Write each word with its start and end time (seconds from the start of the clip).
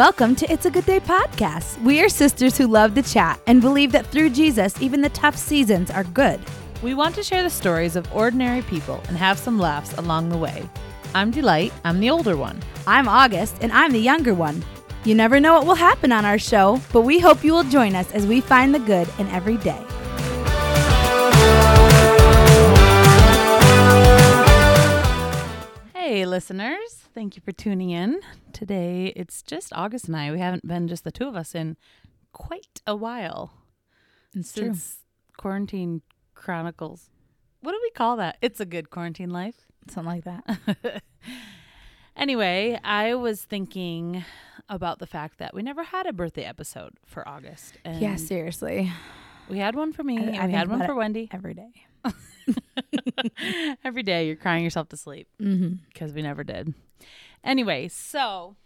Welcome 0.00 0.34
to 0.36 0.50
It's 0.50 0.64
a 0.64 0.70
Good 0.70 0.86
Day 0.86 0.98
podcast. 0.98 1.78
We 1.82 2.02
are 2.02 2.08
sisters 2.08 2.56
who 2.56 2.66
love 2.66 2.94
to 2.94 3.02
chat 3.02 3.38
and 3.46 3.60
believe 3.60 3.92
that 3.92 4.06
through 4.06 4.30
Jesus, 4.30 4.80
even 4.80 5.02
the 5.02 5.10
tough 5.10 5.36
seasons 5.36 5.90
are 5.90 6.04
good. 6.04 6.40
We 6.82 6.94
want 6.94 7.14
to 7.16 7.22
share 7.22 7.42
the 7.42 7.50
stories 7.50 7.96
of 7.96 8.10
ordinary 8.10 8.62
people 8.62 9.02
and 9.08 9.16
have 9.18 9.38
some 9.38 9.58
laughs 9.58 9.92
along 9.98 10.30
the 10.30 10.38
way. 10.38 10.66
I'm 11.14 11.30
Delight, 11.30 11.74
I'm 11.84 12.00
the 12.00 12.08
older 12.08 12.34
one. 12.34 12.62
I'm 12.86 13.08
August, 13.08 13.56
and 13.60 13.70
I'm 13.72 13.92
the 13.92 13.98
younger 13.98 14.32
one. 14.32 14.64
You 15.04 15.14
never 15.14 15.38
know 15.38 15.52
what 15.52 15.66
will 15.66 15.74
happen 15.74 16.12
on 16.12 16.24
our 16.24 16.38
show, 16.38 16.80
but 16.94 17.02
we 17.02 17.18
hope 17.18 17.44
you 17.44 17.52
will 17.52 17.64
join 17.64 17.94
us 17.94 18.10
as 18.12 18.26
we 18.26 18.40
find 18.40 18.74
the 18.74 18.78
good 18.78 19.06
in 19.18 19.28
every 19.28 19.58
day. 19.58 19.84
Hey, 25.92 26.24
listeners. 26.24 26.99
Thank 27.14 27.36
you 27.36 27.42
for 27.44 27.52
tuning 27.52 27.90
in. 27.90 28.20
Today, 28.52 29.12
it's 29.16 29.42
just 29.42 29.72
August 29.74 30.06
and 30.06 30.16
I. 30.16 30.30
We 30.30 30.38
haven't 30.38 30.66
been 30.66 30.86
just 30.88 31.02
the 31.04 31.10
two 31.10 31.26
of 31.26 31.34
us 31.34 31.54
in 31.54 31.76
quite 32.32 32.80
a 32.86 32.94
while. 32.94 33.52
It's 34.34 34.52
true. 34.52 34.66
since 34.66 34.98
Quarantine 35.36 36.02
Chronicles. 36.34 37.10
What 37.62 37.72
do 37.72 37.80
we 37.82 37.90
call 37.90 38.16
that? 38.18 38.36
It's 38.40 38.60
a 38.60 38.64
good 38.64 38.90
quarantine 38.90 39.30
life. 39.30 39.56
Something 39.88 40.12
like 40.12 40.24
that. 40.24 41.02
Anyway, 42.16 42.78
I 42.84 43.14
was 43.14 43.42
thinking 43.44 44.24
about 44.68 44.98
the 44.98 45.06
fact 45.06 45.38
that 45.38 45.54
we 45.54 45.62
never 45.62 45.82
had 45.84 46.06
a 46.06 46.12
birthday 46.12 46.42
episode 46.44 46.92
for 47.06 47.26
August. 47.26 47.78
And 47.82 47.98
yeah, 47.98 48.16
seriously. 48.16 48.92
we 49.48 49.56
had 49.58 49.74
one 49.74 49.94
for 49.94 50.02
me 50.02 50.18
I- 50.18 50.22
and 50.42 50.52
we 50.52 50.58
had 50.58 50.68
one 50.68 50.84
for 50.84 50.94
Wendy. 50.94 51.30
Every 51.32 51.54
day. 51.54 51.70
Every 53.84 54.02
day 54.02 54.26
you're 54.26 54.36
crying 54.36 54.64
yourself 54.64 54.88
to 54.90 54.98
sleep 54.98 55.28
Mm-hmm. 55.40 55.76
because 55.88 56.12
we 56.12 56.20
never 56.20 56.44
did. 56.44 56.74
Anyway, 57.42 57.88
so 57.88 58.56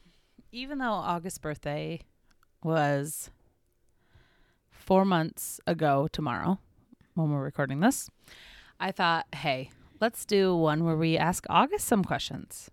even 0.52 0.78
though 0.78 0.86
August's 0.86 1.38
birthday 1.38 2.00
was 2.62 3.30
four 4.70 5.04
months 5.04 5.60
ago 5.66 6.08
tomorrow 6.12 6.58
when 7.14 7.30
we're 7.30 7.42
recording 7.42 7.80
this, 7.80 8.08
I 8.80 8.90
thought, 8.92 9.26
hey, 9.34 9.70
let's 10.00 10.24
do 10.24 10.54
one 10.56 10.84
where 10.84 10.96
we 10.96 11.16
ask 11.16 11.46
August 11.48 11.86
some 11.86 12.04
questions. 12.04 12.70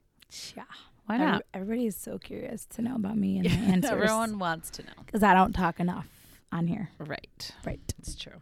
Yeah. 0.56 0.64
Why 1.06 1.18
not? 1.18 1.44
Everybody 1.54 1.88
is 1.88 1.96
so 1.96 2.18
curious 2.18 2.66
to 2.68 2.82
know 2.82 2.96
about 2.96 3.18
me 3.18 3.38
and 3.40 3.48
my 3.68 3.74
answers. 3.74 3.92
Everyone 3.92 4.40
wants 4.40 4.70
to 4.72 4.84
know. 4.84 4.94
Because 5.06 5.24
I 5.24 5.34
don't 5.34 5.54
talk 5.54 5.80
enough 5.80 6.08
on 6.52 6.68
here. 6.68 6.90
Right. 7.00 7.52
Right. 7.66 7.94
It's 8.00 8.16
true. 8.16 8.42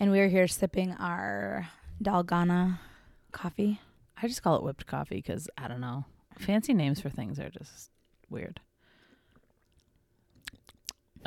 And 0.00 0.10
we're 0.10 0.28
here 0.28 0.48
sipping 0.48 0.92
our 0.94 1.68
Dalgona 2.02 2.78
coffee. 3.32 3.80
I 4.20 4.26
just 4.26 4.42
call 4.42 4.56
it 4.56 4.62
whipped 4.62 4.86
coffee 4.86 5.16
because 5.16 5.48
I 5.58 5.68
don't 5.68 5.80
know. 5.80 6.04
Fancy 6.38 6.72
names 6.74 7.00
for 7.00 7.10
things 7.10 7.38
are 7.38 7.50
just 7.50 7.90
weird. 8.30 8.60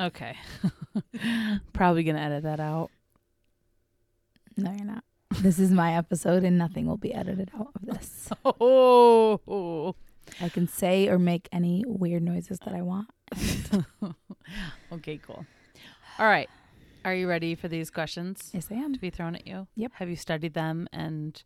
Okay. 0.00 0.36
Probably 1.72 2.02
going 2.02 2.16
to 2.16 2.22
edit 2.22 2.42
that 2.44 2.60
out. 2.60 2.90
No, 4.56 4.72
you're 4.72 4.84
not. 4.86 5.04
This 5.40 5.58
is 5.58 5.70
my 5.70 5.96
episode, 5.96 6.44
and 6.44 6.58
nothing 6.58 6.86
will 6.86 6.96
be 6.98 7.14
edited 7.14 7.50
out 7.58 7.70
of 7.74 7.86
this. 7.86 8.30
Oh. 8.44 9.94
I 10.40 10.48
can 10.48 10.68
say 10.68 11.08
or 11.08 11.18
make 11.18 11.48
any 11.52 11.84
weird 11.86 12.22
noises 12.22 12.58
that 12.64 12.74
I 12.74 12.82
want. 12.82 13.08
Okay, 14.92 15.18
cool. 15.26 15.46
All 16.18 16.26
right. 16.26 16.48
Are 17.04 17.14
you 17.14 17.26
ready 17.28 17.54
for 17.54 17.66
these 17.68 17.90
questions 17.90 18.50
Yes, 18.52 18.68
I 18.70 18.74
am. 18.74 18.92
to 18.92 19.00
be 19.00 19.08
thrown 19.10 19.34
at 19.34 19.46
you? 19.46 19.66
Yep. 19.74 19.92
Have 19.94 20.08
you 20.10 20.16
studied 20.16 20.52
them 20.54 20.86
and 20.92 21.42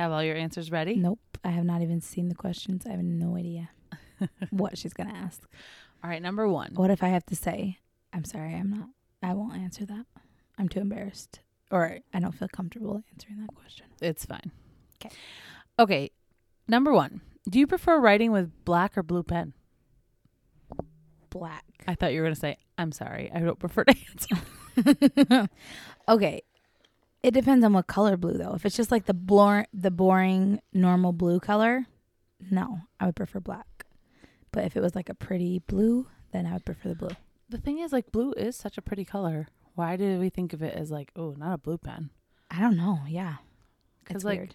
have 0.00 0.12
all 0.12 0.22
your 0.22 0.36
answers 0.36 0.70
ready? 0.70 0.96
Nope. 0.96 1.20
I 1.44 1.50
have 1.50 1.64
not 1.64 1.82
even 1.82 2.00
seen 2.00 2.28
the 2.28 2.34
questions. 2.34 2.86
I 2.86 2.90
have 2.90 3.02
no 3.02 3.36
idea 3.36 3.70
what 4.50 4.78
she's 4.78 4.92
going 4.92 5.10
to 5.10 5.16
ask. 5.16 5.42
All 6.02 6.08
right, 6.08 6.22
number 6.22 6.48
one. 6.48 6.72
What 6.74 6.90
if 6.90 7.02
I 7.02 7.08
have 7.08 7.26
to 7.26 7.36
say, 7.36 7.78
I'm 8.12 8.24
sorry, 8.24 8.54
I'm 8.54 8.70
not, 8.70 8.88
I 9.22 9.34
won't 9.34 9.56
answer 9.56 9.84
that. 9.86 10.06
I'm 10.58 10.68
too 10.68 10.80
embarrassed. 10.80 11.40
Or 11.70 11.98
I 12.12 12.20
don't 12.20 12.32
feel 12.32 12.48
comfortable 12.48 13.02
answering 13.12 13.40
that 13.40 13.54
question. 13.54 13.86
It's 14.00 14.24
fine. 14.24 14.50
Okay. 14.96 15.14
Okay. 15.78 16.10
Number 16.66 16.92
one. 16.92 17.20
Do 17.48 17.58
you 17.58 17.66
prefer 17.66 17.98
writing 17.98 18.32
with 18.32 18.64
black 18.64 18.96
or 18.96 19.02
blue 19.02 19.22
pen? 19.22 19.52
Black. 21.30 21.64
I 21.86 21.94
thought 21.94 22.12
you 22.12 22.20
were 22.20 22.26
going 22.26 22.34
to 22.34 22.40
say, 22.40 22.58
I'm 22.76 22.92
sorry. 22.92 23.30
I 23.34 23.40
don't 23.40 23.58
prefer 23.58 23.84
to 23.84 23.94
answer. 24.10 25.48
okay. 26.08 26.42
It 27.22 27.32
depends 27.32 27.64
on 27.64 27.72
what 27.72 27.86
color 27.86 28.16
blue 28.16 28.34
though. 28.34 28.54
If 28.54 28.64
it's 28.64 28.76
just 28.76 28.90
like 28.90 29.06
the 29.06 29.14
blor- 29.14 29.66
the 29.74 29.90
boring 29.90 30.60
normal 30.72 31.12
blue 31.12 31.40
color, 31.40 31.86
no, 32.50 32.80
I 32.98 33.06
would 33.06 33.16
prefer 33.16 33.40
black. 33.40 33.84
But 34.52 34.64
if 34.64 34.76
it 34.76 34.80
was 34.80 34.94
like 34.94 35.08
a 35.08 35.14
pretty 35.14 35.60
blue, 35.60 36.08
then 36.32 36.46
I 36.46 36.54
would 36.54 36.64
prefer 36.64 36.90
the 36.90 36.94
blue. 36.94 37.16
The 37.48 37.58
thing 37.58 37.80
is, 37.80 37.92
like, 37.92 38.12
blue 38.12 38.32
is 38.32 38.56
such 38.56 38.78
a 38.78 38.82
pretty 38.82 39.04
color. 39.04 39.48
Why 39.74 39.96
did 39.96 40.20
we 40.20 40.28
think 40.28 40.52
of 40.52 40.62
it 40.62 40.74
as, 40.74 40.90
like, 40.90 41.10
oh, 41.16 41.34
not 41.36 41.54
a 41.54 41.58
blue 41.58 41.78
pen? 41.78 42.10
I 42.50 42.60
don't 42.60 42.76
know. 42.76 43.00
Yeah. 43.08 43.36
It's 44.08 44.24
like, 44.24 44.38
weird. 44.38 44.54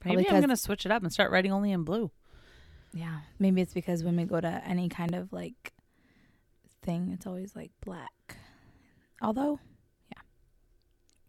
Probably 0.00 0.16
Maybe 0.16 0.30
I'm 0.30 0.40
going 0.40 0.48
to 0.48 0.56
switch 0.56 0.86
it 0.86 0.92
up 0.92 1.02
and 1.02 1.12
start 1.12 1.30
writing 1.30 1.52
only 1.52 1.72
in 1.72 1.84
blue. 1.84 2.10
Yeah. 2.94 3.20
Maybe 3.38 3.60
it's 3.60 3.74
because 3.74 4.02
when 4.02 4.16
we 4.16 4.24
go 4.24 4.40
to 4.40 4.62
any 4.66 4.88
kind 4.88 5.14
of 5.14 5.32
like 5.32 5.72
thing, 6.82 7.10
it's 7.12 7.26
always 7.26 7.54
like 7.54 7.72
black. 7.84 8.36
Although, 9.20 9.58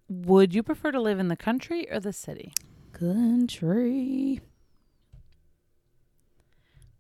Would 0.10 0.54
you 0.56 0.64
prefer 0.64 0.92
to 0.92 1.00
live 1.00 1.20
in 1.20 1.28
the 1.28 1.36
country 1.38 1.90
or 1.92 2.00
the 2.00 2.14
city? 2.14 2.54
country. 2.94 4.42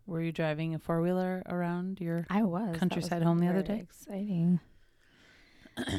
Were 0.05 0.21
you 0.21 0.31
driving 0.31 0.73
a 0.75 0.79
four 0.79 1.01
wheeler 1.01 1.43
around 1.45 1.99
your? 1.99 2.25
I 2.29 2.43
was. 2.43 2.77
Countryside 2.77 3.19
was 3.19 3.27
home 3.27 3.39
the 3.39 3.47
other 3.47 3.61
day? 3.63 3.79
Exciting. 3.79 4.59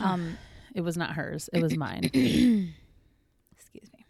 um, 0.00 0.38
It 0.74 0.80
was 0.80 0.96
not 0.96 1.10
hers. 1.14 1.50
It 1.52 1.62
was 1.62 1.76
mine. 1.76 2.04
excuse 2.04 3.90
me. 3.96 4.06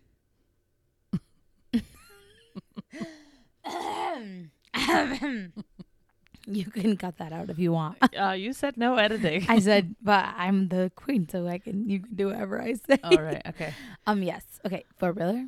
you 6.54 6.64
can 6.66 6.96
cut 6.96 7.18
that 7.18 7.32
out 7.32 7.50
if 7.50 7.58
you 7.58 7.72
want. 7.72 7.98
uh, 8.20 8.30
you 8.32 8.52
said 8.52 8.76
no 8.76 8.96
editing. 8.96 9.46
I 9.48 9.58
said, 9.60 9.94
but 10.02 10.24
I'm 10.36 10.68
the 10.68 10.90
queen, 10.96 11.28
so 11.28 11.46
I 11.46 11.58
can. 11.58 11.88
You 11.88 12.00
can 12.00 12.14
do 12.14 12.26
whatever 12.28 12.60
I 12.60 12.74
say. 12.74 12.98
All 13.04 13.16
right. 13.22 13.42
Okay. 13.46 13.74
Um. 14.06 14.22
Yes. 14.22 14.44
Okay. 14.66 14.84
Four 14.98 15.12
wheeler. 15.12 15.46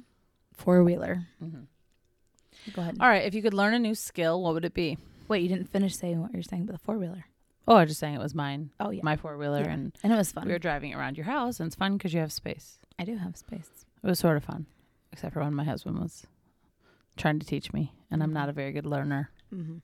Four 0.55 0.83
wheeler. 0.85 1.27
Mhm. 1.43 1.67
Go 2.75 2.83
ahead. 2.83 2.97
All 3.01 3.09
right. 3.09 3.25
If 3.25 3.35
you 3.35 3.43
could 3.43 3.55
learn 3.55 3.75
a 3.75 3.79
new 3.79 3.95
skill, 3.95 4.43
what 4.43 4.55
would 4.55 4.65
it 4.65 4.75
be? 4.75 4.99
Wait, 5.29 5.43
you 5.43 5.49
didn't 5.49 5.71
finish 5.73 5.95
saying 5.97 6.21
what 6.21 6.33
you're 6.33 6.43
saying 6.43 6.63
about 6.63 6.73
the 6.75 6.79
four 6.79 6.99
wheeler. 6.99 7.25
Oh, 7.67 7.77
I 7.77 7.81
was 7.83 7.91
just 7.91 8.01
saying 8.01 8.15
it 8.15 8.21
was 8.21 8.35
mine, 8.35 8.71
Oh 8.81 8.91
yeah. 8.91 9.03
my 9.05 9.17
four 9.17 9.37
wheeler, 9.39 9.61
Yeah. 9.63 9.71
and 9.73 9.93
and 10.03 10.13
it 10.13 10.17
was 10.17 10.33
fun. 10.33 10.47
we 10.47 10.53
were 10.53 10.59
driving 10.59 10.95
around 10.95 11.17
your 11.17 11.27
house, 11.27 11.61
and 11.61 11.69
it's 11.69 11.77
fun 11.77 11.97
because 11.97 12.13
you 12.13 12.19
have 12.21 12.33
space. 12.33 12.79
I 12.99 13.05
do 13.05 13.17
have 13.17 13.37
space. 13.37 13.69
It 14.03 14.07
was 14.07 14.19
sort 14.19 14.37
of 14.37 14.43
fun, 14.45 14.67
except 15.13 15.33
for 15.35 15.41
when 15.41 15.55
my 15.55 15.63
husband 15.65 15.99
was 16.01 16.27
trying 17.17 17.39
to 17.39 17.47
teach 17.47 17.73
me, 17.73 17.93
and 18.11 18.21
I'm 18.23 18.33
not 18.33 18.49
a 18.49 18.53
very 18.53 18.73
good 18.73 18.85
learner. 18.85 19.31
Mm-hmm. 19.55 19.77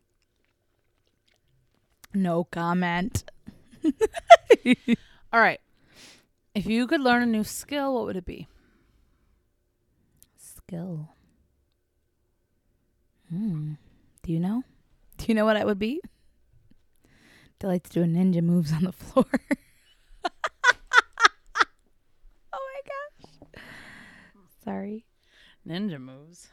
No 2.15 2.45
comment. 2.45 3.25
All 5.33 5.41
right. 5.41 5.61
If 6.55 6.67
you 6.67 6.87
could 6.87 7.01
learn 7.01 7.23
a 7.23 7.27
new 7.27 7.45
skill, 7.45 7.95
what 7.95 8.07
would 8.07 8.17
it 8.17 8.25
be? 8.25 8.49
Skill. 10.37 11.11
Hmm. 13.31 13.75
Do 14.23 14.33
you 14.33 14.41
know? 14.41 14.65
Do 15.19 15.27
you 15.29 15.35
know 15.35 15.45
what 15.45 15.57
it 15.57 15.67
would 15.67 15.79
be? 15.79 16.01
Delight's 17.59 17.91
doing 17.91 18.15
ninja 18.15 18.43
moves 18.43 18.73
on 18.73 18.85
the 18.85 18.93
floor. 18.93 19.27
oh 20.25 20.31
my 22.53 22.81
gosh. 22.87 23.63
Sorry. 24.65 25.05
Ninja 25.67 26.01
moves. 26.01 26.49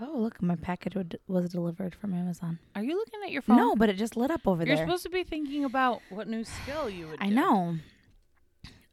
Oh, 0.00 0.12
look, 0.18 0.42
my 0.42 0.56
package 0.56 0.96
would- 0.96 1.20
was 1.28 1.48
delivered 1.50 1.94
from 1.94 2.14
Amazon. 2.14 2.58
Are 2.74 2.82
you 2.82 2.96
looking 2.96 3.20
at 3.24 3.30
your 3.30 3.42
phone? 3.42 3.56
No, 3.56 3.76
but 3.76 3.88
it 3.88 3.94
just 3.96 4.16
lit 4.16 4.30
up 4.30 4.46
over 4.46 4.64
there. 4.64 4.74
You're 4.76 4.84
supposed 4.86 5.04
to 5.04 5.08
be 5.10 5.22
thinking 5.22 5.64
about 5.64 6.02
what 6.10 6.26
new 6.26 6.42
skill 6.42 6.90
you 6.90 7.06
would. 7.08 7.20
I 7.22 7.28
do. 7.28 7.34
know. 7.36 7.76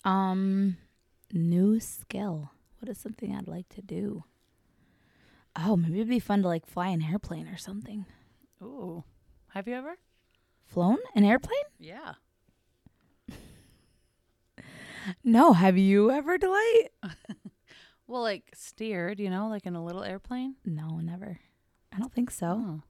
Um, 0.03 0.77
new 1.31 1.79
skill. 1.79 2.51
What 2.79 2.89
is 2.89 2.99
something 2.99 3.35
I'd 3.35 3.47
like 3.47 3.67
to 3.69 3.81
do? 3.81 4.25
Oh, 5.55 5.75
maybe 5.75 5.95
it'd 5.95 6.07
be 6.07 6.19
fun 6.19 6.43
to 6.43 6.47
like 6.47 6.65
fly 6.67 6.89
an 6.89 7.01
airplane 7.01 7.47
or 7.47 7.57
something. 7.57 8.05
Ooh. 8.61 9.03
Have 9.49 9.67
you 9.67 9.73
ever? 9.73 9.97
Flown 10.65 10.97
an 11.15 11.23
airplane? 11.23 11.63
Yeah. 11.79 12.13
No. 15.23 15.53
Have 15.53 15.77
you 15.79 16.11
ever, 16.11 16.37
Delight? 16.37 16.89
Well, 18.11 18.21
like 18.23 18.51
steered, 18.53 19.19
you 19.21 19.29
know, 19.29 19.47
like 19.47 19.65
in 19.65 19.75
a 19.75 19.83
little 19.83 20.03
airplane. 20.03 20.55
No, 20.65 20.97
never. 20.97 21.39
I 21.93 21.97
don't 21.99 22.13
think 22.13 22.29
so. 22.29 22.47
Oh. 22.47 22.81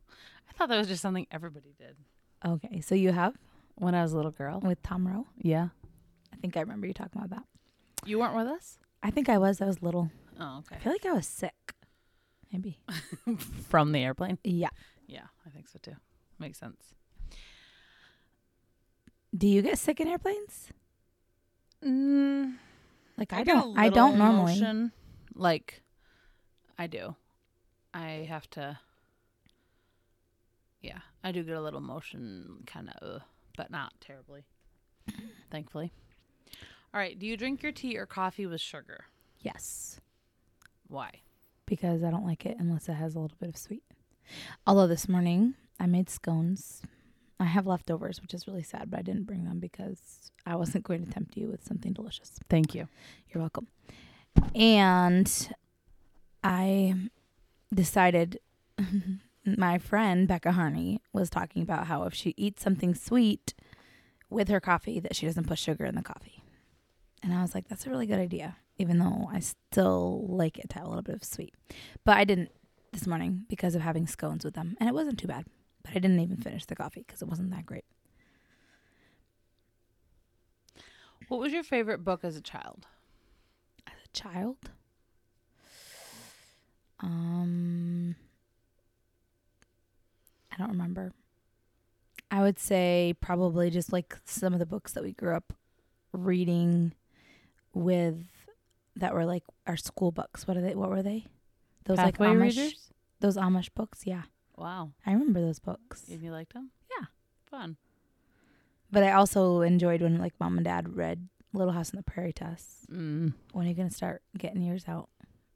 I 0.50 0.54
thought 0.54 0.70
that 0.70 0.78
was 0.78 0.88
just 0.88 1.02
something 1.02 1.28
everybody 1.32 1.74
did 1.78 1.96
Okay, 2.44 2.82
so 2.82 2.96
you 2.96 3.12
have 3.12 3.36
when 3.76 3.94
I 3.94 4.02
was 4.02 4.14
a 4.14 4.16
little 4.16 4.32
girl. 4.32 4.60
with 4.62 4.82
Tom 4.82 5.08
Rowe. 5.08 5.28
Yeah. 5.38 5.68
I 6.34 6.38
think 6.38 6.58
I 6.58 6.62
remember 6.62 6.88
you 6.88 6.94
talking 6.94 7.22
about 7.22 7.30
that. 7.30 7.44
You 8.04 8.18
weren't 8.20 8.36
with 8.36 8.48
us? 8.48 8.80
I 9.04 9.12
think 9.12 9.30
I 9.30 9.38
was. 9.38 9.62
I 9.62 9.66
was 9.66 9.82
little. 9.84 10.10
Oh, 10.40 10.58
okay. 10.60 10.76
I 10.76 10.80
feel 10.80 10.92
like 10.92 11.06
I 11.06 11.14
was 11.14 11.28
sick. 11.28 11.74
Maybe. 12.52 12.80
From 13.70 13.92
the 13.92 14.00
airplane? 14.04 14.40
Yeah. 14.44 14.70
Yeah, 15.08 15.26
I 15.46 15.50
think 15.52 15.68
so 15.70 15.78
too. 15.82 15.96
Makes 16.40 16.58
sense. 16.58 16.96
Do 19.38 19.48
you 19.48 19.62
get 19.62 19.78
sick 19.78 20.00
in 20.00 20.08
airplanes? 20.08 20.70
Mm, 21.86 22.56
Like 23.18 23.34
I, 23.34 23.42
a 23.42 23.46
don't. 23.46 23.78
I 23.78 23.90
don't 23.90 24.18
normally. 24.18 24.54
motion. 24.60 24.92
Like, 25.36 25.82
I 26.78 26.88
do. 26.88 27.16
I 27.94 28.26
have 28.30 28.50
to. 28.52 28.80
Yeah, 30.82 31.00
I 31.24 31.32
do 31.32 31.44
get 31.44 31.56
a 31.56 31.62
little 31.62 31.82
motion, 31.82 32.64
kind 32.66 32.90
of, 33.02 33.16
uh, 33.16 33.20
but 33.56 33.70
not 33.72 33.94
terribly. 34.02 34.44
Thankfully. 35.52 35.92
All 36.94 37.00
right. 37.00 37.18
Do 37.18 37.26
you 37.26 37.38
drink 37.38 37.62
your 37.64 37.72
tea 37.72 37.98
or 37.98 38.06
coffee 38.06 38.46
with 38.46 38.62
sugar? 38.62 39.06
Yes, 39.40 40.00
Why? 40.88 41.12
because 41.66 42.04
I 42.04 42.12
don't 42.12 42.26
like 42.26 42.46
it 42.46 42.58
unless 42.60 42.90
it 42.90 42.94
has 42.94 43.16
a 43.16 43.20
little 43.20 43.38
bit 43.40 43.50
of 43.50 43.58
sweet. 43.58 43.84
Although 44.68 44.88
this 44.88 45.08
morning 45.10 45.56
I 45.80 45.86
made 45.88 46.10
scones. 46.10 46.82
I 47.40 47.46
have 47.46 47.66
leftovers, 47.66 48.22
which 48.22 48.36
is 48.36 48.46
really 48.48 48.62
sad, 48.62 48.92
but 48.92 49.00
I 49.00 49.02
didn't 49.02 49.24
bring 49.26 49.46
them 49.46 49.60
because 49.60 50.32
I 50.46 50.56
wasn't 50.56 50.84
going 50.84 51.04
to 51.04 51.12
tempt 51.12 51.36
you 51.38 51.48
with 51.48 51.64
something 51.66 51.92
delicious. 51.92 52.34
Thank 52.50 52.76
you. 52.76 52.88
You're 53.34 53.42
welcome. 53.42 53.66
And 54.56 55.50
I 56.44 56.96
decided 57.74 58.40
my 59.46 59.78
friend 59.78 60.28
Becca 60.28 60.52
Harney 60.52 61.02
was 61.14 61.30
talking 61.30 61.62
about 61.62 61.88
how 61.88 62.04
if 62.04 62.14
she 62.14 62.34
eats 62.38 62.62
something 62.62 62.94
sweet 62.96 63.54
with 64.30 64.48
her 64.50 64.60
coffee 64.60 65.00
that 65.00 65.16
she 65.16 65.26
doesn't 65.26 65.48
put 65.48 65.60
sugar 65.60 65.86
in 65.86 65.96
the 65.96 66.02
coffee. 66.02 66.42
And 67.24 67.34
I 67.34 67.42
was 67.42 67.54
like, 67.54 67.68
that's 67.68 67.86
a 67.86 67.90
really 67.90 68.08
good 68.08 68.20
idea, 68.20 68.58
even 68.78 68.98
though 68.98 69.30
I 69.32 69.40
still 69.40 70.26
like 70.28 70.58
it 70.58 70.70
to 70.70 70.76
have 70.80 70.86
a 70.86 70.90
little 70.90 71.04
bit 71.04 71.16
of 71.16 71.24
sweet. 71.24 71.54
But 72.04 72.18
I 72.18 72.24
didn't 72.24 72.52
this 72.92 73.08
morning 73.08 73.46
because 73.48 73.76
of 73.76 73.82
having 73.82 74.08
scones 74.08 74.44
with 74.44 74.54
them. 74.54 74.76
And 74.80 74.90
it 74.90 74.96
wasn't 74.96 75.20
too 75.20 75.28
bad. 75.28 75.46
But 75.84 75.92
I 75.92 76.00
didn't 76.00 76.20
even 76.20 76.38
finish 76.38 76.66
the 76.66 76.76
coffee 76.76 77.04
because 77.06 77.22
it 77.22 77.28
wasn't 77.28 77.52
that 77.52 77.66
great. 77.66 77.86
What 81.28 81.40
was 81.40 81.54
your 81.54 81.64
favorite 81.64 82.04
book 82.04 82.24
as 82.24 82.36
a 82.36 82.42
child? 82.42 82.88
Child, 84.14 84.58
um, 87.00 88.16
I 90.52 90.58
don't 90.58 90.70
remember. 90.72 91.12
I 92.30 92.42
would 92.42 92.60
say 92.60 93.14
probably 93.22 93.70
just 93.70 93.92
like 93.92 94.18
some 94.26 94.54
of 94.54 94.60
the 94.60 94.66
books 94.66 94.94
that 94.94 95.04
we 95.04 95.12
grew 95.14 95.36
up 95.36 95.54
reading 96.14 96.94
with 97.74 98.24
that 98.96 99.14
were 99.14 99.26
like 99.26 99.44
our 99.68 99.78
school 99.78 100.12
books. 100.12 100.48
What 100.48 100.58
are 100.58 100.62
they? 100.62 100.76
What 100.76 100.90
were 100.90 101.02
they? 101.04 101.26
Those 101.86 101.98
Pathway 101.98 102.28
like 102.28 102.38
Amish, 102.38 102.42
readers? 102.58 102.90
those 103.20 103.38
Amish 103.38 103.70
books. 103.76 104.02
Yeah, 104.06 104.24
Wow. 104.58 104.92
I 105.06 105.14
remember 105.14 105.42
those 105.42 105.60
books. 105.60 106.04
And 106.10 106.22
you 106.22 106.32
liked 106.32 106.54
them? 106.54 106.70
Yeah. 107.00 107.08
Fun. 107.50 107.78
But 108.92 109.04
I 109.04 109.14
also 109.14 109.62
enjoyed 109.62 110.02
when 110.02 110.20
like 110.20 110.34
mom 110.40 110.58
and 110.58 110.66
dad 110.66 110.96
read 110.96 111.28
Little 111.54 111.74
House 111.74 111.94
on 111.94 111.98
the 111.98 112.04
Prairie 112.04 112.34
us. 112.42 112.86
Mm. 112.92 113.34
When 113.52 113.66
are 113.66 113.70
you 113.70 113.76
gonna 113.76 113.92
start 113.92 114.22
getting 114.38 114.62
yours 114.62 114.86
out, 114.88 115.10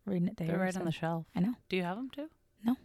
reading 0.05 0.27
it 0.27 0.37
to 0.37 0.43
They're 0.45 0.59
right 0.59 0.75
on 0.75 0.85
the 0.85 0.91
shelf. 0.91 1.25
I 1.35 1.39
know. 1.39 1.55
Do 1.69 1.77
you 1.77 1.83
have 1.83 1.95
them 1.97 2.09
too? 2.09 2.29
No. 2.63 2.75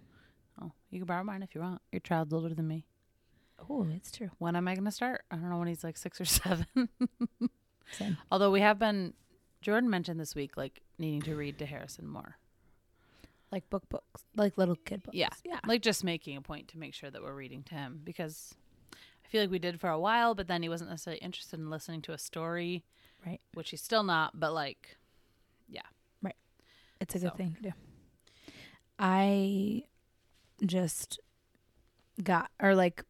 Oh, 0.60 0.72
you 0.90 1.00
can 1.00 1.06
borrow 1.06 1.24
mine 1.24 1.42
if 1.42 1.54
you 1.54 1.60
want. 1.60 1.80
Your 1.92 2.00
child's 2.00 2.32
older 2.32 2.54
than 2.54 2.68
me. 2.68 2.86
Oh, 3.68 3.86
it's 3.94 4.10
true. 4.10 4.30
When 4.38 4.56
am 4.56 4.68
I 4.68 4.74
going 4.74 4.84
to 4.84 4.90
start? 4.90 5.24
I 5.30 5.36
don't 5.36 5.50
know 5.50 5.58
when 5.58 5.68
he's 5.68 5.84
like 5.84 5.96
six 5.96 6.20
or 6.20 6.24
seven. 6.24 6.66
Same. 7.92 8.16
Although 8.30 8.50
we 8.50 8.60
have 8.60 8.78
been, 8.78 9.14
Jordan 9.60 9.90
mentioned 9.90 10.18
this 10.20 10.34
week, 10.34 10.56
like 10.56 10.80
needing 10.98 11.22
to 11.22 11.34
read 11.34 11.58
to 11.58 11.66
Harrison 11.66 12.06
more. 12.06 12.36
Like 13.52 13.68
book 13.68 13.88
books, 13.88 14.22
like 14.36 14.56
little 14.56 14.76
kid 14.76 15.02
books. 15.02 15.16
Yeah. 15.16 15.28
yeah. 15.44 15.58
Like 15.66 15.82
just 15.82 16.04
making 16.04 16.36
a 16.36 16.40
point 16.40 16.68
to 16.68 16.78
make 16.78 16.94
sure 16.94 17.10
that 17.10 17.20
we're 17.20 17.34
reading 17.34 17.64
to 17.64 17.74
him 17.74 18.00
because 18.04 18.54
I 18.94 19.28
feel 19.28 19.40
like 19.40 19.50
we 19.50 19.58
did 19.58 19.80
for 19.80 19.90
a 19.90 19.98
while, 19.98 20.36
but 20.36 20.46
then 20.46 20.62
he 20.62 20.68
wasn't 20.68 20.90
necessarily 20.90 21.20
interested 21.20 21.58
in 21.58 21.68
listening 21.68 22.00
to 22.02 22.12
a 22.12 22.18
story. 22.18 22.84
Right. 23.26 23.40
Which 23.54 23.70
he's 23.70 23.82
still 23.82 24.02
not, 24.02 24.38
but 24.38 24.52
like, 24.52 24.96
yeah. 25.68 25.82
Right. 26.22 26.36
It's 27.00 27.14
a 27.14 27.18
good 27.18 27.36
thing 27.36 27.56
to 27.56 27.62
do. 27.62 27.72
I 28.98 29.84
just 30.64 31.20
got, 32.22 32.50
or 32.60 32.74
like, 32.74 33.04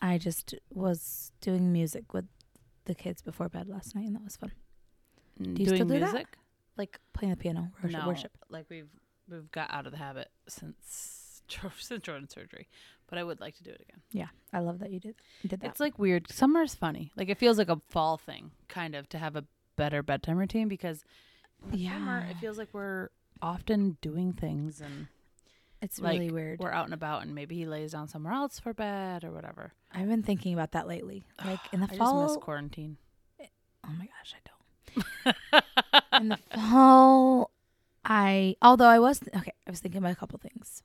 I 0.00 0.18
just 0.18 0.54
was 0.72 1.32
doing 1.40 1.72
music 1.72 2.12
with 2.12 2.26
the 2.84 2.94
kids 2.94 3.22
before 3.22 3.48
bed 3.48 3.68
last 3.68 3.94
night, 3.94 4.06
and 4.06 4.14
that 4.16 4.24
was 4.24 4.36
fun. 4.36 4.52
do 5.40 5.50
you 5.50 5.54
doing 5.54 5.68
still 5.76 5.86
do 5.86 6.00
that? 6.00 6.12
music. 6.12 6.28
Like 6.76 6.98
playing 7.12 7.30
the 7.30 7.36
piano, 7.36 7.70
worship. 7.82 8.00
no, 8.00 8.08
worship. 8.08 8.32
like 8.48 8.66
we've 8.68 8.88
we've 9.30 9.50
got 9.52 9.72
out 9.72 9.86
of 9.86 9.92
the 9.92 9.98
habit 9.98 10.28
since 10.48 11.42
since 11.78 12.02
Jordan's 12.02 12.34
surgery, 12.34 12.68
but 13.14 13.20
I 13.20 13.24
would 13.24 13.40
like 13.40 13.56
to 13.58 13.62
do 13.62 13.70
it 13.70 13.80
again. 13.80 14.00
Yeah, 14.10 14.26
I 14.52 14.58
love 14.58 14.80
that 14.80 14.90
you 14.90 14.98
did 15.00 15.14
did 15.46 15.60
that. 15.60 15.66
It's 15.70 15.80
like 15.80 15.98
weird. 15.98 16.30
Summer's 16.32 16.74
funny. 16.74 17.12
Like 17.16 17.28
it 17.28 17.38
feels 17.38 17.58
like 17.58 17.68
a 17.68 17.80
fall 17.88 18.16
thing, 18.16 18.50
kind 18.68 18.94
of, 18.94 19.08
to 19.10 19.18
have 19.18 19.36
a 19.36 19.44
better 19.76 20.02
bedtime 20.02 20.36
routine 20.36 20.66
because 20.68 21.04
the 21.70 21.86
summer 21.86 22.24
Yeah. 22.26 22.30
it 22.30 22.36
feels 22.38 22.58
like 22.58 22.68
we're 22.72 23.08
often 23.40 23.96
doing 24.00 24.32
things 24.32 24.80
and 24.80 25.06
it's 25.82 26.00
like, 26.00 26.18
really 26.18 26.30
weird. 26.32 26.60
we're 26.60 26.72
out 26.72 26.86
and 26.86 26.94
about 26.94 27.22
and 27.22 27.34
maybe 27.34 27.54
he 27.56 27.66
lays 27.66 27.92
down 27.92 28.08
somewhere 28.08 28.32
else 28.32 28.58
for 28.58 28.72
bed 28.74 29.22
or 29.24 29.30
whatever. 29.30 29.72
I've 29.92 30.08
been 30.08 30.22
thinking 30.22 30.52
about 30.54 30.72
that 30.72 30.88
lately. 30.88 31.22
Like 31.44 31.60
in 31.72 31.80
the 31.80 31.88
I 31.90 31.96
fall. 31.96 32.22
just 32.22 32.34
miss 32.36 32.44
quarantine. 32.44 32.96
oh 33.40 33.92
my 33.98 34.06
gosh, 34.06 34.34
I 34.34 35.32
don't. 36.12 36.22
in 36.22 36.28
the 36.30 36.38
fall, 36.54 37.50
I 38.04 38.56
although 38.62 38.86
I 38.88 38.98
was 38.98 39.20
okay, 39.36 39.52
I 39.66 39.70
was 39.70 39.80
thinking 39.80 39.98
about 39.98 40.12
a 40.12 40.16
couple 40.16 40.38
things. 40.38 40.82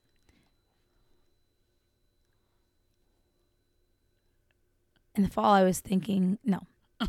In 5.16 5.24
the 5.24 5.30
fall, 5.30 5.54
I 5.54 5.64
was 5.64 5.80
thinking 5.80 6.38
no. 6.44 6.60
oh 7.02 7.08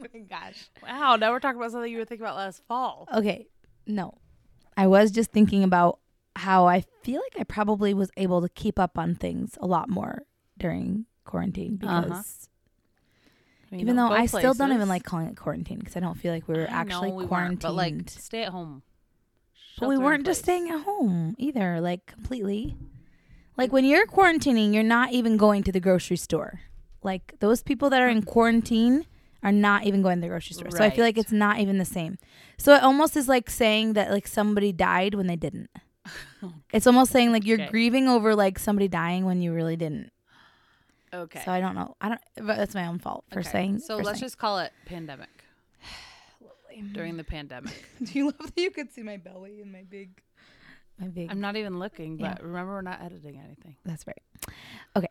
my 0.00 0.20
gosh. 0.28 0.68
Wow, 0.82 1.16
now 1.16 1.30
we're 1.32 1.40
talking 1.40 1.58
about 1.60 1.72
something 1.72 1.90
you 1.90 1.98
were 1.98 2.04
thinking 2.04 2.24
about 2.24 2.36
last 2.36 2.62
fall. 2.66 3.06
Okay, 3.14 3.46
no. 3.86 4.14
I 4.76 4.86
was 4.86 5.10
just 5.10 5.30
thinking 5.32 5.62
about 5.64 5.98
how 6.36 6.66
I 6.66 6.84
feel 7.02 7.20
like 7.20 7.40
I 7.40 7.44
probably 7.44 7.94
was 7.94 8.10
able 8.16 8.40
to 8.42 8.48
keep 8.48 8.78
up 8.78 8.96
on 8.98 9.14
things 9.16 9.56
a 9.60 9.66
lot 9.66 9.88
more 9.88 10.22
during 10.56 11.06
quarantine 11.24 11.76
because 11.76 12.10
Uh-huh. 12.10 12.22
I 13.70 13.70
mean, 13.72 13.80
even 13.80 13.96
though 13.96 14.08
I 14.10 14.26
still 14.26 14.54
don't 14.54 14.72
even 14.72 14.88
like 14.88 15.04
calling 15.04 15.26
it 15.26 15.36
quarantine 15.36 15.78
because 15.78 15.96
I 15.96 16.00
don't 16.00 16.14
feel 16.14 16.32
like 16.32 16.48
we 16.48 16.54
were 16.54 16.68
I 16.70 16.74
actually 16.74 17.10
know 17.10 17.16
we 17.16 17.26
quarantined. 17.26 17.60
but 17.60 17.72
like 17.74 18.08
stay 18.08 18.44
at 18.44 18.52
home. 18.52 18.82
But 19.78 19.88
we 19.88 19.98
weren't 19.98 20.24
just 20.24 20.42
staying 20.42 20.70
at 20.70 20.80
home 20.82 21.34
either, 21.38 21.80
like 21.80 22.06
completely. 22.06 22.76
Like 23.58 23.72
when 23.72 23.84
you're 23.84 24.06
quarantining, 24.06 24.72
you're 24.72 24.82
not 24.82 25.12
even 25.12 25.36
going 25.36 25.62
to 25.64 25.72
the 25.72 25.80
grocery 25.80 26.16
store. 26.16 26.60
Like 27.02 27.34
those 27.40 27.62
people 27.62 27.90
that 27.90 28.00
are 28.00 28.08
in 28.08 28.22
quarantine 28.22 29.04
are 29.42 29.52
not 29.52 29.84
even 29.84 30.00
going 30.02 30.16
to 30.18 30.20
the 30.22 30.28
grocery 30.28 30.54
store. 30.54 30.70
So 30.70 30.82
I 30.84 30.90
feel 30.90 31.04
like 31.04 31.16
Right. 31.16 31.24
it's 31.24 31.32
not 31.32 31.58
even 31.58 31.78
the 31.78 31.84
same. 31.84 32.18
So 32.56 32.74
it 32.74 32.82
almost 32.82 33.16
is 33.16 33.28
like 33.28 33.50
saying 33.50 33.92
that 33.94 34.10
like 34.10 34.26
somebody 34.26 34.72
died 34.72 35.14
when 35.14 35.26
they 35.26 35.36
didn't. 35.36 35.70
Oh, 36.42 36.54
it's 36.72 36.86
almost 36.86 37.10
saying 37.12 37.32
like 37.32 37.44
you're 37.44 37.60
Okay. 37.60 37.68
grieving 37.70 38.08
over 38.08 38.34
like 38.34 38.58
somebody 38.60 38.86
dying 38.88 39.24
when 39.24 39.42
you 39.42 39.52
really 39.52 39.76
didn't. 39.76 40.10
Okay. 41.12 41.42
So 41.44 41.50
I 41.52 41.60
don't 41.60 41.74
know. 41.74 41.96
I 42.00 42.08
don't. 42.10 42.20
But 42.36 42.56
that's 42.56 42.74
my 42.76 42.86
own 42.86 42.98
fault 43.00 43.24
for 43.32 43.40
Okay. 43.40 43.48
saying. 43.50 43.78
So 43.80 43.98
for 43.98 44.04
let's 44.04 44.18
saying- 44.20 44.26
just 44.26 44.38
call 44.38 44.60
it 44.60 44.72
pandemic. 44.86 45.28
During 46.92 47.16
the 47.16 47.24
pandemic. 47.24 47.74
Do 48.04 48.12
you 48.18 48.26
love 48.26 48.54
that 48.54 48.60
you 48.60 48.70
could 48.70 48.92
see 48.92 49.02
my 49.02 49.16
belly 49.16 49.60
and 49.60 49.72
my 49.72 49.82
big, 49.82 50.10
my 50.98 51.08
big? 51.08 51.30
I'm 51.30 51.40
not 51.40 51.56
even 51.56 51.78
looking, 51.78 52.18
Yeah. 52.18 52.34
but 52.34 52.42
remember 52.44 52.72
we're 52.74 52.82
not 52.82 53.00
editing 53.02 53.38
anything. 53.44 53.76
That's 53.84 54.06
right. 54.06 54.22
Okay. 54.96 55.08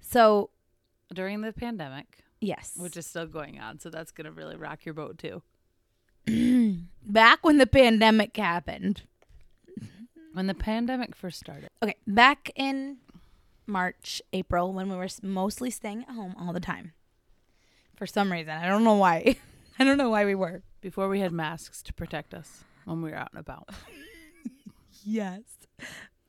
So 0.00 0.50
During 1.12 1.40
the 1.40 1.52
pandemic, 1.52 2.18
yes, 2.40 2.72
which 2.76 2.96
is 2.96 3.06
still 3.06 3.26
going 3.26 3.60
on, 3.60 3.78
so 3.78 3.90
that's 3.90 4.10
gonna 4.10 4.32
really 4.32 4.56
rock 4.56 4.84
your 4.84 4.94
boat 4.94 5.18
too. 5.18 5.42
back 7.06 7.44
when 7.44 7.58
the 7.58 7.66
pandemic 7.66 8.36
happened. 8.36 9.02
When 10.32 10.48
the 10.48 10.54
pandemic 10.54 11.14
first 11.16 11.38
started. 11.38 11.70
Okay, 11.82 11.94
back 12.06 12.50
in 12.56 12.98
March, 13.66 14.20
April, 14.32 14.72
when 14.72 14.90
we 14.90 14.96
were 14.96 15.08
mostly 15.22 15.70
staying 15.70 16.02
at 16.02 16.10
home 16.14 16.34
all 16.38 16.52
the 16.52 16.60
time. 16.60 16.92
For 17.96 18.06
some 18.06 18.30
reason, 18.30 18.50
I 18.50 18.66
don't 18.68 18.84
know 18.84 18.94
why. 18.96 19.36
I 19.78 19.84
don't 19.84 19.96
know 19.96 20.10
why 20.10 20.24
we 20.26 20.34
were. 20.34 20.62
Before 20.82 21.08
we 21.08 21.20
had 21.20 21.32
masks 21.32 21.82
to 21.84 21.92
protect 21.94 22.34
us 22.34 22.64
when 22.84 23.00
we 23.00 23.10
were 23.10 23.16
out 23.16 23.30
and 23.32 23.40
about. 23.40 23.70
Yes, 25.08 25.42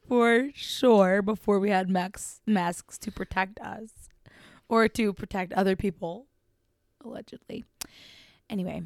for 0.07 0.50
sure. 0.53 1.24
Before 1.24 1.60
we 1.60 1.72
had 1.72 1.89
max 1.89 2.41
masks 2.46 3.00
to 3.00 3.12
protect 3.12 3.60
us, 3.60 3.89
or 4.69 4.88
to 4.88 5.13
protect 5.13 5.51
other 5.53 5.75
people, 5.75 6.27
allegedly. 7.03 7.65
Anyway, 8.50 8.84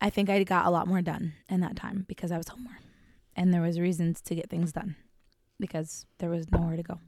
I 0.00 0.10
think 0.10 0.30
I 0.30 0.42
got 0.44 0.66
a 0.66 0.70
lot 0.70 0.86
more 0.86 1.02
done 1.02 1.32
in 1.48 1.60
that 1.60 1.74
time 1.74 2.04
because 2.06 2.30
I 2.30 2.38
was 2.38 2.48
home 2.48 2.62
more, 2.64 2.78
and 3.34 3.52
there 3.52 3.62
was 3.62 3.80
reasons 3.80 4.20
to 4.22 4.36
get 4.36 4.48
things 4.48 4.72
done 4.72 4.94
because 5.58 6.06
there 6.18 6.30
was 6.30 6.48
nowhere 6.52 6.76
to 6.76 6.84
go. 6.84 7.00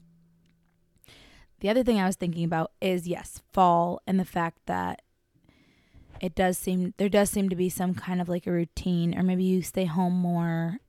The 1.61 1.69
other 1.69 1.83
thing 1.83 1.99
I 1.99 2.05
was 2.05 2.17
thinking 2.17 2.43
about 2.43 2.71
is 2.81 3.07
yes, 3.07 3.41
fall 3.53 4.01
and 4.05 4.19
the 4.19 4.25
fact 4.25 4.57
that 4.65 5.03
it 6.19 6.35
does 6.35 6.57
seem 6.57 6.93
there 6.97 7.07
does 7.07 7.29
seem 7.29 7.47
to 7.47 7.55
be 7.55 7.69
some 7.69 7.93
kind 7.93 8.19
of 8.19 8.27
like 8.27 8.45
a 8.45 8.51
routine 8.51 9.17
or 9.17 9.23
maybe 9.23 9.45
you 9.45 9.61
stay 9.61 9.85
home 9.85 10.13
more. 10.13 10.79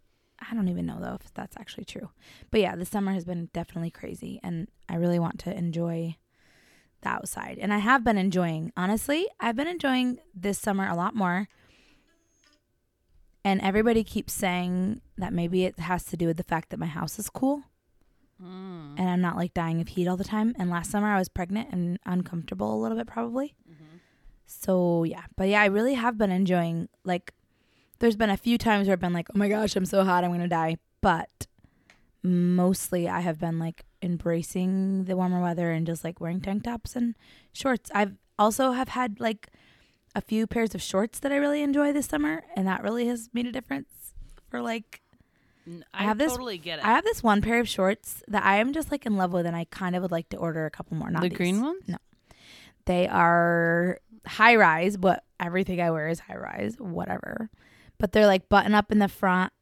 I 0.50 0.54
don't 0.54 0.68
even 0.68 0.86
know 0.86 0.98
though 1.00 1.18
if 1.22 1.32
that's 1.34 1.56
actually 1.56 1.84
true. 1.84 2.10
But 2.50 2.60
yeah, 2.60 2.76
the 2.76 2.84
summer 2.84 3.12
has 3.12 3.24
been 3.24 3.48
definitely 3.52 3.90
crazy 3.90 4.40
and 4.42 4.68
I 4.88 4.96
really 4.96 5.18
want 5.18 5.38
to 5.40 5.56
enjoy 5.56 6.16
the 7.02 7.08
outside. 7.08 7.58
And 7.60 7.72
I 7.72 7.78
have 7.78 8.04
been 8.04 8.18
enjoying, 8.18 8.72
honestly, 8.76 9.26
I've 9.40 9.56
been 9.56 9.68
enjoying 9.68 10.18
this 10.34 10.58
summer 10.58 10.88
a 10.88 10.94
lot 10.94 11.14
more. 11.14 11.48
And 13.44 13.60
everybody 13.60 14.04
keeps 14.04 14.32
saying 14.32 15.00
that 15.18 15.32
maybe 15.32 15.64
it 15.64 15.78
has 15.80 16.04
to 16.06 16.16
do 16.16 16.26
with 16.26 16.36
the 16.36 16.44
fact 16.44 16.70
that 16.70 16.78
my 16.78 16.86
house 16.86 17.18
is 17.18 17.28
cool 17.28 17.64
Mm. 18.42 18.98
and 18.98 19.08
I'm 19.08 19.20
not 19.20 19.36
like 19.36 19.54
dying 19.54 19.80
of 19.80 19.88
heat 19.88 20.08
all 20.08 20.16
the 20.16 20.24
time. 20.24 20.54
And 20.58 20.68
last 20.68 20.90
summer 20.90 21.08
I 21.08 21.18
was 21.18 21.28
pregnant 21.28 21.68
and 21.70 21.98
uncomfortable 22.04 22.74
a 22.74 22.80
little 22.80 22.96
bit, 22.96 23.06
probably. 23.06 23.54
Mm-hmm. 23.70 23.98
So 24.46 25.04
yeah, 25.04 25.24
but 25.36 25.48
yeah, 25.48 25.62
I 25.62 25.66
really 25.66 25.94
have 25.94 26.18
been 26.18 26.32
enjoying. 26.32 26.88
Like, 27.04 27.32
there's 28.02 28.16
been 28.16 28.30
a 28.30 28.36
few 28.36 28.58
times 28.58 28.88
where 28.88 28.94
I've 28.94 29.00
been 29.00 29.12
like, 29.12 29.28
"Oh 29.32 29.38
my 29.38 29.48
gosh, 29.48 29.76
I'm 29.76 29.86
so 29.86 30.02
hot, 30.04 30.24
I'm 30.24 30.32
gonna 30.32 30.48
die." 30.48 30.76
But 31.00 31.46
mostly, 32.22 33.08
I 33.08 33.20
have 33.20 33.38
been 33.38 33.60
like 33.60 33.84
embracing 34.02 35.04
the 35.04 35.16
warmer 35.16 35.40
weather 35.40 35.70
and 35.70 35.86
just 35.86 36.02
like 36.02 36.20
wearing 36.20 36.40
tank 36.40 36.64
tops 36.64 36.96
and 36.96 37.14
shorts. 37.52 37.92
I've 37.94 38.16
also 38.38 38.72
have 38.72 38.88
had 38.88 39.20
like 39.20 39.50
a 40.16 40.20
few 40.20 40.48
pairs 40.48 40.74
of 40.74 40.82
shorts 40.82 41.20
that 41.20 41.30
I 41.30 41.36
really 41.36 41.62
enjoy 41.62 41.92
this 41.92 42.06
summer, 42.06 42.42
and 42.56 42.66
that 42.66 42.82
really 42.82 43.06
has 43.06 43.30
made 43.32 43.46
a 43.46 43.52
difference 43.52 44.14
for 44.50 44.60
like 44.60 45.00
I 45.66 45.82
I, 45.94 46.02
have 46.02 46.18
this- 46.18 46.32
totally 46.32 46.58
get 46.58 46.80
it. 46.80 46.84
I 46.84 46.88
have 46.88 47.04
this 47.04 47.22
one 47.22 47.40
pair 47.40 47.60
of 47.60 47.68
shorts 47.68 48.24
that 48.26 48.44
I 48.44 48.56
am 48.56 48.72
just 48.72 48.90
like 48.90 49.06
in 49.06 49.16
love 49.16 49.32
with, 49.32 49.46
and 49.46 49.54
I 49.54 49.66
kind 49.70 49.94
of 49.94 50.02
would 50.02 50.10
like 50.10 50.28
to 50.30 50.36
order 50.38 50.66
a 50.66 50.70
couple 50.70 50.96
more. 50.96 51.08
Not 51.08 51.22
the 51.22 51.28
these. 51.28 51.38
green 51.38 51.62
ones? 51.62 51.84
No. 51.86 51.98
They 52.84 53.06
are 53.06 54.00
high 54.26 54.56
rise, 54.56 54.96
but 54.96 55.22
everything 55.38 55.80
I 55.80 55.92
wear 55.92 56.08
is 56.08 56.18
high 56.18 56.36
rise, 56.36 56.74
whatever. 56.80 57.48
But 58.02 58.10
they're 58.10 58.26
like 58.26 58.48
button 58.48 58.74
up 58.74 58.90
in 58.90 58.98
the 58.98 59.06
front, 59.06 59.52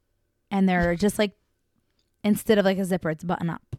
and 0.51 0.67
they're 0.67 0.95
just 1.07 1.19
like 1.19 1.33
instead 2.25 2.57
of 2.57 2.65
like 2.65 2.79
a 2.79 2.87
zipper, 2.87 3.11
it's 3.11 3.23
button 3.23 3.51
up. 3.51 3.77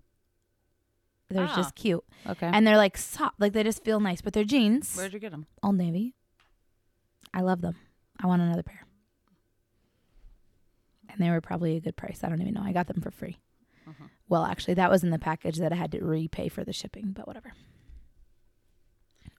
They're 1.29 1.47
Ah. 1.49 1.55
just 1.55 1.73
cute, 1.73 2.03
Okay. 2.27 2.45
and 2.53 2.67
they're 2.67 2.77
like 2.77 2.95
soft, 2.95 3.39
like 3.39 3.53
they 3.53 3.63
just 3.63 3.83
feel 3.83 3.99
nice. 3.99 4.21
But 4.21 4.33
they're 4.33 4.43
jeans, 4.43 4.95
Where'd 4.95 5.13
you 5.13 5.19
get 5.19 5.31
them? 5.31 5.47
Old 5.63 5.77
Navy. 5.77 6.13
I 7.33 7.41
love 7.41 7.61
them. 7.61 7.75
I 8.21 8.27
want 8.27 8.43
another 8.43 8.61
pair, 8.61 8.85
and 11.09 11.17
they 11.19 11.31
were 11.31 11.41
probably 11.41 11.75
a 11.75 11.79
good 11.81 11.97
price. 11.97 12.19
I 12.23 12.29
don't 12.29 12.41
even 12.41 12.53
know. 12.53 12.61
I 12.63 12.71
got 12.71 12.85
them 12.85 13.01
for 13.01 13.09
free. 13.09 13.39
Mhm. 13.87 14.09
Well, 14.29 14.45
actually, 14.45 14.75
that 14.75 14.91
was 14.91 15.03
in 15.03 15.09
the 15.09 15.17
package 15.17 15.57
that 15.57 15.73
I 15.73 15.75
had 15.75 15.91
to 15.93 16.05
repay 16.05 16.49
for 16.49 16.63
the 16.63 16.73
shipping, 16.73 17.13
but 17.13 17.25
whatever. 17.25 17.53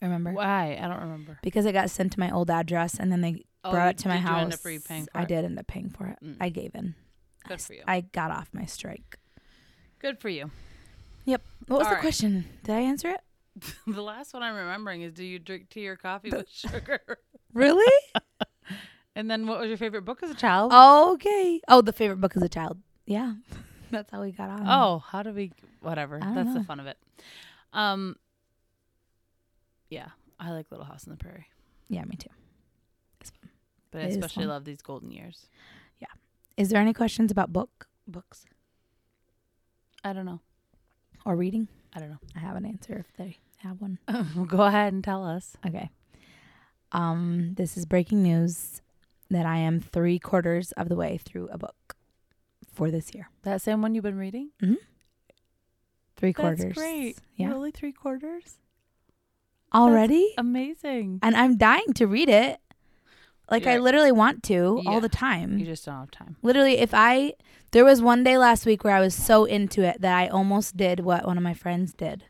Remember? 0.02 0.32
Why? 0.32 0.78
I 0.80 0.88
don't 0.88 1.00
remember. 1.00 1.38
Because 1.42 1.64
it 1.64 1.72
got 1.72 1.90
sent 1.90 2.12
to 2.12 2.20
my 2.20 2.30
old 2.30 2.50
address 2.50 2.98
and 2.98 3.10
then 3.10 3.20
they 3.20 3.44
Oh, 3.64 3.70
brought 3.70 3.90
it 3.90 3.98
to 3.98 4.08
my 4.08 4.16
house. 4.18 4.38
You 4.38 4.42
end 4.44 4.52
up 4.54 4.64
repaying 4.64 5.04
for 5.04 5.18
I 5.18 5.22
it? 5.22 5.28
did 5.28 5.44
end 5.44 5.58
up 5.58 5.66
paying 5.68 5.88
for 5.88 6.08
it. 6.08 6.18
Mm. 6.22 6.36
I 6.40 6.48
gave 6.48 6.74
in. 6.74 6.94
Good 7.46 7.54
I, 7.54 7.56
for 7.58 7.74
you. 7.74 7.82
I 7.86 8.00
got 8.00 8.30
off 8.32 8.48
my 8.52 8.64
strike. 8.64 9.18
Good 10.00 10.18
for 10.20 10.28
you. 10.28 10.50
Yep. 11.26 11.42
What 11.68 11.78
was 11.78 11.86
All 11.86 11.90
the 11.90 11.94
right. 11.94 12.00
question? 12.00 12.44
Did 12.64 12.74
I 12.74 12.80
answer 12.80 13.10
it? 13.10 13.20
the 13.86 14.02
last 14.02 14.34
one 14.34 14.42
I'm 14.42 14.56
remembering 14.56 15.02
is 15.02 15.12
do 15.12 15.24
you 15.24 15.38
drink 15.38 15.68
tea 15.70 15.86
or 15.86 15.94
coffee 15.96 16.30
with 16.30 16.48
sugar? 16.52 17.00
Really? 17.54 17.92
And 19.14 19.30
then 19.30 19.46
what 19.46 19.60
was 19.60 19.68
your 19.68 19.76
favorite 19.76 20.06
book 20.06 20.22
as 20.22 20.30
a 20.30 20.34
child? 20.34 20.72
okay. 20.72 21.60
Oh, 21.68 21.82
the 21.82 21.92
favorite 21.92 22.16
book 22.20 22.34
as 22.34 22.42
a 22.42 22.48
child. 22.48 22.78
Yeah. 23.04 23.34
That's 23.90 24.10
how 24.10 24.22
we 24.22 24.32
got 24.32 24.48
on. 24.48 24.62
Oh, 24.66 25.00
how 25.06 25.22
do 25.22 25.32
we 25.32 25.52
whatever. 25.82 26.18
That's 26.18 26.48
know. 26.48 26.54
the 26.54 26.64
fun 26.64 26.80
of 26.80 26.86
it. 26.86 26.96
Um 27.74 28.16
Yeah, 29.92 30.08
I 30.40 30.52
like 30.52 30.70
Little 30.70 30.86
House 30.86 31.06
on 31.06 31.10
the 31.12 31.18
Prairie. 31.18 31.46
Yeah, 31.88 32.04
me 32.04 32.16
too. 32.16 32.30
But 33.90 34.00
I 34.00 34.04
It 34.04 34.08
is 34.08 34.14
especially 34.16 34.44
fun. 34.44 34.48
love 34.48 34.64
these 34.64 34.80
golden 34.80 35.10
years. 35.10 35.48
Yeah. 36.00 36.06
Is 36.56 36.70
there 36.70 36.80
any 36.80 36.94
questions 36.94 37.30
about 37.30 37.52
book 37.52 37.88
books 38.06 38.46
I 40.02 40.14
don't 40.14 40.24
know. 40.24 40.40
or 41.26 41.36
reading? 41.36 41.68
I 41.92 42.00
don't 42.00 42.08
know. 42.08 42.18
I 42.34 42.38
have 42.38 42.56
an 42.56 42.64
answer 42.64 42.96
if 43.06 43.14
they 43.18 43.36
have 43.58 43.82
one. 43.82 43.98
Go 44.48 44.62
ahead 44.62 44.94
and 44.94 45.04
tell 45.04 45.24
us. 45.26 45.56
Okay. 45.66 45.90
Um, 46.92 47.52
this 47.56 47.76
is 47.76 47.84
breaking 47.84 48.22
news 48.22 48.80
that 49.30 49.44
I 49.44 49.58
am 49.58 49.78
three 49.80 50.18
quarters 50.18 50.72
of 50.72 50.88
the 50.88 50.96
way 50.96 51.18
through 51.18 51.48
a 51.52 51.58
book 51.58 51.96
for 52.72 52.90
this 52.90 53.14
year. 53.14 53.28
That 53.42 53.60
same 53.60 53.82
one 53.82 53.94
you've 53.94 54.04
been 54.04 54.16
reading? 54.18 54.50
Three 56.16 56.32
That's 56.32 56.36
quarters. 56.40 56.74
great. 56.74 57.18
Yeah. 57.36 57.48
Really 57.48 57.70
three 57.72 57.92
quarters? 57.92 58.56
Already? 59.74 60.34
Amazing. 60.38 61.18
and 61.22 61.36
I'm 61.36 61.56
dying 61.56 61.92
to 61.94 62.06
read 62.06 62.28
it. 62.28 62.58
Like 63.50 63.66
I 63.66 63.78
literally 63.78 64.12
want 64.12 64.42
to 64.44 64.80
Yeah. 64.82 64.90
all 64.90 65.00
the 65.00 65.08
time. 65.10 65.58
You 65.58 65.66
just 65.66 65.84
don't 65.84 65.94
have 65.96 66.10
time. 66.10 66.36
literally, 66.42 66.78
if 66.78 66.94
I 66.94 67.34
there 67.72 67.84
was 67.84 68.00
one 68.02 68.22
day 68.24 68.36
last 68.38 68.66
week 68.66 68.84
where 68.84 68.94
I 68.94 69.00
was 69.00 69.14
so 69.14 69.44
into 69.44 69.82
it 69.82 70.00
that 70.00 70.16
I 70.16 70.28
almost 70.28 70.76
did 70.76 71.00
what 71.00 71.26
one 71.26 71.36
of 71.36 71.42
my 71.42 71.54
friends 71.54 71.92
did. 71.94 72.24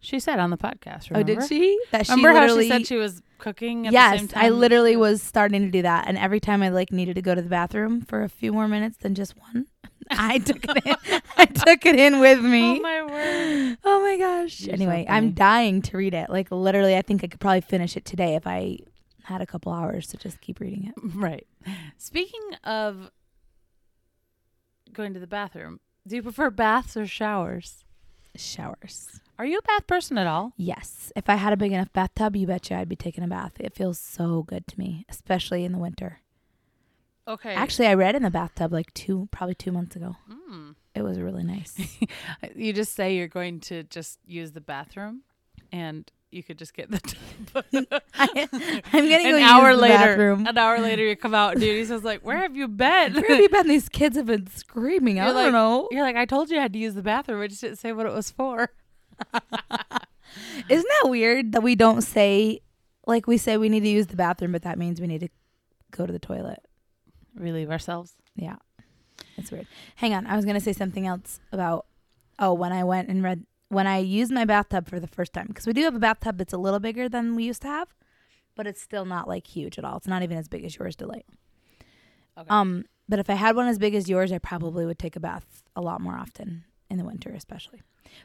She 0.00 0.20
said 0.20 0.38
on 0.38 0.50
the 0.50 0.56
podcast. 0.58 1.10
Oh, 1.14 1.22
did 1.22 1.42
she? 1.48 1.78
That 1.90 2.06
she 2.06 2.12
Remember 2.12 2.38
how 2.38 2.46
she 2.60 2.68
said 2.68 2.86
she 2.86 2.96
was 2.96 3.22
cooking 3.38 3.86
at 3.86 3.92
the 3.92 3.98
same 4.18 4.24
Yes, 4.26 4.32
time? 4.32 4.44
I 4.44 4.48
literally 4.50 4.94
was 4.96 5.22
starting 5.22 5.62
to 5.62 5.70
do 5.70 5.82
that, 5.82 6.06
and 6.06 6.16
every 6.18 6.38
time 6.38 6.62
I 6.62 6.68
like 6.68 6.92
needed 6.92 7.14
to 7.16 7.22
go 7.22 7.34
to 7.34 7.42
the 7.42 7.48
bathroom 7.48 8.02
for 8.02 8.22
a 8.22 8.28
few 8.28 8.52
more 8.52 8.68
minutes 8.68 8.98
than 8.98 9.14
just 9.14 9.34
one, 9.38 9.66
I 10.10 10.38
took 10.38 10.64
it 10.64 10.86
in. 10.86 11.20
I 11.36 11.46
took 11.46 11.86
it 11.86 11.96
in 11.98 12.20
with 12.20 12.40
me. 12.40 12.78
Oh 12.78 12.80
my 12.80 13.02
word. 13.02 13.78
Oh 13.84 14.00
my 14.00 14.16
gosh. 14.18 14.62
You're 14.62 14.74
anyway, 14.74 15.04
funny. 15.06 15.16
I'm 15.16 15.32
dying 15.32 15.82
to 15.82 15.96
read 15.96 16.14
it. 16.14 16.30
Like 16.30 16.50
literally, 16.50 16.96
I 16.96 17.02
think 17.02 17.24
I 17.24 17.26
could 17.26 17.40
probably 17.40 17.60
finish 17.60 17.96
it 17.96 18.04
today 18.04 18.34
if 18.34 18.46
I 18.46 18.78
had 19.24 19.40
a 19.40 19.46
couple 19.46 19.72
hours 19.72 20.06
to 20.08 20.16
just 20.16 20.40
keep 20.40 20.60
reading 20.60 20.86
it. 20.88 20.94
Right. 21.16 21.46
Speaking 21.98 22.40
of 22.64 23.10
going 24.92 25.14
to 25.14 25.20
the 25.20 25.26
bathroom, 25.26 25.80
do 26.06 26.16
you 26.16 26.22
prefer 26.22 26.50
baths 26.50 26.96
or 26.96 27.06
showers? 27.06 27.84
Showers. 28.36 29.20
Are 29.38 29.46
you 29.46 29.58
a 29.58 29.62
bath 29.62 29.86
person 29.86 30.18
at 30.18 30.26
all? 30.26 30.52
Yes. 30.56 31.12
If 31.16 31.28
I 31.28 31.34
had 31.34 31.52
a 31.52 31.56
big 31.56 31.72
enough 31.72 31.92
bathtub, 31.92 32.36
you 32.36 32.46
betcha 32.46 32.76
I'd 32.76 32.88
be 32.88 32.96
taking 32.96 33.24
a 33.24 33.28
bath. 33.28 33.52
It 33.58 33.74
feels 33.74 33.98
so 33.98 34.42
good 34.42 34.66
to 34.68 34.78
me, 34.78 35.04
especially 35.08 35.64
in 35.64 35.72
the 35.72 35.78
winter. 35.78 36.20
Okay. 37.28 37.54
Actually, 37.54 37.88
I 37.88 37.94
read 37.94 38.14
in 38.14 38.22
the 38.22 38.30
bathtub 38.30 38.72
like 38.72 38.92
two, 38.94 39.28
probably 39.32 39.54
two 39.54 39.72
months 39.72 39.96
ago. 39.96 40.16
Mm. 40.30 40.74
It 40.94 41.02
was 41.02 41.18
really 41.18 41.42
nice. 41.44 41.74
you 42.54 42.72
just 42.72 42.94
say 42.94 43.16
you're 43.16 43.28
going 43.28 43.60
to 43.60 43.82
just 43.84 44.18
use 44.26 44.52
the 44.52 44.60
bathroom, 44.60 45.22
and 45.72 46.10
you 46.30 46.42
could 46.42 46.56
just 46.58 46.72
get 46.74 46.90
the 46.90 46.98
tub. 47.52 47.64
I, 48.14 48.48
am 48.92 49.08
gonna 49.08 49.36
an 49.36 49.42
hour 49.42 49.74
later, 49.74 49.94
bathroom. 49.94 50.46
an 50.46 50.56
hour 50.56 50.78
later, 50.80 51.02
you 51.04 51.16
come 51.16 51.34
out, 51.34 51.52
and 51.54 51.60
Judy 51.60 51.84
says 51.84 52.04
like, 52.04 52.24
"Where 52.24 52.38
have 52.38 52.56
you 52.56 52.68
been?" 52.68 53.14
Where 53.14 53.28
have 53.28 53.38
you 53.40 53.48
been? 53.48 53.68
These 53.68 53.88
kids 53.88 54.16
have 54.16 54.26
been 54.26 54.46
screaming. 54.46 55.18
I 55.20 55.24
You're 55.24 55.34
don't 55.34 55.42
like- 55.44 55.52
know. 55.52 55.88
You're 55.90 56.02
like, 56.02 56.16
"I 56.16 56.24
told 56.26 56.50
you 56.50 56.58
I 56.58 56.62
had 56.62 56.72
to 56.74 56.78
use 56.78 56.94
the 56.94 57.02
bathroom. 57.02 57.42
I 57.42 57.48
just 57.48 57.60
didn't 57.60 57.78
say 57.78 57.92
what 57.92 58.06
it 58.06 58.12
was 58.12 58.30
for." 58.30 58.70
Isn't 60.68 60.88
that 61.02 61.08
weird 61.08 61.52
that 61.52 61.62
we 61.62 61.74
don't 61.74 62.02
say, 62.02 62.60
like, 63.06 63.26
we 63.26 63.38
say 63.38 63.56
we 63.56 63.68
need 63.68 63.80
to 63.80 63.88
use 63.88 64.08
the 64.08 64.16
bathroom, 64.16 64.52
but 64.52 64.62
that 64.62 64.78
means 64.78 65.00
we 65.00 65.06
need 65.06 65.20
to 65.20 65.28
go 65.90 66.06
to 66.06 66.12
the 66.12 66.18
toilet? 66.18 66.65
Relieve 67.36 67.70
ourselves. 67.70 68.14
Yeah. 68.34 68.56
It's 69.36 69.50
weird. 69.50 69.66
Hang 69.96 70.14
on. 70.14 70.26
I 70.26 70.36
was 70.36 70.44
going 70.44 70.56
to 70.56 70.60
say 70.60 70.72
something 70.72 71.06
else 71.06 71.40
about, 71.52 71.86
oh, 72.38 72.54
when 72.54 72.72
I 72.72 72.84
went 72.84 73.08
and 73.08 73.22
read, 73.22 73.44
when 73.68 73.86
I 73.86 73.98
used 73.98 74.32
my 74.32 74.44
bathtub 74.44 74.88
for 74.88 75.00
the 75.00 75.06
first 75.06 75.32
time, 75.32 75.46
because 75.48 75.66
we 75.66 75.72
do 75.72 75.82
have 75.82 75.94
a 75.94 76.00
bathtub 76.00 76.38
that's 76.38 76.52
a 76.52 76.58
little 76.58 76.80
bigger 76.80 77.08
than 77.08 77.34
we 77.36 77.44
used 77.44 77.62
to 77.62 77.68
have, 77.68 77.88
but 78.54 78.66
it's 78.66 78.80
still 78.80 79.04
not 79.04 79.28
like 79.28 79.46
huge 79.46 79.78
at 79.78 79.84
all. 79.84 79.96
It's 79.96 80.06
not 80.06 80.22
even 80.22 80.38
as 80.38 80.48
big 80.48 80.64
as 80.64 80.76
yours, 80.76 80.96
Delight. 80.96 81.26
Okay. 82.38 82.48
Um, 82.48 82.84
but 83.08 83.18
if 83.18 83.30
I 83.30 83.34
had 83.34 83.56
one 83.56 83.66
as 83.66 83.78
big 83.78 83.94
as 83.94 84.08
yours, 84.08 84.32
I 84.32 84.38
probably 84.38 84.84
would 84.84 84.98
take 84.98 85.16
a 85.16 85.20
bath 85.20 85.62
a 85.74 85.80
lot 85.80 86.00
more 86.00 86.16
often 86.16 86.64
in 86.90 86.98
the 86.98 87.04
winter, 87.04 87.30
especially. 87.30 87.82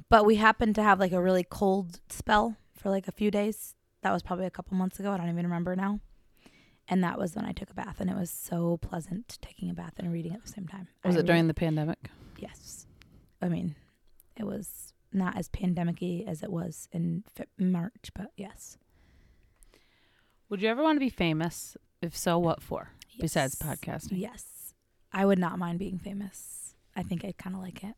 But 0.09 0.25
we 0.25 0.35
happened 0.35 0.75
to 0.75 0.83
have 0.83 0.99
like 0.99 1.11
a 1.11 1.21
really 1.21 1.43
cold 1.43 1.99
spell 2.09 2.57
for 2.75 2.89
like 2.89 3.07
a 3.07 3.11
few 3.11 3.31
days. 3.31 3.75
That 4.01 4.11
was 4.11 4.23
probably 4.23 4.45
a 4.45 4.51
couple 4.51 4.77
months 4.77 4.99
ago. 4.99 5.11
I 5.11 5.17
don't 5.17 5.29
even 5.29 5.45
remember 5.45 5.75
now. 5.75 5.99
And 6.91 7.03
that 7.03 7.17
was 7.17 7.35
when 7.35 7.45
I 7.45 7.53
took 7.53 7.71
a 7.71 7.73
bath, 7.73 8.01
and 8.01 8.09
it 8.09 8.15
was 8.17 8.29
so 8.29 8.77
pleasant 8.77 9.37
taking 9.41 9.69
a 9.69 9.73
bath 9.73 9.93
and 9.97 10.11
reading 10.11 10.33
at 10.33 10.43
the 10.43 10.51
same 10.51 10.67
time. 10.67 10.89
Was 11.05 11.15
I 11.15 11.19
it 11.21 11.25
during 11.25 11.47
the 11.47 11.53
pandemic? 11.53 12.09
Yes. 12.37 12.85
I 13.41 13.47
mean, 13.47 13.75
it 14.37 14.43
was 14.43 14.93
not 15.13 15.37
as 15.37 15.47
pandemic-y 15.49 16.23
as 16.27 16.43
it 16.43 16.51
was 16.51 16.89
in 16.91 17.23
Fe- 17.33 17.45
March, 17.57 18.11
but 18.13 18.31
yes. 18.35 18.77
Would 20.49 20.61
you 20.61 20.67
ever 20.69 20.83
want 20.83 20.97
to 20.97 20.99
be 20.99 21.09
famous? 21.09 21.77
If 22.01 22.15
so, 22.15 22.37
what 22.37 22.61
for? 22.61 22.89
Besides 23.19 23.55
podcasting. 23.55 24.19
Yes. 24.19 24.73
I 25.13 25.25
would 25.25 25.39
not 25.39 25.57
mind 25.59 25.79
being 25.79 25.97
famous. 25.97 26.75
I 26.95 27.03
think 27.03 27.23
I 27.23 27.33
kind 27.37 27.55
of 27.55 27.61
like 27.61 27.83
it. 27.83 27.95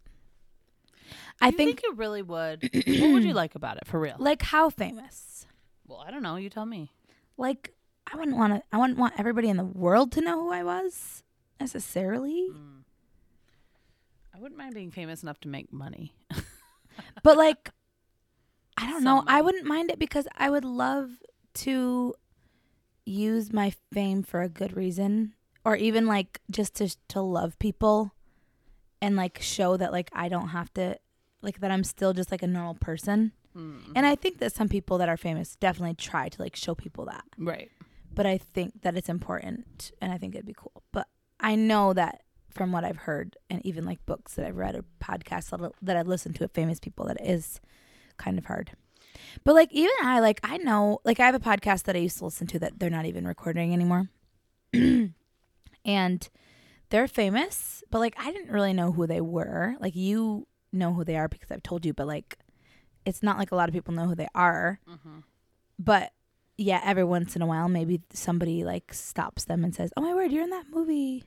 I 1.42 1.48
You 1.48 1.58
think, 1.58 1.82
you 1.84 1.94
really 1.94 2.22
would. 2.22 2.62
what 2.72 3.12
would 3.12 3.24
you 3.24 3.34
like 3.44 3.56
about 3.56 3.78
it 3.78 3.88
for 3.88 4.00
real? 4.00 4.16
like 4.20 4.42
how 4.44 4.70
famous? 4.70 5.46
Well, 5.88 6.04
I 6.06 6.12
don't 6.12 6.24
know. 6.24 6.36
You 6.36 6.50
tell 6.50 6.66
me. 6.66 6.92
Like 7.38 7.74
I 8.12 8.18
wouldn't 8.18 8.38
want 8.38 8.54
to 8.54 8.64
I 8.72 8.78
wouldn't 8.78 9.00
want 9.00 9.14
everybody 9.18 9.50
in 9.50 9.58
the 9.58 9.64
world 9.64 10.12
to 10.14 10.22
know 10.22 10.42
who 10.42 10.52
I 10.52 10.64
was 10.64 11.24
necessarily. 11.60 12.50
Mm. 12.52 12.84
I 14.36 14.40
wouldn't 14.40 14.58
mind 14.58 14.74
being 14.74 14.92
famous 14.92 15.24
enough 15.24 15.40
to 15.42 15.48
make 15.48 15.72
money. 15.72 16.16
But 17.24 17.38
like 17.38 17.72
I 18.78 18.88
don't 18.88 19.04
know. 19.04 19.24
I 19.26 19.42
wouldn't 19.42 19.66
mind 19.66 19.90
it 19.90 19.98
because 19.98 20.28
I 20.38 20.50
would 20.50 20.66
love 20.66 21.10
to 21.56 22.14
use 23.06 23.52
my 23.52 23.74
fame 23.92 24.22
for 24.22 24.42
a 24.42 24.50
good 24.50 24.76
reason 24.76 25.34
or 25.66 25.76
even 25.76 26.06
like 26.06 26.40
just 26.52 26.76
to 26.76 26.96
to 27.08 27.22
love 27.22 27.58
people 27.58 28.14
and 29.02 29.16
like 29.16 29.42
show 29.42 29.76
that 29.78 29.92
like 29.92 30.10
I 30.14 30.30
don't 30.30 30.50
have 30.50 30.72
to 30.76 31.00
like 31.42 31.60
that 31.62 31.72
I'm 31.72 31.84
still 31.84 32.14
just 32.14 32.32
like 32.32 32.44
a 32.44 32.48
normal 32.48 32.76
person 32.76 33.32
Mm. 33.56 33.92
And 33.96 34.06
I 34.06 34.16
think 34.16 34.40
that 34.40 34.54
some 34.54 34.68
people 34.68 34.98
that 34.98 35.10
are 35.10 35.18
famous 35.18 35.56
definitely 35.56 35.96
try 35.96 36.30
to 36.30 36.42
like 36.42 36.56
show 36.56 36.76
people 36.76 37.06
that. 37.06 37.24
right. 37.38 37.70
But 38.15 38.25
I 38.25 38.38
think 38.38 38.82
that 38.84 38.96
it's 38.96 39.10
important 39.10 39.91
and 40.01 40.12
I 40.12 40.17
think 40.17 40.36
it'd 40.36 40.46
be 40.46 40.55
cool. 40.55 40.84
But 40.91 41.08
I 41.39 41.55
know 41.55 41.93
that 41.93 42.22
from 42.51 42.72
what 42.72 42.84
I've 42.84 42.98
heard 42.98 43.36
and 43.50 43.65
even 43.65 43.86
like 43.86 44.05
books 44.05 44.36
that 44.36 44.46
I've 44.46 44.58
read 44.58 44.75
or 44.75 44.86
podcasts 45.01 45.72
that 45.82 45.98
I've 45.98 46.08
listened 46.08 46.36
to 46.36 46.43
of 46.43 46.51
famous 46.51 46.79
people 46.79 47.05
that 47.08 47.20
it 47.20 47.27
is 47.27 47.60
kind 48.17 48.38
of 48.38 48.46
hard. 48.46 48.72
But 49.43 49.55
like 49.55 49.72
even 49.72 49.93
I 50.03 50.20
like 50.20 50.39
I 50.43 50.58
know 50.58 51.00
like 51.03 51.20
I 51.20 51.25
have 51.25 51.36
a 51.36 51.39
podcast 51.39 51.84
that 51.84 51.96
I 51.96 52.00
used 52.00 52.17
to 52.20 52.25
listen 52.25 52.48
to 52.48 52.60
that 52.60 52.79
they're 52.79 52.89
not 52.89 53.05
even 53.05 53.27
recording 53.27 53.74
anymore. 53.74 54.10
and 54.74 56.29
they're 56.89 57.08
famous, 57.08 57.84
but 57.89 58.00
like 58.00 58.15
I 58.20 58.32
didn't 58.32 58.51
really 58.51 58.74
know 58.74 58.91
who 58.91 59.08
they 59.08 59.22
were. 59.22 59.75
Like 59.79 59.96
you 59.96 60.48
know 60.72 60.93
who 60.93 61.03
they 61.03 61.15
are 61.15 61.27
because 61.27 61.51
I've 61.51 61.63
told 61.63 61.86
you, 61.86 61.93
but 61.93 62.08
like 62.08 62.38
it's 63.05 63.24
not 63.24 63.38
like 63.38 63.51
a 63.51 63.55
lot 63.55 63.70
of 63.70 63.74
people 63.74 63.93
know 63.93 64.08
who 64.08 64.15
they 64.15 64.29
are. 64.34 64.79
Mm-hmm. 64.89 65.20
But 65.79 66.13
yeah, 66.58 66.82
every 66.84 67.04
once 67.04 67.36
in 67.36 67.42
a 67.42 67.46
while, 67.48 67.68
maybe 67.68 68.02
somebody 68.12 68.64
like 68.64 68.94
stops 68.94 69.46
them 69.46 69.64
and 69.64 69.74
says, 69.74 69.92
"Oh 69.98 70.02
my 70.02 70.14
word, 70.14 70.32
you're 70.32 70.44
in 70.44 70.50
that 70.52 70.70
movie." 70.72 71.24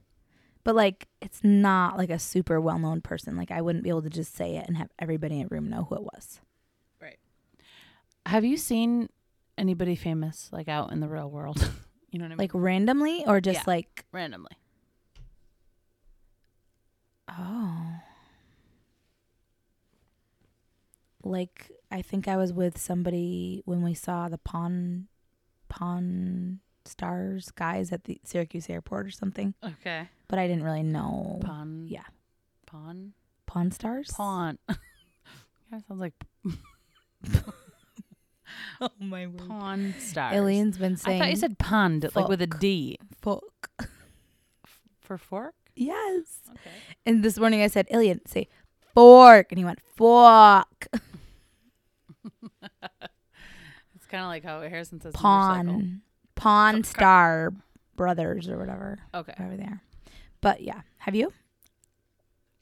But 0.65 0.75
like, 0.75 1.09
it's 1.21 1.45
not 1.45 1.97
like 1.97 2.11
a 2.11 2.19
super 2.19 2.61
well 2.61 2.79
known 2.79 3.01
person. 3.01 3.37
Like, 3.37 3.51
I 3.51 3.61
wouldn't 3.61 3.85
be 3.85 3.91
able 3.91 4.03
to 4.03 4.11
just 4.11 4.35
say 4.35 4.57
it 4.57 4.67
and 4.67 4.77
have 4.77 4.91
everybody 4.99 5.37
in 5.41 5.49
the 5.49 5.55
room 5.55 5.69
know 5.71 5.85
who 5.89 5.95
it 5.97 6.03
was. 6.03 6.41
Right. 7.01 7.19
Have 8.27 8.45
you 8.45 8.57
seen 8.57 9.09
anybody 9.59 9.95
famous 9.97 10.49
like 10.53 10.69
out 10.69 10.91
in 10.93 11.01
the 11.01 11.09
real 11.09 11.31
world? 11.31 11.59
you 12.11 12.19
know 12.19 12.25
what 12.25 12.33
I 12.33 12.35
mean? 12.35 12.39
Like 12.39 12.51
randomly, 12.55 13.25
or 13.27 13.41
just 13.41 13.61
Yeah. 13.61 13.65
like, 13.67 14.05
randomly. 14.13 14.51
oh, 17.29 18.01
like 21.23 21.71
I 21.91 22.03
think 22.03 22.29
I 22.29 22.37
was 22.37 22.53
with 22.53 22.79
somebody 22.79 23.63
when 23.65 23.83
we 23.83 23.95
saw 23.95 24.29
the 24.29 24.39
pawn, 24.39 25.09
pawn 25.77 26.61
stars 26.85 27.51
guys 27.51 27.93
at 27.93 28.05
the 28.05 28.21
Syracuse 28.25 28.69
airport 28.71 29.07
or 29.07 29.11
something. 29.11 29.55
Okay. 29.63 30.09
But 30.29 30.39
I 30.39 30.47
didn't 30.49 30.65
really 30.65 30.83
know 30.83 31.39
Pawn. 31.43 31.87
Yeah. 31.89 32.03
Pawn. 32.67 33.13
pawn 33.47 33.71
stars. 33.71 34.11
Pawn. 34.13 34.59
yeah, 34.69 35.79
sounds 35.89 36.01
like 36.01 36.15
Oh 38.81 38.91
my 39.01 39.27
word. 39.27 39.49
pawn 39.49 39.95
stars. 39.99 40.37
Ilian's 40.37 40.79
been 40.79 40.97
saying. 40.97 41.21
I 41.21 41.25
thought 41.25 41.31
you 41.31 41.37
said 41.37 41.59
pond, 41.59 42.09
like 42.15 42.29
with 42.29 42.41
a 42.43 42.47
D. 42.47 42.99
Fork. 43.21 43.71
For 45.01 45.19
fork. 45.19 45.55
Yes. 45.75 46.41
Okay. 46.51 46.71
And 47.05 47.23
this 47.23 47.39
morning 47.39 47.63
I 47.63 47.67
said, 47.69 47.87
Ilian, 47.91 48.21
say 48.27 48.49
fork. 48.95 49.49
And 49.51 49.59
he 49.59 49.65
went, 49.65 49.81
fuck. 49.97 50.87
It's 54.07 54.13
kind 54.13 54.23
of 54.23 54.29
like 54.29 54.45
how 54.45 54.61
Harrison 54.61 55.01
says 55.01 55.15
motorcycle. 55.15 55.65
Pawn. 55.73 56.01
Pawn 56.37 56.85
Star 56.85 57.53
Brothers 57.97 58.49
or 58.49 58.57
whatever. 58.57 59.01
Okay. 59.13 59.33
Whatever 59.37 59.57
they 59.57 59.65
are. 59.65 59.83
But 60.41 60.61
yeah. 60.61 60.83
Have 60.99 61.17
you? 61.17 61.33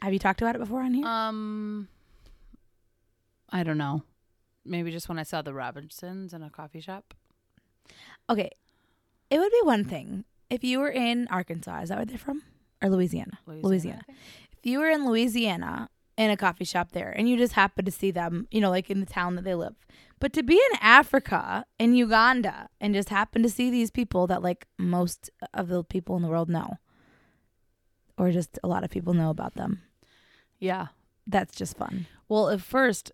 Have 0.00 0.14
you 0.14 0.18
talked 0.18 0.40
about 0.40 0.54
it 0.54 0.58
before 0.58 0.80
on 0.80 0.94
here? 0.94 1.04
Um, 1.06 1.88
I 3.50 3.62
don't 3.62 3.76
know. 3.76 4.04
Maybe 4.64 4.90
just 4.90 5.06
when 5.10 5.18
I 5.18 5.22
saw 5.22 5.42
the 5.42 5.52
Robinsons 5.52 6.32
in 6.32 6.42
a 6.42 6.48
coffee 6.48 6.80
shop. 6.80 7.12
okay. 8.30 8.48
It 9.28 9.38
would 9.38 9.52
be 9.52 9.60
one 9.64 9.84
thing 9.84 10.24
if 10.48 10.64
you 10.64 10.78
were 10.78 10.88
in 10.90 11.28
Arkansas. 11.28 11.80
Is 11.82 11.88
that 11.90 11.98
where 11.98 12.06
they're 12.06 12.16
from? 12.16 12.42
Or 12.82 12.88
Louisiana? 12.88 13.38
Louisiana. 13.46 14.00
Think. 14.07 14.18
if 14.57 14.64
you 14.64 14.78
were 14.78 14.88
in 14.88 15.07
Louisiana 15.07 15.90
in 16.16 16.31
a 16.31 16.37
coffee 16.37 16.64
shop 16.64 16.92
there 16.92 17.11
and 17.16 17.29
you 17.29 17.37
just 17.37 17.55
happen 17.55 17.85
to 17.85 17.90
see 17.90 18.11
them, 18.11 18.46
you 18.50 18.61
know, 18.61 18.70
like 18.70 18.88
in 18.90 19.00
the 19.00 19.07
town 19.07 19.35
that 19.35 19.42
they 19.44 19.55
live. 19.55 19.74
But 20.20 20.33
to 20.35 20.42
be 20.42 20.55
in 20.55 20.79
Africa, 20.81 21.66
in 21.79 21.94
Uganda, 21.94 22.68
and 22.81 22.94
just 22.94 23.09
happen 23.09 23.42
to 23.42 23.48
see 23.50 23.70
these 23.70 23.90
people 23.90 24.27
that 24.29 24.42
like 24.42 24.66
most 24.79 25.29
of 25.53 25.68
the 25.68 25.83
people 25.85 26.16
in 26.16 26.22
the 26.22 26.29
world 26.29 26.48
know, 26.48 26.79
or 28.16 28.31
just 28.31 28.59
a 28.62 28.68
lot 28.68 28.85
of 28.85 28.90
people 28.90 29.12
know 29.14 29.31
about 29.31 29.55
them, 29.55 29.83
Yeah. 30.61 30.88
that's 31.27 31.57
just 31.57 31.77
fun. 31.77 32.07
Well, 32.29 32.48
at 32.48 32.61
first, 32.61 33.11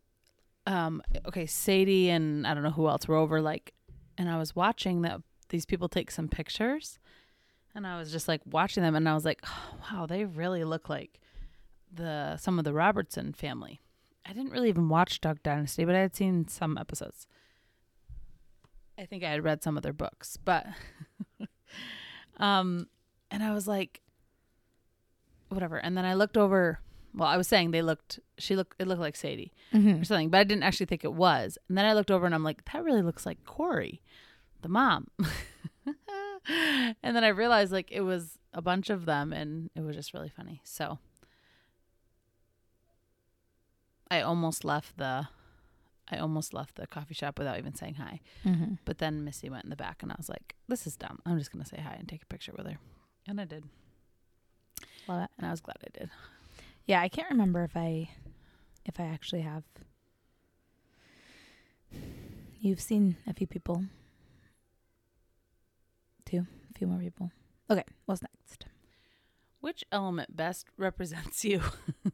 um, 0.67 1.03
okay, 1.27 1.47
Sadie 1.47 2.11
and 2.11 2.47
I 2.47 2.53
don't 2.55 2.63
know 2.63 2.71
who 2.71 2.87
else 2.89 3.09
were 3.09 3.17
over, 3.17 3.41
like, 3.41 3.73
and 4.19 4.29
I 4.29 4.37
was 4.37 4.55
watching 4.55 5.03
that 5.03 5.23
these 5.49 5.65
people 5.65 5.89
take 5.89 6.11
some 6.11 6.29
pictures, 6.29 6.99
and 7.75 7.87
I 7.87 7.99
was 7.99 8.13
just 8.13 8.29
like 8.29 8.43
watching 8.45 8.83
them, 8.83 8.95
and 8.95 9.09
I 9.09 9.15
was 9.15 9.25
like, 9.25 9.41
oh, 9.47 9.75
wow, 9.93 10.07
they 10.07 10.25
really 10.27 10.65
look 10.65 10.89
like 10.89 11.19
the 11.92 12.37
some 12.37 12.59
of 12.59 12.64
the 12.64 12.72
Robertson 12.72 13.33
family. 13.33 13.81
I 14.26 14.33
didn't 14.33 14.53
really 14.53 14.68
even 14.68 14.88
watch 14.88 15.20
Duck 15.20 15.42
Dynasty, 15.42 15.85
but 15.85 15.94
I 15.94 16.00
had 16.00 16.14
seen 16.14 16.46
some 16.48 16.76
episodes. 16.79 17.26
I 18.98 19.07
think 19.07 19.24
I 19.24 19.31
had 19.31 19.42
read 19.44 19.62
some 19.62 19.76
of 19.76 19.83
their 19.83 19.92
books, 19.94 20.37
but 20.37 20.66
um, 22.38 22.87
and 23.31 23.42
I 23.42 23.53
was 23.55 23.66
like, 23.66 24.00
whatever. 25.48 25.79
And 25.79 25.96
then 25.96 26.05
I 26.05 26.14
looked 26.14 26.37
over. 26.37 26.81
Well, 27.14 27.29
I 27.29 27.37
was 27.37 27.48
saying 27.48 27.70
they 27.72 27.83
looked. 27.83 28.20
She 28.38 28.55
looked. 28.57 28.81
It 28.81 28.87
looked 28.87 29.00
like 29.00 29.16
Sadie 29.16 29.53
Mm-hmm. 29.74 30.03
or 30.03 30.05
something, 30.05 30.29
but 30.31 30.38
I 30.38 30.44
didn't 30.44 30.62
actually 30.64 30.87
think 30.87 31.03
it 31.05 31.12
was. 31.14 31.57
And 31.68 31.76
then 31.79 31.85
I 31.87 31.92
looked 31.94 32.11
over 32.11 32.26
and 32.26 32.35
I'm 32.35 32.44
like, 32.44 32.64
that 32.72 32.85
really 32.85 33.03
looks 33.03 33.24
like 33.24 33.42
Korie, 33.44 34.00
the 34.62 34.68
mom. 34.68 35.09
and 36.48 37.16
then 37.16 37.24
I 37.24 37.29
realized 37.29 37.72
like 37.72 37.90
it 37.90 38.00
was 38.03 38.38
a 38.53 38.61
bunch 38.62 38.90
of 38.90 39.07
them, 39.07 39.33
and 39.33 39.70
it 39.74 39.81
was 39.81 39.96
just 39.96 40.12
really 40.14 40.29
funny. 40.29 40.61
So 40.64 40.98
I 44.11 44.23
almost 44.23 44.64
left 44.64 44.96
the. 44.96 45.29
I 46.12 46.16
almost 46.16 46.53
left 46.53 46.75
the 46.75 46.88
coffee 46.88 47.14
shop 47.14 47.38
without 47.38 47.57
even 47.59 47.73
saying 47.75 47.94
hi. 47.94 48.18
Mm-hmm. 48.44 48.75
But 48.85 48.99
then 48.99 49.25
Missy 49.25 49.49
went 49.49 49.62
in 49.64 49.70
the 49.70 49.77
back, 49.77 50.03
and 50.03 50.11
I 50.11 50.16
was 50.18 50.29
like, 50.29 50.57
"This 50.68 50.85
is 50.87 50.96
dumb. 50.96 51.20
I'm 51.25 51.38
just 51.38 51.53
gonna 51.53 51.64
say 51.64 51.81
hi 51.81 51.94
and 51.99 52.09
take 52.09 52.23
a 52.23 52.27
picture 52.27 52.53
with 52.57 52.66
her." 52.66 52.79
And 53.29 53.40
I 53.40 53.44
did, 53.44 53.64
Love 55.07 55.23
it. 55.23 55.31
and 55.38 55.46
I 55.46 55.51
was 55.53 55.61
glad 55.61 55.77
I 55.85 55.96
did. 55.96 56.11
Yeah, 56.87 57.01
I 57.01 57.09
can't 57.09 57.31
remember 57.31 57.62
if 57.62 57.77
I, 57.77 58.11
if 58.85 58.99
I 58.99 59.05
actually 59.05 59.42
have. 59.42 59.62
You've 62.61 62.81
seen 62.81 63.16
a 63.29 63.35
few 63.35 63.46
people. 63.46 63.85
Two, 66.25 66.46
a 66.75 66.79
few 66.79 66.88
more 66.88 66.99
people. 66.99 67.31
Okay, 67.70 67.85
what's 68.07 68.23
next? 68.23 68.66
Which 69.61 69.85
element 69.92 70.37
best 70.37 70.66
represents 70.77 71.44
you? 71.44 71.61
I 71.61 72.11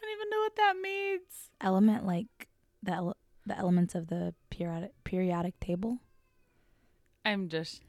don't 0.00 0.12
even 0.12 0.29
know 0.40 0.44
what 0.44 0.56
that 0.56 0.76
means. 0.82 1.50
element 1.60 2.06
like 2.06 2.48
the 2.82 2.92
ele- 2.92 3.16
the 3.46 3.56
elements 3.58 3.94
of 3.94 4.06
the 4.08 4.34
periodic 4.50 4.92
periodic 5.04 5.58
table? 5.60 5.98
I'm 7.24 7.48
just 7.48 7.82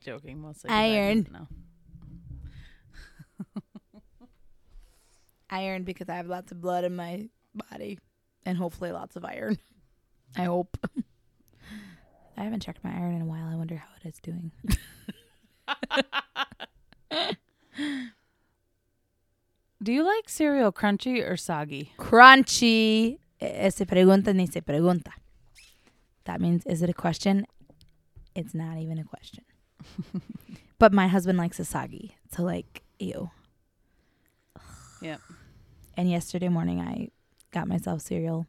joking 0.00 0.40
mostly. 0.40 0.68
'cause 0.68 0.76
I 0.76 0.84
Iron. 0.84 1.26
know. 1.30 1.48
Iron 5.50 5.84
because 5.84 6.08
I 6.10 6.16
have 6.16 6.26
lots 6.26 6.52
of 6.52 6.60
blood 6.60 6.84
in 6.84 6.94
my 6.94 7.28
body 7.54 7.98
and 8.44 8.58
hopefully 8.58 8.92
lots 8.92 9.16
of 9.16 9.24
iron. 9.24 9.56
I 10.36 10.44
hope. 10.44 10.76
I 12.36 12.44
haven't 12.44 12.60
checked 12.60 12.84
my 12.84 12.92
iron 12.94 13.14
in 13.14 13.22
a 13.22 13.26
while. 13.26 13.46
I 13.48 13.56
wonder 13.56 13.76
how 13.76 13.88
it 14.02 14.06
is 14.08 14.18
doing. 14.20 14.52
Do 19.82 19.92
you 19.92 20.02
like 20.02 20.28
cereal 20.28 20.72
crunchy 20.72 21.28
or 21.28 21.36
soggy? 21.36 21.92
Crunchy. 21.98 23.18
Eh, 23.40 23.70
Se 23.70 23.84
pregunta 23.84 24.34
ni 24.34 24.46
se 24.46 24.60
pregunta. 24.60 25.12
That 26.24 26.40
means 26.40 26.66
is 26.66 26.82
it 26.82 26.90
a 26.90 26.94
question? 26.94 27.46
It's 28.34 28.54
not 28.54 28.78
even 28.78 28.98
a 28.98 29.04
question. 29.04 29.44
but 30.78 30.92
my 30.92 31.06
husband 31.08 31.38
likes 31.38 31.60
a 31.60 31.64
soggy. 31.64 32.16
So 32.32 32.42
like 32.42 32.82
ew. 32.98 33.30
Yep. 35.00 35.20
And 35.96 36.10
yesterday 36.10 36.48
morning, 36.48 36.80
I 36.80 37.10
got 37.52 37.68
myself 37.68 38.00
cereal, 38.02 38.46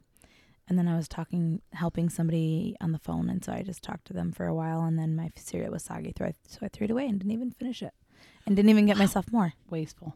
and 0.68 0.76
then 0.76 0.88
I 0.88 0.96
was 0.96 1.06
talking, 1.06 1.62
helping 1.72 2.08
somebody 2.10 2.76
on 2.80 2.90
the 2.90 2.98
phone, 2.98 3.30
and 3.30 3.44
so 3.44 3.52
I 3.52 3.62
just 3.62 3.82
talked 3.84 4.06
to 4.06 4.12
them 4.12 4.32
for 4.32 4.46
a 4.46 4.54
while, 4.54 4.82
and 4.82 4.98
then 4.98 5.14
my 5.14 5.30
cereal 5.36 5.70
was 5.72 5.84
soggy, 5.84 6.12
so 6.18 6.24
I, 6.24 6.32
so 6.48 6.58
I 6.62 6.68
threw 6.68 6.86
it 6.86 6.90
away 6.90 7.06
and 7.06 7.20
didn't 7.20 7.32
even 7.32 7.52
finish 7.52 7.82
it, 7.82 7.92
and 8.46 8.56
didn't 8.56 8.68
even 8.70 8.86
get 8.86 8.96
myself 8.98 9.30
more. 9.32 9.52
Wasteful. 9.68 10.14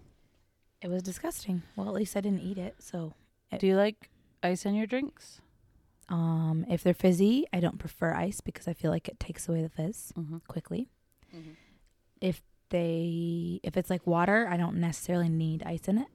It 0.85 0.91
was 0.91 1.03
disgusting. 1.03 1.63
Well, 1.77 1.89
at 1.89 1.95
least 1.95 2.15
I 2.17 2.21
didn't 2.21 2.43
eat 2.43 2.59
it. 2.59 2.75
So, 2.79 3.15
Do 3.59 3.67
you 3.67 3.75
like 3.75 4.11
ice 4.43 4.67
in 4.67 4.75
your 4.75 4.87
drinks? 4.87 5.41
um, 6.11 6.67
if 6.69 6.83
they're 6.83 6.93
fizzy, 6.93 7.47
I 7.51 7.61
don't 7.61 7.79
prefer 7.79 8.13
ice 8.13 8.43
because 8.43 8.69
I 8.69 8.75
feel 8.75 8.91
like 8.91 9.09
it 9.09 9.19
takes 9.19 9.49
away 9.49 9.63
the 9.63 9.71
fizz 9.71 10.13
Mm-hmm. 10.19 10.37
quickly. 10.47 10.89
If 12.21 12.43
they, 12.69 13.61
if 13.63 13.77
it's 13.79 13.89
like 13.91 14.07
water, 14.07 14.47
I 14.51 14.57
don't 14.59 14.77
necessarily 14.77 15.29
need 15.31 15.63
ice 15.65 15.89
in 15.89 15.97
it. 15.99 16.09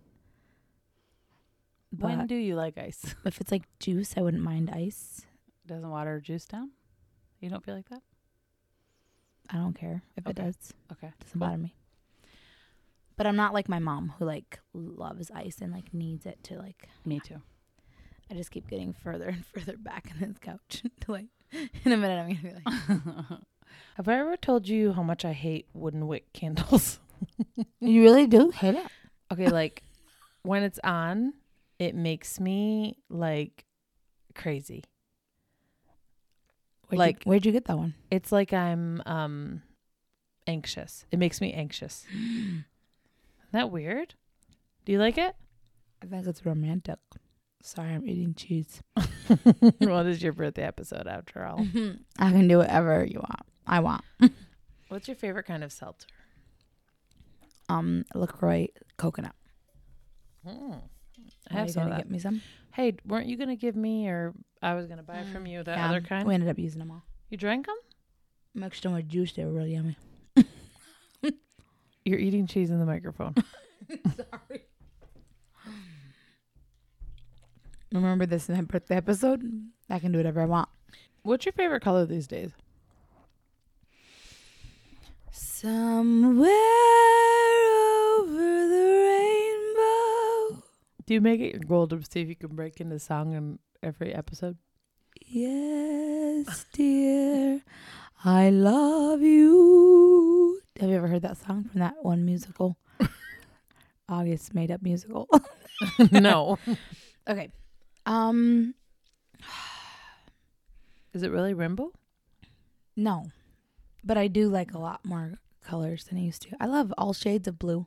But 1.92 2.18
When 2.18 2.28
do 2.28 2.36
you 2.36 2.56
like 2.56 2.78
ice? 2.78 3.16
if 3.26 3.42
it's 3.42 3.52
like 3.52 3.64
juice, 3.80 4.14
I 4.16 4.22
wouldn't 4.22 4.44
mind 4.44 4.70
ice. 4.72 5.22
Doesn't 5.66 5.90
water 5.90 6.20
juice 6.22 6.46
down? 6.46 6.70
You 7.40 7.50
don't 7.50 7.64
feel 7.66 7.76
like 7.76 7.90
that? 7.90 8.04
I 9.50 9.56
don't 9.58 9.74
care 9.74 10.04
if 10.16 10.28
it 10.28 10.36
does. 10.36 10.56
Okay. 10.92 11.12
doesn't 11.20 11.34
Cool. 11.34 11.40
bother 11.40 11.58
me. 11.58 11.74
But 13.20 13.28
I'm 13.28 13.36
not 13.36 13.54
like 13.54 13.68
my 13.68 13.80
mom 13.80 14.14
who 14.18 14.24
like 14.24 14.60
loves 14.74 15.30
ice 15.36 15.58
and 15.62 15.74
like 15.74 15.94
needs 15.94 16.26
it 16.26 16.42
to 16.46 16.58
like. 16.58 16.88
Me 17.06 17.20
too. 17.20 17.42
I 18.32 18.34
just 18.34 18.50
keep 18.50 18.70
getting 18.70 18.94
further 18.94 19.28
and 19.28 19.46
further 19.54 19.76
back 19.76 20.10
in 20.10 20.26
this 20.26 20.38
couch. 20.38 20.84
like 21.10 21.26
in 21.52 21.92
a 21.92 21.98
minute, 21.98 22.18
I'm 22.18 22.30
gonna 22.34 22.42
be 22.42 22.62
like, 22.64 23.40
Have 23.98 24.08
I 24.08 24.14
ever 24.20 24.38
told 24.38 24.70
you 24.70 24.94
how 24.94 25.04
much 25.04 25.26
I 25.26 25.34
hate 25.34 25.68
wooden 25.74 26.08
wick 26.08 26.32
candles? 26.32 27.00
"You 27.82 28.04
really 28.04 28.26
do 28.26 28.52
hate 28.52 28.76
it?" 28.76 28.88
okay, 29.34 29.50
like 29.50 29.84
when 30.44 30.64
it's 30.64 30.80
on, 30.82 31.34
it 31.78 31.96
makes 31.96 32.40
me 32.40 32.96
like 33.10 33.66
crazy. 34.34 34.86
Where'd 36.88 37.00
Like- 37.00 37.26
you, 37.26 37.30
where'd 37.30 37.46
you 37.46 37.52
get 37.52 37.66
that 37.66 37.78
one? 37.78 37.96
It's 38.10 38.32
like 38.32 38.54
I'm 38.54 39.04
um 39.06 39.62
anxious. 40.48 41.04
It 41.12 41.20
makes 41.20 41.42
me 41.42 41.52
anxious. 41.52 42.06
Isn't 43.50 43.60
that 43.62 43.72
weird? 43.72 44.14
Do 44.86 44.92
you 44.92 45.00
like 45.00 45.18
it? 45.18 45.36
I 46.04 46.06
think 46.06 46.28
it's 46.28 46.46
romantic. 46.46 47.00
Sorry, 47.64 47.90
I'm 47.94 48.08
eating 48.08 48.36
cheese. 48.36 48.84
well, 49.82 50.04
this 50.04 50.18
is 50.18 50.24
your 50.24 50.34
birthday 50.34 50.62
episode 50.64 51.08
after 51.08 51.44
all. 51.44 51.60
I 52.20 52.32
can 52.32 52.48
do 52.48 52.60
whatever 52.60 53.04
you 53.04 53.18
want. 53.20 53.42
I 53.66 53.80
want. 53.80 54.04
What's 54.90 55.08
your 55.08 55.16
favorite 55.16 55.48
kind 55.48 55.64
of 55.64 55.72
seltzer? 55.72 56.08
Um, 57.68 58.06
Lacroix 58.14 58.68
coconut. 58.98 59.34
I 60.46 60.52
Are 60.52 60.82
have 61.50 61.68
you 61.68 61.74
some 61.74 61.84
of 61.84 61.90
gonna 61.90 61.96
that. 61.96 62.04
get 62.04 62.12
me 62.12 62.20
some? 62.20 62.42
Hey, 62.74 62.98
weren't 63.04 63.26
you 63.26 63.36
gonna 63.36 63.56
give 63.56 63.76
me, 63.76 64.08
or 64.08 64.34
I 64.62 64.76
was 64.76 64.86
gonna 64.86 65.04
buy 65.04 65.24
from 65.34 65.48
you 65.48 65.64
that 65.64 65.78
other 65.90 66.02
kind? 66.02 66.28
We 66.28 66.36
ended 66.36 66.50
up 66.50 66.60
using 66.60 66.80
them 66.80 66.92
all. 66.92 67.04
You 67.30 67.38
drank 67.38 67.66
them? 67.66 67.76
Mixed 68.54 68.84
them 68.84 68.94
with 68.94 69.10
juice. 69.10 69.34
They 69.34 69.44
were 69.44 69.52
really 69.54 69.74
yummy. 69.74 69.98
You're 72.10 72.18
eating 72.18 72.48
cheese 72.48 72.72
in 72.72 72.80
the 72.80 72.88
microphone. 72.88 73.36
Sorry. 74.16 74.64
Remember 77.92 78.26
this 78.26 78.50
in 78.50 78.56
my 78.56 78.62
birthday 78.62 78.96
episode? 78.96 79.44
I 79.92 80.00
can 80.00 80.12
do 80.12 80.18
whatever 80.18 80.42
I 80.42 80.46
want. 80.46 80.70
What's 81.22 81.46
your 81.46 81.54
favorite 81.54 81.84
color 81.84 82.08
these 82.08 82.26
days? 82.26 82.52
Somewhere 85.32 86.50
over 88.18 88.68
the 88.68 88.86
rainbow. 90.56 90.64
Do 91.06 91.14
you 91.14 91.22
make 91.22 91.42
it 91.42 91.54
your 91.54 91.64
goal 91.64 91.88
to 91.90 92.02
see 92.10 92.22
if 92.22 92.30
you 92.30 92.36
can 92.36 92.56
break 92.56 92.82
into 92.82 92.98
song 92.98 93.34
in 93.34 93.60
every 93.84 94.16
episode? 94.16 94.58
Yes, 95.28 96.66
dear, 96.74 97.62
I 98.26 98.50
love 98.50 99.22
you. 99.22 100.59
Have 100.80 100.90
you 100.90 100.96
ever 100.96 101.08
heard 101.08 101.24
that 101.24 101.38
song 101.38 101.66
from 101.66 101.82
that 101.82 101.96
one 102.04 102.24
musical? 102.26 102.78
August 104.10 104.54
made 104.54 104.72
up 104.72 104.82
musical. 104.82 105.28
no. 106.12 106.58
okay. 107.30 107.50
Um 108.06 108.74
Is 111.14 111.24
it 111.24 111.32
really 111.32 111.54
rainbow? 111.54 111.92
no. 112.96 113.26
But 114.04 114.18
I 114.18 114.28
do 114.28 114.48
like 114.48 114.74
a 114.74 114.78
lot 114.80 115.04
more 115.04 115.40
colors 115.62 116.06
than 116.06 116.18
I 116.18 116.22
used 116.22 116.44
to. 116.44 116.56
I 116.62 116.68
love 116.68 116.94
all 116.98 117.12
shades 117.12 117.48
of 117.50 117.60
blue. 117.60 117.86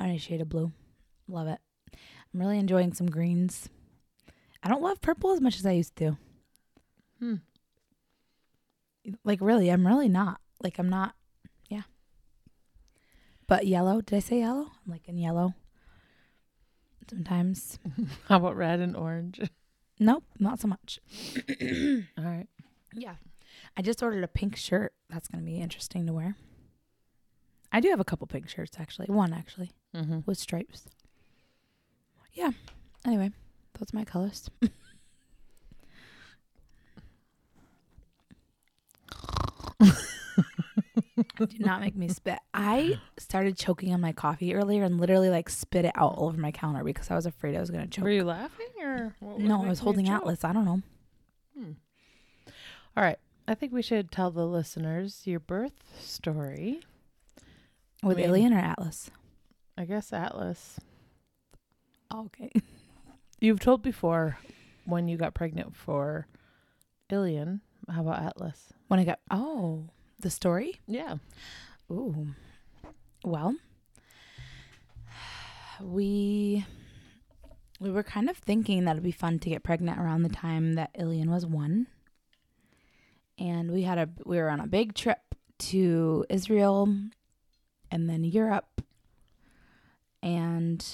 Any 0.00 0.16
shade 0.16 0.40
of 0.40 0.48
blue. 0.48 0.72
Love 1.28 1.48
it. 1.48 1.60
I'm 2.32 2.40
really 2.40 2.58
enjoying 2.58 2.94
some 2.94 3.10
greens. 3.10 3.68
I 4.62 4.68
don't 4.68 4.82
love 4.82 5.02
purple 5.02 5.32
as 5.32 5.42
much 5.42 5.58
as 5.58 5.66
I 5.66 5.72
used 5.72 5.96
to. 5.96 6.16
Hmm. 7.18 7.34
Like 9.24 9.40
really, 9.42 9.68
I'm 9.68 9.86
really 9.86 10.08
not. 10.08 10.40
Like 10.62 10.78
I'm 10.78 10.88
not. 10.88 11.14
But 13.48 13.66
yellow. 13.66 14.00
Did 14.00 14.16
I 14.16 14.20
say 14.20 14.38
yellow? 14.40 14.70
I'm 14.86 14.92
like 14.92 15.08
in 15.08 15.18
yellow. 15.18 15.54
Sometimes. 17.10 17.78
How 18.28 18.36
about 18.36 18.56
red 18.56 18.80
and 18.80 18.94
orange? 18.96 19.40
Nope, 19.98 20.24
not 20.38 20.60
so 20.60 20.68
much. 20.68 21.00
All 22.18 22.24
right. 22.24 22.46
Yeah. 22.94 23.14
I 23.76 23.82
just 23.82 24.02
ordered 24.02 24.22
a 24.22 24.28
pink 24.28 24.56
shirt. 24.56 24.92
That's 25.10 25.26
going 25.28 25.42
to 25.42 25.46
be 25.50 25.58
interesting 25.60 26.06
to 26.06 26.12
wear. 26.12 26.36
I 27.72 27.80
do 27.80 27.88
have 27.90 28.00
a 28.00 28.04
couple 28.04 28.26
pink 28.26 28.48
shirts 28.48 28.76
actually. 28.78 29.06
One 29.08 29.32
actually 29.32 29.72
Mm-hmm. 29.96 30.18
with 30.26 30.38
stripes. 30.38 30.84
Yeah. 32.34 32.50
Anyway, 33.06 33.30
those 33.78 33.92
are 33.94 33.96
my 33.96 34.04
colors. 34.04 34.50
Do 41.38 41.58
not 41.58 41.80
make 41.80 41.96
me 41.96 42.08
spit. 42.08 42.38
I 42.54 43.00
started 43.18 43.56
choking 43.56 43.92
on 43.92 44.00
my 44.00 44.12
coffee 44.12 44.54
earlier 44.54 44.84
and 44.84 45.00
literally 45.00 45.30
like 45.30 45.48
spit 45.48 45.84
it 45.84 45.92
out 45.94 46.16
all 46.16 46.28
over 46.28 46.38
my 46.38 46.50
counter 46.50 46.84
because 46.84 47.10
I 47.10 47.14
was 47.14 47.26
afraid 47.26 47.56
I 47.56 47.60
was 47.60 47.70
going 47.70 47.84
to 47.84 47.90
choke. 47.90 48.04
Were 48.04 48.10
you 48.10 48.24
laughing 48.24 48.68
or 48.80 49.14
what 49.20 49.38
no, 49.38 49.64
I 49.64 49.68
was 49.68 49.80
holding? 49.80 50.08
Atlas. 50.08 50.44
I 50.44 50.52
don't 50.52 50.64
know. 50.64 50.82
Hmm. 51.58 51.72
All 52.96 53.02
right. 53.02 53.18
I 53.46 53.54
think 53.54 53.72
we 53.72 53.82
should 53.82 54.10
tell 54.10 54.30
the 54.30 54.46
listeners 54.46 55.22
your 55.24 55.40
birth 55.40 56.00
story. 56.00 56.80
With 58.02 58.18
mean- 58.18 58.26
Ilian 58.26 58.52
or 58.52 58.58
Atlas? 58.58 59.10
I 59.76 59.84
guess 59.84 60.12
Atlas. 60.12 60.78
okay. 62.12 62.50
You've 63.40 63.60
told 63.60 63.82
before 63.82 64.38
when 64.84 65.06
you 65.06 65.16
got 65.16 65.34
pregnant 65.34 65.76
for 65.76 66.26
Ilian. 67.08 67.60
How 67.88 68.02
about 68.02 68.22
Atlas? 68.22 68.72
When 68.88 68.98
I 68.98 69.04
got 69.04 69.20
oh 69.30 69.88
the 70.18 70.30
story. 70.30 70.80
Yeah. 70.86 71.16
Ooh, 71.90 72.28
well, 73.24 73.56
we 75.80 76.66
we 77.80 77.90
were 77.90 78.02
kind 78.02 78.28
of 78.28 78.36
thinking 78.36 78.84
that 78.84 78.92
it'd 78.92 79.02
be 79.02 79.12
fun 79.12 79.38
to 79.38 79.48
get 79.48 79.62
pregnant 79.62 79.98
around 79.98 80.22
the 80.22 80.28
time 80.28 80.74
that 80.74 80.90
Ilian 80.98 81.30
was 81.30 81.46
one, 81.46 81.86
and 83.38 83.70
we 83.70 83.82
had 83.82 83.98
a 83.98 84.08
we 84.26 84.36
were 84.36 84.50
on 84.50 84.60
a 84.60 84.66
big 84.66 84.94
trip 84.94 85.34
to 85.58 86.24
Israel, 86.28 86.94
and 87.90 88.08
then 88.10 88.24
Europe, 88.24 88.82
and 90.22 90.84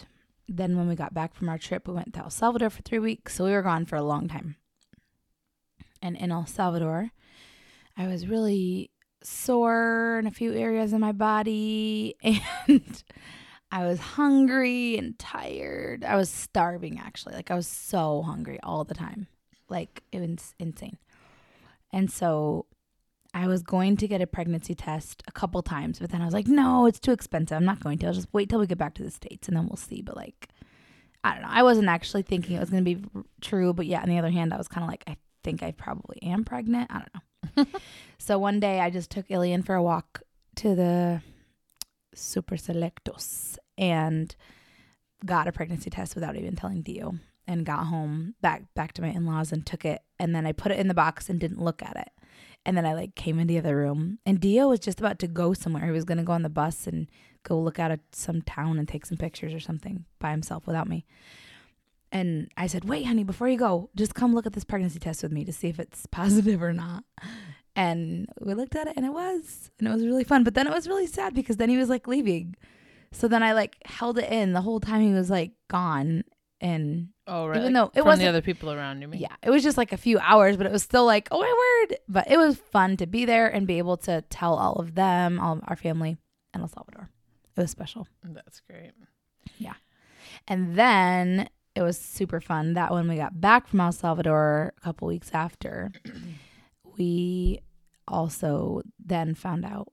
then 0.48 0.76
when 0.76 0.86
we 0.88 0.94
got 0.94 1.14
back 1.14 1.34
from 1.34 1.48
our 1.48 1.58
trip, 1.58 1.88
we 1.88 1.94
went 1.94 2.12
to 2.14 2.20
El 2.20 2.30
Salvador 2.30 2.70
for 2.70 2.82
three 2.82 2.98
weeks. 2.98 3.34
So 3.34 3.44
we 3.44 3.52
were 3.52 3.62
gone 3.62 3.86
for 3.86 3.96
a 3.96 4.02
long 4.02 4.28
time, 4.28 4.56
and 6.00 6.16
in 6.16 6.30
El 6.30 6.46
Salvador, 6.46 7.10
I 7.96 8.06
was 8.06 8.28
really 8.28 8.90
sore 9.24 10.18
in 10.18 10.26
a 10.26 10.30
few 10.30 10.52
areas 10.54 10.92
in 10.92 11.00
my 11.00 11.12
body 11.12 12.14
and 12.22 13.02
I 13.70 13.86
was 13.86 13.98
hungry 13.98 14.96
and 14.98 15.18
tired. 15.18 16.04
I 16.04 16.16
was 16.16 16.30
starving 16.30 17.00
actually. 17.00 17.34
Like 17.34 17.50
I 17.50 17.54
was 17.54 17.66
so 17.66 18.22
hungry 18.22 18.60
all 18.62 18.84
the 18.84 18.94
time. 18.94 19.26
Like 19.68 20.02
it 20.12 20.20
was 20.20 20.54
insane. 20.58 20.98
And 21.92 22.10
so 22.10 22.66
I 23.34 23.48
was 23.48 23.62
going 23.64 23.96
to 23.96 24.06
get 24.06 24.20
a 24.20 24.28
pregnancy 24.28 24.76
test 24.76 25.24
a 25.26 25.32
couple 25.32 25.60
times, 25.62 25.98
but 25.98 26.10
then 26.10 26.22
I 26.22 26.24
was 26.24 26.34
like, 26.34 26.46
no, 26.46 26.86
it's 26.86 27.00
too 27.00 27.10
expensive. 27.10 27.56
I'm 27.56 27.64
not 27.64 27.80
going 27.80 27.98
to. 27.98 28.06
I'll 28.06 28.12
just 28.12 28.28
wait 28.32 28.48
till 28.48 28.60
we 28.60 28.66
get 28.68 28.78
back 28.78 28.94
to 28.94 29.02
the 29.02 29.10
States 29.10 29.48
and 29.48 29.56
then 29.56 29.66
we'll 29.66 29.76
see. 29.76 30.02
But 30.02 30.16
like, 30.16 30.48
I 31.24 31.32
don't 31.32 31.42
know. 31.42 31.48
I 31.50 31.64
wasn't 31.64 31.88
actually 31.88 32.22
thinking 32.22 32.56
it 32.56 32.60
was 32.60 32.70
going 32.70 32.84
to 32.84 32.94
be 32.94 33.04
true. 33.40 33.72
But 33.72 33.86
yeah, 33.86 34.02
on 34.02 34.08
the 34.08 34.18
other 34.18 34.30
hand, 34.30 34.54
I 34.54 34.56
was 34.56 34.68
kind 34.68 34.84
of 34.84 34.88
like, 34.88 35.02
I 35.08 35.16
think 35.42 35.64
I 35.64 35.72
probably 35.72 36.22
am 36.22 36.44
pregnant. 36.44 36.90
I 36.92 36.98
don't 36.98 37.14
know. 37.14 37.20
so 38.18 38.38
one 38.38 38.60
day 38.60 38.80
I 38.80 38.90
just 38.90 39.10
took 39.10 39.30
Ilian 39.30 39.62
for 39.62 39.74
a 39.74 39.82
walk 39.82 40.22
to 40.56 40.74
the 40.74 41.22
Super 42.14 42.56
Selectos 42.56 43.58
and 43.76 44.34
got 45.24 45.48
a 45.48 45.52
pregnancy 45.52 45.90
test 45.90 46.14
without 46.14 46.36
even 46.36 46.56
telling 46.56 46.82
Dio 46.82 47.14
and 47.46 47.66
got 47.66 47.86
home 47.86 48.34
back 48.40 48.62
back 48.74 48.92
to 48.94 49.02
my 49.02 49.08
in-laws 49.08 49.52
and 49.52 49.66
took 49.66 49.84
it 49.84 50.02
and 50.18 50.34
then 50.34 50.46
I 50.46 50.52
put 50.52 50.72
it 50.72 50.78
in 50.78 50.88
the 50.88 50.94
box 50.94 51.28
and 51.28 51.40
didn't 51.40 51.62
look 51.62 51.82
at 51.82 51.96
it. 51.96 52.10
And 52.66 52.78
then 52.78 52.86
I 52.86 52.94
like 52.94 53.14
came 53.14 53.38
into 53.38 53.52
the 53.52 53.58
other 53.58 53.76
room 53.76 54.18
and 54.24 54.40
Dio 54.40 54.68
was 54.68 54.80
just 54.80 54.98
about 54.98 55.18
to 55.18 55.26
go 55.26 55.52
somewhere. 55.52 55.84
He 55.84 55.90
was 55.90 56.04
going 56.04 56.18
to 56.18 56.24
go 56.24 56.32
on 56.32 56.42
the 56.42 56.48
bus 56.48 56.86
and 56.86 57.08
go 57.42 57.60
look 57.60 57.78
out 57.78 57.90
at 57.90 58.00
some 58.12 58.40
town 58.42 58.78
and 58.78 58.88
take 58.88 59.04
some 59.04 59.18
pictures 59.18 59.52
or 59.52 59.60
something 59.60 60.06
by 60.18 60.30
himself 60.30 60.66
without 60.66 60.88
me. 60.88 61.04
And 62.14 62.48
I 62.56 62.66
said, 62.68 62.84
"Wait, 62.84 63.04
honey, 63.04 63.24
before 63.24 63.48
you 63.48 63.58
go, 63.58 63.90
just 63.96 64.14
come 64.14 64.34
look 64.34 64.46
at 64.46 64.52
this 64.54 64.64
pregnancy 64.64 64.98
test 65.00 65.22
with 65.22 65.32
me 65.32 65.44
to 65.44 65.52
see 65.52 65.68
if 65.68 65.78
it's 65.78 66.06
positive 66.10 66.62
or 66.62 66.72
not." 66.72 67.04
And 67.76 68.28
we 68.40 68.54
looked 68.54 68.76
at 68.76 68.86
it 68.86 68.94
and 68.96 69.04
it 69.04 69.12
was. 69.12 69.70
And 69.78 69.88
it 69.88 69.92
was 69.92 70.04
really 70.06 70.24
fun, 70.24 70.44
but 70.44 70.54
then 70.54 70.66
it 70.66 70.72
was 70.72 70.86
really 70.88 71.06
sad 71.08 71.34
because 71.34 71.56
then 71.56 71.68
he 71.68 71.76
was 71.76 71.88
like 71.88 72.06
leaving. 72.06 72.54
So 73.12 73.26
then 73.28 73.42
I 73.42 73.52
like 73.52 73.76
held 73.84 74.18
it 74.18 74.30
in 74.32 74.52
the 74.52 74.60
whole 74.60 74.80
time 74.80 75.00
he 75.02 75.12
was 75.12 75.28
like 75.28 75.52
gone 75.68 76.24
and 76.60 77.08
Oh, 77.26 77.46
right. 77.46 77.56
Even 77.58 77.72
though 77.72 77.90
it 77.94 78.04
wasn't- 78.04 78.24
the 78.24 78.28
other 78.28 78.42
people 78.42 78.70
around 78.70 79.00
you. 79.00 79.08
Mean. 79.08 79.20
yeah, 79.20 79.34
it 79.42 79.50
was 79.50 79.62
just 79.62 79.76
like 79.78 79.92
a 79.92 79.96
few 79.96 80.18
hours, 80.18 80.56
but 80.56 80.66
it 80.66 80.72
was 80.72 80.82
still 80.82 81.06
like, 81.06 81.26
oh 81.30 81.40
my 81.40 81.86
word. 81.88 81.98
But 82.08 82.30
it 82.30 82.36
was 82.36 82.58
fun 82.58 82.96
to 82.98 83.06
be 83.06 83.24
there 83.24 83.48
and 83.48 83.66
be 83.66 83.78
able 83.78 83.96
to 83.98 84.22
tell 84.30 84.54
all 84.54 84.74
of 84.74 84.94
them, 84.94 85.40
all 85.40 85.54
of 85.54 85.62
our 85.66 85.76
family 85.76 86.16
and 86.52 86.62
El 86.62 86.68
Salvador. 86.68 87.08
It 87.56 87.60
was 87.60 87.70
special. 87.70 88.06
That's 88.22 88.60
great. 88.60 88.92
Yeah. 89.58 89.74
And 90.46 90.76
then 90.76 91.48
it 91.74 91.82
was 91.82 91.98
super 91.98 92.40
fun 92.40 92.74
that 92.74 92.92
when 92.92 93.08
we 93.08 93.16
got 93.16 93.40
back 93.40 93.66
from 93.66 93.80
El 93.80 93.92
Salvador 93.92 94.72
a 94.76 94.80
couple 94.80 95.08
weeks 95.08 95.30
after, 95.32 95.92
we 96.98 97.60
also 98.06 98.82
then 99.04 99.34
found 99.34 99.64
out 99.64 99.88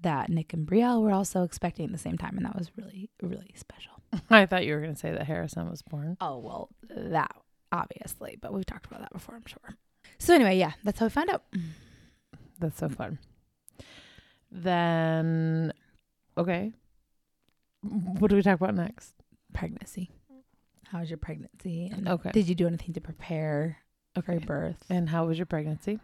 that 0.00 0.28
Nick 0.28 0.52
and 0.52 0.66
Brielle 0.66 1.02
were 1.02 1.12
also 1.12 1.44
expecting 1.44 1.86
at 1.86 1.92
the 1.92 1.98
same 1.98 2.18
time. 2.18 2.36
And 2.36 2.44
that 2.44 2.56
was 2.56 2.72
really, 2.76 3.10
really 3.22 3.54
special. 3.56 3.92
I 4.30 4.46
thought 4.46 4.66
you 4.66 4.74
were 4.74 4.80
going 4.80 4.94
to 4.94 4.98
say 4.98 5.12
that 5.12 5.26
Harrison 5.26 5.70
was 5.70 5.82
born. 5.82 6.16
Oh, 6.20 6.38
well, 6.38 6.68
that 6.90 7.34
obviously, 7.70 8.36
but 8.40 8.52
we've 8.52 8.66
talked 8.66 8.86
about 8.86 9.00
that 9.00 9.12
before, 9.12 9.36
I'm 9.36 9.46
sure. 9.46 9.76
So 10.18 10.34
anyway, 10.34 10.58
yeah, 10.58 10.72
that's 10.82 10.98
how 10.98 11.06
we 11.06 11.10
found 11.10 11.30
out. 11.30 11.44
That's 12.58 12.78
so 12.78 12.88
fun. 12.88 13.18
Then, 14.50 15.72
okay. 16.36 16.72
What 17.82 18.28
do 18.30 18.36
we 18.36 18.42
talk 18.42 18.60
about 18.60 18.74
next? 18.74 19.14
Pregnancy. 19.52 20.10
How 20.92 21.00
was 21.00 21.08
your 21.08 21.16
pregnancy? 21.16 21.90
And 21.90 22.06
Okay. 22.06 22.30
Did 22.32 22.48
you 22.50 22.54
do 22.54 22.66
anything 22.66 22.92
to 22.92 23.00
prepare 23.00 23.78
for 24.14 24.32
your 24.32 24.36
Okay. 24.40 24.44
birth? 24.46 24.84
And 24.90 25.08
how 25.08 25.24
was 25.26 25.38
your 25.38 25.46
pregnancy? 25.46 25.98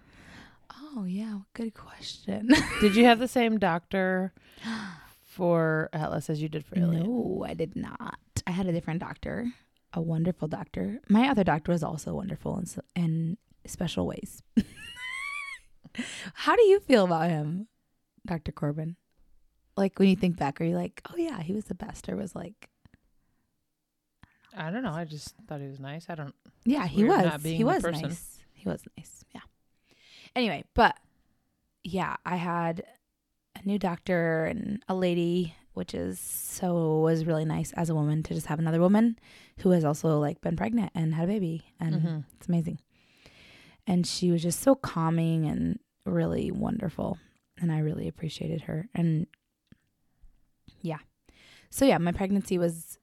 Oh 0.95 1.05
yeah, 1.05 1.41
good 1.53 1.75
question. 1.75 2.49
Did 2.81 2.97
you 2.97 3.05
have 3.05 3.19
the 3.19 3.29
same 3.29 3.59
doctor 3.59 4.33
for 5.23 5.91
Atlas 5.93 6.31
as 6.31 6.41
you 6.41 6.49
did 6.49 6.65
for 6.65 6.79
Ilian? 6.79 7.03
no, 7.05 7.45
I 7.47 7.53
did 7.53 7.77
not. 7.77 8.19
I 8.47 8.51
had 8.51 8.67
a 8.67 8.73
different 8.73 9.01
doctor, 9.01 9.53
a 9.93 10.01
wonderful 10.01 10.49
doctor. 10.49 11.01
My 11.11 11.29
other 11.29 11.45
doctor 11.45 11.71
was 11.73 11.83
also 11.83 12.15
wonderful 12.15 12.59
in, 12.59 12.67
in 12.97 13.39
special 13.67 14.07
ways. 14.07 14.43
How 16.35 16.57
do 16.57 16.63
you 16.63 16.81
feel 16.81 17.05
about 17.05 17.29
him, 17.31 17.69
Dr. 18.27 18.53
Corbin? 18.53 18.97
Like 19.77 19.99
when 19.99 20.09
you 20.09 20.17
think 20.17 20.39
back, 20.39 20.61
are 20.61 20.65
you 20.65 20.77
like, 20.77 21.03
oh 21.13 21.17
yeah, 21.17 21.41
he 21.43 21.53
was 21.53 21.65
the 21.67 21.75
best, 21.75 22.09
or 22.09 22.17
was 22.17 22.35
like, 22.35 22.69
I 24.57 24.71
don't 24.71 24.83
know. 24.83 24.93
I 24.93 25.05
just 25.05 25.35
thought 25.47 25.61
he 25.61 25.69
was 25.69 25.79
nice. 25.81 26.07
I 26.09 26.15
don't. 26.15 26.35
yeah, 26.65 26.87
he 26.87 27.05
was. 27.05 27.43
He 27.45 27.65
was 27.65 27.83
nice. 27.85 28.39
He 28.53 28.69
was 28.69 28.83
nice. 28.97 29.25
Yeah. 29.35 29.41
Anyway, 30.35 30.65
but 30.75 30.97
yeah, 31.85 32.17
I 32.25 32.37
had 32.37 32.83
a 33.57 33.67
new 33.67 33.79
doctor 33.79 34.45
and 34.47 34.83
a 34.89 34.95
lady, 34.95 35.55
which 35.75 35.95
is 35.95 36.19
so 36.19 37.01
was 37.01 37.25
really 37.25 37.45
nice 37.45 37.73
as 37.73 37.89
a 37.91 37.95
woman 37.95 38.23
to 38.25 38.35
just 38.35 38.47
have 38.47 38.59
another 38.59 38.81
woman 38.81 39.19
who 39.61 39.71
has 39.71 39.85
also 39.85 40.19
like 40.19 40.41
been 40.41 40.57
pregnant 40.57 40.93
and 40.95 41.15
had 41.15 41.25
a 41.25 41.33
baby, 41.33 41.65
and 41.81 41.95
Mhm. 42.03 42.25
it's 42.37 42.49
amazing. 42.49 42.79
And 43.87 44.07
she 44.07 44.31
was 44.31 44.43
just 44.43 44.61
so 44.61 44.75
calming 44.75 45.47
and 45.47 45.79
really 46.05 46.51
wonderful, 46.51 47.19
and 47.61 47.71
I 47.73 47.79
really 47.79 48.07
appreciated 48.09 48.63
her. 48.63 48.89
And 48.95 49.27
yeah, 50.83 50.99
so 51.71 51.85
yeah, 51.85 51.99
my 51.99 52.13
pregnancy 52.13 52.59
was 52.59 52.99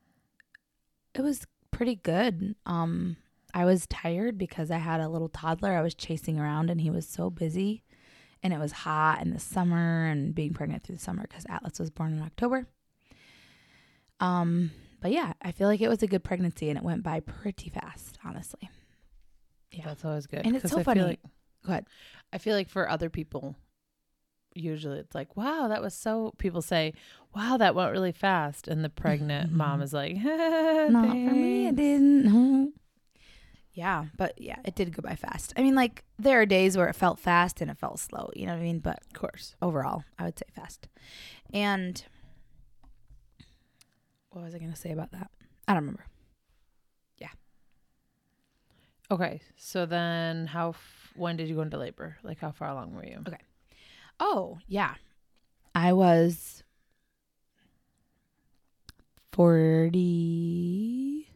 it 1.15 1.21
was 1.21 1.45
pretty 1.71 1.95
good. 1.95 2.55
Um, 2.65 3.17
I 3.53 3.65
was 3.65 3.87
tired 3.87 4.37
because 4.37 4.69
I 4.69 4.77
had 4.77 4.99
a 5.01 5.09
little 5.09 5.29
toddler 5.29 5.71
I 5.71 5.81
was 5.81 5.95
chasing 5.95 6.39
around, 6.39 6.69
and 6.69 6.81
he 6.81 6.89
was 6.89 7.07
so 7.07 7.29
busy 7.29 7.83
and 8.45 8.53
it 8.53 8.59
was 8.59 8.71
hot 8.71 9.23
in 9.23 9.31
the 9.31 9.39
summer 9.39 10.05
and 10.05 10.35
being 10.35 10.53
pregnant 10.53 10.83
through 10.83 10.95
the 10.95 11.01
summer 11.01 11.23
because 11.27 11.47
Atlas 11.49 11.79
was 11.79 11.89
born 11.89 12.13
in 12.13 12.21
October. 12.21 12.67
Um, 14.19 14.69
but 15.01 15.11
yeah, 15.11 15.33
I 15.41 15.51
feel 15.51 15.67
like 15.67 15.81
it 15.81 15.89
was 15.89 16.03
a 16.03 16.07
good 16.07 16.23
pregnancy 16.23 16.69
and 16.69 16.77
it 16.77 16.83
went 16.83 17.01
by 17.01 17.21
pretty 17.21 17.71
fast, 17.71 18.19
honestly. 18.23 18.69
Yeah. 19.71 19.85
That's 19.85 20.05
always 20.05 20.27
good. 20.27 20.45
And 20.45 20.55
it's 20.55 20.69
so 20.69 20.77
I 20.79 20.83
funny. 20.83 21.01
Like, 21.01 21.19
Go 21.65 21.71
ahead. 21.71 21.87
I 22.31 22.37
feel 22.37 22.55
like 22.55 22.69
for 22.69 22.87
other 22.87 23.09
people, 23.09 23.55
usually 24.55 24.99
it's 24.99 25.13
like, 25.13 25.35
"Wow, 25.37 25.67
that 25.67 25.81
was 25.81 25.93
so." 25.93 26.33
People 26.37 26.61
say, 26.61 26.93
"Wow, 27.35 27.57
that 27.57 27.75
went 27.75 27.91
really 27.91 28.11
fast," 28.11 28.67
and 28.67 28.83
the 28.83 28.89
pregnant 28.89 29.49
mm-hmm. 29.49 29.57
mom 29.57 29.81
is 29.81 29.93
like, 29.93 30.15
Not 30.23 31.09
for 31.09 31.13
me, 31.13 31.67
it 31.67 31.75
didn't. 31.75 32.25
No. 32.25 32.71
Yeah, 33.75 34.05
but 34.15 34.39
yeah, 34.39 34.55
it 34.63 34.73
did 34.75 34.95
go 34.95 35.01
by 35.01 35.17
fast. 35.17 35.51
I 35.57 35.61
mean, 35.61 35.75
like 35.75 36.05
there 36.17 36.41
are 36.41 36.45
days 36.45 36.77
where 36.77 36.87
it 36.87 36.95
felt 36.95 37.19
fast 37.19 37.59
and 37.59 37.69
it 37.69 37.77
felt 37.77 37.99
slow. 37.99 38.29
You 38.33 38.45
know 38.45 38.53
what 38.53 38.59
I 38.59 38.63
mean? 38.63 38.79
But 38.79 39.01
Of 39.07 39.19
course. 39.19 39.53
overall, 39.61 40.05
I 40.17 40.23
would 40.23 40.39
say 40.39 40.45
fast. 40.55 40.87
And 41.53 42.01
what 44.29 44.45
was 44.45 44.55
I 44.55 44.59
going 44.59 44.71
to 44.71 44.77
say 44.77 44.93
about 44.93 45.11
that? 45.11 45.29
I 45.67 45.73
don't 45.73 45.83
remember. 45.83 46.05
Yeah. 47.17 47.31
Okay, 49.11 49.41
so 49.57 49.85
then 49.85 50.47
how? 50.47 50.69
F- 50.69 51.11
when 51.17 51.35
did 51.35 51.49
you 51.49 51.55
go 51.55 51.61
into 51.61 51.77
labor? 51.77 52.17
Like, 52.23 52.39
how 52.39 52.51
far 52.51 52.69
along 52.69 52.93
were 52.93 53.05
you? 53.05 53.19
Okay. 53.27 53.39
Oh, 54.19 54.59
yeah. 54.67 54.95
I 55.73 55.91
was 55.93 56.63
40 59.95 61.27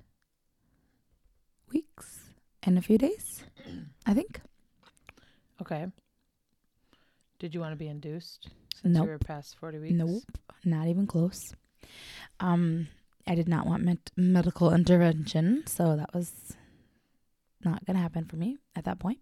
weeks 1.72 2.20
and 2.63 2.78
a 2.78 2.82
few 2.82 2.98
days, 2.98 3.44
I 4.06 4.13
think. 4.13 4.42
Okay. 5.62 5.88
Did 7.39 7.54
you 7.54 7.60
want 7.60 7.72
to 7.74 7.78
be 7.78 7.88
induced 7.88 8.50
since 8.74 8.96
Nope. 8.96 9.06
you 9.06 9.12
were 9.12 9.18
past 9.20 9.56
forty 9.58 9.80
weeks? 9.80 9.94
Nope. 9.96 10.24
Not 10.65 10.88
even 10.88 11.08
close. 11.08 11.54
Um, 12.39 12.88
I 13.28 13.36
did 13.36 13.48
not 13.48 13.65
want 13.65 13.84
med- 13.84 14.12
medical 14.18 14.74
intervention, 14.74 15.63
so 15.68 15.96
that 15.96 16.13
was 16.13 16.32
not 17.63 17.86
gonna 17.86 18.00
happen 18.00 18.26
for 18.26 18.36
me 18.36 18.58
at 18.76 18.86
that 18.86 19.00
point. 19.00 19.20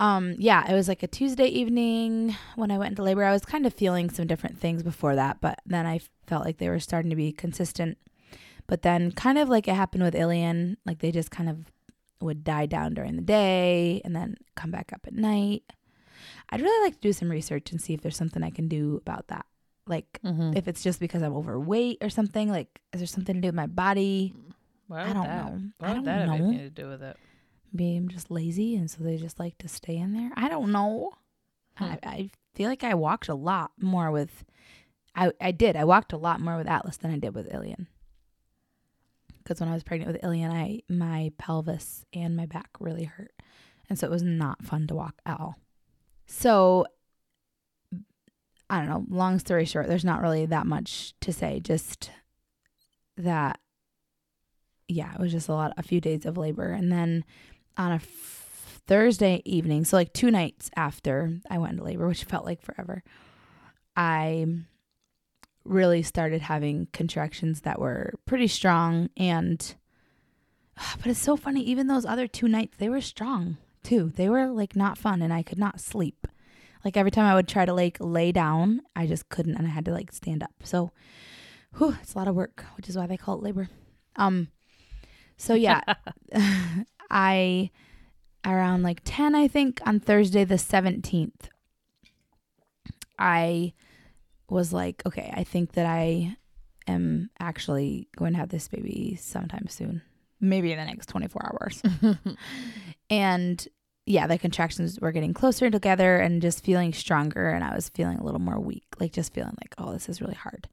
Um, 0.00 0.34
yeah, 0.38 0.68
it 0.70 0.74
was 0.74 0.88
like 0.88 1.02
a 1.02 1.06
Tuesday 1.06 1.46
evening 1.46 2.34
when 2.56 2.70
I 2.70 2.78
went 2.78 2.92
into 2.92 3.02
labor. 3.02 3.22
I 3.22 3.32
was 3.32 3.44
kind 3.44 3.66
of 3.66 3.74
feeling 3.74 4.08
some 4.10 4.26
different 4.26 4.58
things 4.58 4.82
before 4.82 5.14
that, 5.14 5.40
but 5.42 5.60
then 5.66 5.86
I 5.86 6.00
felt 6.26 6.44
like 6.44 6.56
they 6.56 6.70
were 6.70 6.80
starting 6.80 7.10
to 7.10 7.16
be 7.16 7.32
consistent. 7.32 7.98
But 8.66 8.80
then, 8.82 9.12
kind 9.12 9.36
of 9.36 9.48
like 9.50 9.68
it 9.68 9.74
happened 9.74 10.02
with 10.02 10.14
Ilian, 10.14 10.78
like 10.86 11.00
they 11.00 11.12
just 11.12 11.30
kind 11.30 11.48
of 11.50 11.70
would 12.20 12.44
die 12.44 12.66
down 12.66 12.94
during 12.94 13.16
the 13.16 13.22
day 13.22 14.00
and 14.04 14.16
then 14.16 14.36
come 14.54 14.70
back 14.70 14.92
up 14.92 15.02
at 15.06 15.14
night. 15.14 15.64
I'd 16.48 16.60
really 16.62 16.84
like 16.86 16.94
to 16.94 17.00
do 17.00 17.12
some 17.12 17.30
research 17.30 17.70
and 17.70 17.80
see 17.80 17.92
if 17.94 18.00
there's 18.00 18.16
something 18.16 18.42
I 18.42 18.50
can 18.50 18.68
do 18.68 18.96
about 19.06 19.28
that. 19.28 19.44
Like 19.86 20.18
Mm-hmm. 20.24 20.56
if 20.56 20.68
it's 20.68 20.82
just 20.82 21.00
because 21.00 21.22
I'm 21.22 21.34
overweight 21.34 21.98
or 22.00 22.08
something. 22.10 22.48
Like, 22.50 22.80
is 22.92 23.00
there 23.00 23.06
something 23.06 23.34
to 23.36 23.40
do 23.40 23.48
with 23.48 23.54
my 23.54 23.66
body? 23.66 24.34
I 24.92 25.12
don't 25.12 25.22
that, 25.24 25.44
know. 25.46 25.60
What 25.78 25.90
I 25.90 25.94
don't 25.94 26.04
that 26.04 26.28
have 26.28 26.38
know. 26.38 26.46
anything 26.46 26.58
to 26.58 26.70
do 26.70 26.88
with 26.88 27.02
it? 27.02 27.16
Maybe 27.72 27.96
I'm 27.96 28.08
just 28.08 28.30
lazy, 28.30 28.74
and 28.76 28.90
so 28.90 29.02
they 29.02 29.16
just 29.16 29.38
like 29.38 29.58
to 29.58 29.68
stay 29.68 29.96
in 29.96 30.12
there. 30.12 30.30
I 30.34 30.48
don't 30.48 30.72
know. 30.72 31.12
Hmm. 31.76 31.84
I, 31.84 31.98
I 32.02 32.30
feel 32.54 32.68
like 32.68 32.84
I 32.84 32.94
walked 32.94 33.28
a 33.28 33.34
lot 33.34 33.72
more 33.80 34.10
with. 34.10 34.44
I 35.14 35.32
I 35.40 35.52
did. 35.52 35.76
I 35.76 35.84
walked 35.84 36.12
a 36.12 36.18
lot 36.18 36.40
more 36.40 36.56
with 36.56 36.68
Atlas 36.68 36.96
than 36.96 37.10
I 37.10 37.18
did 37.18 37.34
with 37.34 37.52
Ilian. 37.52 37.86
Because 39.38 39.60
when 39.60 39.68
I 39.68 39.74
was 39.74 39.82
pregnant 39.82 40.12
with 40.12 40.24
Ilian, 40.24 40.52
I 40.52 40.82
my 40.88 41.32
pelvis 41.38 42.04
and 42.12 42.36
my 42.36 42.46
back 42.46 42.70
really 42.78 43.04
hurt, 43.04 43.32
and 43.88 43.98
so 43.98 44.06
it 44.06 44.10
was 44.10 44.22
not 44.22 44.64
fun 44.64 44.86
to 44.88 44.94
walk 44.94 45.16
at 45.24 45.40
all. 45.40 45.56
So 46.26 46.86
I 48.70 48.78
don't 48.78 48.88
know. 48.88 49.04
Long 49.08 49.40
story 49.40 49.64
short, 49.64 49.88
there's 49.88 50.04
not 50.04 50.22
really 50.22 50.46
that 50.46 50.66
much 50.66 51.12
to 51.20 51.32
say. 51.32 51.58
Just 51.58 52.12
that, 53.16 53.58
yeah, 54.86 55.12
it 55.12 55.20
was 55.20 55.32
just 55.32 55.48
a 55.48 55.52
lot, 55.52 55.72
a 55.76 55.82
few 55.82 56.00
days 56.00 56.24
of 56.24 56.38
labor, 56.38 56.70
and 56.70 56.92
then 56.92 57.24
on 57.76 57.92
a 57.92 57.96
f- 57.96 58.82
Thursday 58.86 59.42
evening, 59.44 59.84
so 59.84 59.96
like 59.96 60.12
two 60.12 60.30
nights 60.30 60.70
after 60.76 61.38
I 61.48 61.58
went 61.58 61.72
into 61.72 61.84
labor, 61.84 62.08
which 62.08 62.24
felt 62.24 62.44
like 62.44 62.62
forever, 62.62 63.02
I 63.96 64.46
really 65.64 66.02
started 66.02 66.40
having 66.42 66.88
contractions 66.92 67.62
that 67.62 67.78
were 67.78 68.14
pretty 68.26 68.48
strong 68.48 69.10
and 69.16 69.74
but 70.96 71.06
it's 71.06 71.20
so 71.20 71.36
funny 71.36 71.62
even 71.62 71.86
those 71.86 72.06
other 72.06 72.26
two 72.26 72.48
nights 72.48 72.76
they 72.78 72.88
were 72.88 73.00
strong 73.00 73.56
too. 73.82 74.12
They 74.16 74.28
were 74.28 74.46
like 74.48 74.76
not 74.76 74.98
fun 74.98 75.22
and 75.22 75.32
i 75.32 75.42
could 75.42 75.58
not 75.58 75.80
sleep. 75.80 76.26
Like 76.84 76.96
every 76.96 77.10
time 77.10 77.26
i 77.26 77.34
would 77.34 77.48
try 77.48 77.64
to 77.64 77.74
like 77.74 77.98
lay 78.00 78.32
down 78.32 78.82
i 78.96 79.06
just 79.06 79.28
couldn't 79.28 79.56
and 79.56 79.66
i 79.66 79.70
had 79.70 79.84
to 79.84 79.92
like 79.92 80.12
stand 80.12 80.42
up. 80.42 80.54
So 80.64 80.92
whew, 81.76 81.96
it's 82.02 82.14
a 82.14 82.18
lot 82.18 82.28
of 82.28 82.34
work 82.34 82.64
which 82.76 82.88
is 82.88 82.96
why 82.96 83.06
they 83.06 83.16
call 83.16 83.36
it 83.36 83.42
labor. 83.42 83.68
Um 84.16 84.48
so 85.36 85.54
yeah 85.54 85.82
i 87.10 87.70
around 88.46 88.82
like 88.82 89.00
10 89.04 89.34
i 89.34 89.48
think 89.48 89.80
on 89.86 90.00
thursday 90.00 90.44
the 90.44 90.54
17th 90.54 91.48
i 93.18 93.72
was 94.48 94.72
like 94.72 95.02
okay 95.06 95.32
i 95.36 95.44
think 95.44 95.72
that 95.72 95.86
i 95.86 96.36
am 96.90 97.30
actually 97.38 98.08
going 98.16 98.32
to 98.32 98.38
have 98.38 98.48
this 98.50 98.68
baby 98.68 99.16
sometime 99.20 99.66
soon. 99.68 100.02
Maybe 100.40 100.72
in 100.72 100.78
the 100.78 100.84
next 100.84 101.06
24 101.06 101.52
hours. 101.52 101.82
And 103.10 103.66
yeah 104.06 104.28
the 104.28 104.38
contractions 104.38 105.00
were 105.00 105.10
getting 105.10 105.34
closer 105.34 105.68
together 105.68 106.18
and 106.18 106.40
just 106.40 106.64
feeling 106.64 106.92
stronger 106.92 107.50
and 107.50 107.62
i 107.62 107.74
was 107.74 107.88
feeling 107.88 108.18
a 108.18 108.24
little 108.24 108.40
more 108.40 108.58
weak 108.58 108.86
like 108.98 109.12
just 109.12 109.32
feeling 109.32 109.54
like 109.60 109.74
oh 109.78 109.92
this 109.92 110.08
is 110.08 110.20
really 110.20 110.34
hard 110.34 110.68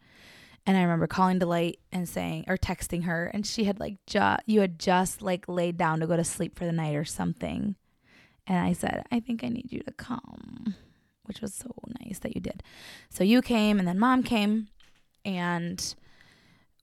and 0.67 0.77
i 0.77 0.81
remember 0.81 1.07
calling 1.07 1.39
delight 1.39 1.79
and 1.91 2.07
saying 2.07 2.45
or 2.47 2.57
texting 2.57 3.05
her 3.05 3.25
and 3.33 3.47
she 3.47 3.63
had 3.63 3.79
like 3.79 3.97
ju- 4.05 4.37
you 4.45 4.61
had 4.61 4.77
just 4.77 5.21
like 5.21 5.47
laid 5.47 5.77
down 5.77 5.99
to 5.99 6.07
go 6.07 6.15
to 6.15 6.23
sleep 6.23 6.57
for 6.57 6.65
the 6.65 6.71
night 6.71 6.95
or 6.95 7.05
something 7.05 7.75
and 8.45 8.59
i 8.59 8.71
said 8.71 9.03
i 9.11 9.19
think 9.19 9.43
i 9.43 9.47
need 9.47 9.71
you 9.71 9.79
to 9.79 9.91
come 9.93 10.75
which 11.23 11.41
was 11.41 11.53
so 11.53 11.73
nice 12.01 12.19
that 12.19 12.35
you 12.35 12.41
did 12.41 12.61
so 13.09 13.23
you 13.23 13.41
came 13.41 13.79
and 13.79 13.87
then 13.87 13.97
mom 13.97 14.21
came 14.21 14.67
and 15.25 15.95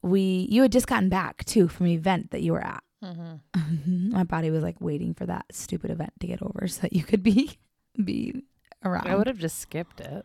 we 0.02 0.48
you 0.50 0.62
had 0.62 0.72
just 0.72 0.88
gotten 0.88 1.08
back 1.08 1.44
too 1.44 1.68
from 1.68 1.86
an 1.86 1.92
event 1.92 2.32
that 2.32 2.42
you 2.42 2.52
were 2.52 2.64
at 2.64 2.82
mm-hmm. 3.02 4.10
my 4.12 4.24
body 4.24 4.50
was 4.50 4.62
like 4.62 4.80
waiting 4.80 5.14
for 5.14 5.26
that 5.26 5.44
stupid 5.52 5.90
event 5.90 6.12
to 6.18 6.26
get 6.26 6.42
over 6.42 6.66
so 6.66 6.80
that 6.80 6.92
you 6.92 7.04
could 7.04 7.22
be 7.22 7.58
be 8.04 8.42
around. 8.84 9.08
I 9.08 9.16
would 9.16 9.26
have 9.26 9.38
just 9.38 9.58
skipped 9.58 10.00
it. 10.00 10.24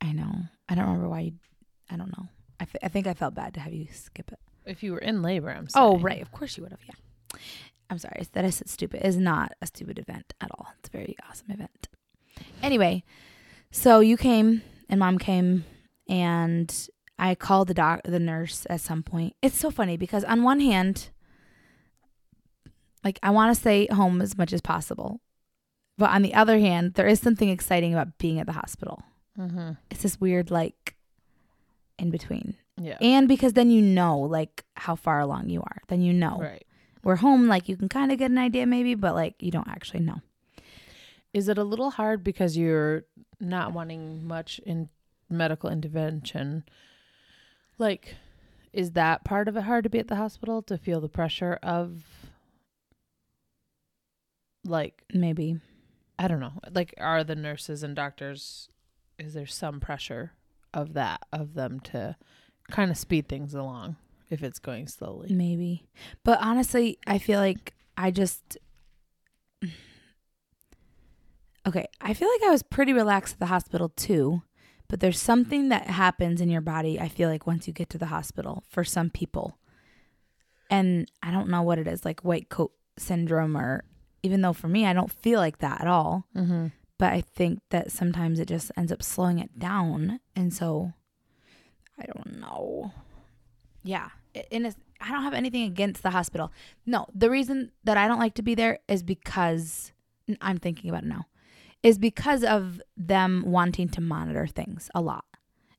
I 0.00 0.12
know. 0.12 0.32
I 0.68 0.74
don't 0.74 0.86
remember 0.86 1.08
why 1.08 1.20
you. 1.20 1.32
I 1.94 1.96
don't 1.96 2.16
know. 2.16 2.28
I, 2.60 2.64
f- 2.64 2.76
I 2.82 2.88
think 2.88 3.06
I 3.06 3.14
felt 3.14 3.34
bad 3.34 3.54
to 3.54 3.60
have 3.60 3.72
you 3.72 3.86
skip 3.92 4.30
it. 4.32 4.38
If 4.66 4.82
you 4.82 4.92
were 4.92 4.98
in 4.98 5.22
labor, 5.22 5.50
I'm 5.50 5.68
saying. 5.68 5.84
Oh 5.84 5.98
right, 5.98 6.20
of 6.20 6.32
course 6.32 6.56
you 6.56 6.62
would 6.62 6.72
have. 6.72 6.80
Yeah. 6.86 7.38
I'm 7.90 7.98
sorry 7.98 8.26
that 8.32 8.44
I 8.44 8.50
said 8.50 8.68
stupid. 8.68 9.06
Is 9.06 9.16
not 9.16 9.52
a 9.62 9.66
stupid 9.66 9.98
event 9.98 10.34
at 10.40 10.50
all. 10.50 10.68
It's 10.78 10.88
a 10.88 10.92
very 10.92 11.16
awesome 11.28 11.50
event. 11.50 11.88
Anyway, 12.62 13.04
so 13.70 14.00
you 14.00 14.16
came 14.16 14.62
and 14.88 14.98
mom 14.98 15.18
came 15.18 15.64
and 16.08 16.88
I 17.18 17.34
called 17.34 17.68
the 17.68 17.74
doc 17.74 18.00
the 18.04 18.18
nurse 18.18 18.66
at 18.68 18.80
some 18.80 19.02
point. 19.02 19.36
It's 19.42 19.58
so 19.58 19.70
funny 19.70 19.96
because 19.96 20.24
on 20.24 20.42
one 20.42 20.60
hand, 20.60 21.10
like 23.04 23.18
I 23.22 23.30
want 23.30 23.54
to 23.54 23.60
stay 23.60 23.86
home 23.86 24.20
as 24.20 24.36
much 24.36 24.52
as 24.52 24.60
possible. 24.60 25.20
But 25.96 26.10
on 26.10 26.22
the 26.22 26.34
other 26.34 26.58
hand, 26.58 26.94
there 26.94 27.06
is 27.06 27.20
something 27.20 27.48
exciting 27.48 27.92
about 27.92 28.18
being 28.18 28.40
at 28.40 28.46
the 28.46 28.52
hospital. 28.52 29.02
Mm-hmm. 29.38 29.72
It's 29.90 30.02
this 30.02 30.20
weird 30.20 30.50
like 30.50 30.93
in 31.98 32.10
between. 32.10 32.56
Yeah. 32.76 32.98
And 33.00 33.28
because 33.28 33.52
then 33.52 33.70
you 33.70 33.80
know 33.80 34.18
like 34.18 34.64
how 34.76 34.96
far 34.96 35.20
along 35.20 35.48
you 35.48 35.60
are. 35.60 35.82
Then 35.88 36.02
you 36.02 36.12
know. 36.12 36.38
Right. 36.40 36.66
We're 37.02 37.16
home 37.16 37.48
like 37.48 37.68
you 37.68 37.76
can 37.76 37.88
kind 37.88 38.10
of 38.10 38.18
get 38.18 38.30
an 38.30 38.38
idea 38.38 38.66
maybe, 38.66 38.94
but 38.94 39.14
like 39.14 39.34
you 39.40 39.50
don't 39.50 39.68
actually 39.68 40.00
know. 40.00 40.20
Is 41.34 41.48
it 41.48 41.58
a 41.58 41.64
little 41.64 41.90
hard 41.90 42.22
because 42.24 42.56
you're 42.56 43.04
not 43.40 43.72
wanting 43.72 44.26
much 44.26 44.60
in 44.64 44.88
medical 45.28 45.68
intervention? 45.68 46.64
Like, 47.76 48.14
is 48.72 48.92
that 48.92 49.24
part 49.24 49.48
of 49.48 49.56
it 49.56 49.62
hard 49.62 49.84
to 49.84 49.90
be 49.90 49.98
at 49.98 50.08
the 50.08 50.16
hospital 50.16 50.62
to 50.62 50.78
feel 50.78 51.00
the 51.00 51.08
pressure 51.08 51.58
of, 51.62 52.02
like, 54.64 55.02
Maybe. 55.12 55.58
I 56.18 56.28
don't 56.28 56.38
know, 56.38 56.52
like, 56.72 56.94
are 56.98 57.24
the 57.24 57.34
nurses 57.34 57.82
and 57.82 57.96
doctors, 57.96 58.68
is 59.18 59.34
there 59.34 59.46
some 59.46 59.80
pressure 59.80 60.32
of 60.74 60.92
that, 60.94 61.22
of 61.32 61.54
them 61.54 61.80
to 61.80 62.16
kind 62.70 62.90
of 62.90 62.96
speed 62.98 63.28
things 63.28 63.54
along 63.54 63.96
if 64.30 64.42
it's 64.42 64.58
going 64.58 64.88
slowly? 64.88 65.32
Maybe. 65.32 65.86
But 66.24 66.38
honestly, 66.42 66.98
I 67.06 67.18
feel 67.18 67.40
like 67.40 67.72
I 67.96 68.10
just 68.10 68.58
Okay, 71.66 71.86
I 72.00 72.12
feel 72.12 72.28
like 72.28 72.42
I 72.42 72.50
was 72.50 72.62
pretty 72.62 72.92
relaxed 72.92 73.34
at 73.34 73.40
the 73.40 73.46
hospital 73.46 73.88
too, 73.88 74.42
but 74.88 75.00
there's 75.00 75.18
something 75.18 75.70
that 75.70 75.86
happens 75.86 76.42
in 76.42 76.50
your 76.50 76.60
body, 76.60 77.00
I 77.00 77.08
feel 77.08 77.30
like 77.30 77.46
once 77.46 77.66
you 77.66 77.72
get 77.72 77.88
to 77.90 77.98
the 77.98 78.06
hospital 78.06 78.64
for 78.68 78.84
some 78.84 79.08
people. 79.08 79.56
And 80.68 81.10
I 81.22 81.30
don't 81.30 81.48
know 81.48 81.62
what 81.62 81.78
it 81.78 81.86
is, 81.86 82.04
like 82.04 82.20
white 82.20 82.50
coat 82.50 82.72
syndrome 82.98 83.56
or 83.56 83.84
even 84.22 84.42
though 84.42 84.52
for 84.52 84.68
me 84.68 84.84
I 84.86 84.92
don't 84.92 85.10
feel 85.10 85.38
like 85.40 85.58
that 85.58 85.80
at 85.80 85.86
all, 85.86 86.26
Mm-hmm. 86.36 86.66
But 86.98 87.12
I 87.12 87.20
think 87.20 87.60
that 87.70 87.90
sometimes 87.90 88.38
it 88.38 88.48
just 88.48 88.70
ends 88.76 88.92
up 88.92 89.02
slowing 89.02 89.38
it 89.38 89.58
down 89.58 90.20
and 90.36 90.52
so 90.52 90.92
I 91.98 92.06
don't 92.06 92.40
know. 92.40 92.92
Yeah, 93.82 94.08
in 94.50 94.66
a, 94.66 94.74
I 95.00 95.12
don't 95.12 95.22
have 95.22 95.34
anything 95.34 95.62
against 95.62 96.02
the 96.02 96.10
hospital. 96.10 96.52
No, 96.86 97.06
the 97.14 97.30
reason 97.30 97.70
that 97.84 97.96
I 97.96 98.08
don't 98.08 98.18
like 98.18 98.34
to 98.34 98.42
be 98.42 98.54
there 98.54 98.78
is 98.88 99.02
because 99.02 99.92
I'm 100.40 100.58
thinking 100.58 100.90
about 100.90 101.04
it 101.04 101.08
now. 101.08 101.26
Is 101.82 101.98
because 101.98 102.42
of 102.42 102.80
them 102.96 103.44
wanting 103.46 103.90
to 103.90 104.00
monitor 104.00 104.46
things 104.46 104.90
a 104.94 105.02
lot. 105.02 105.26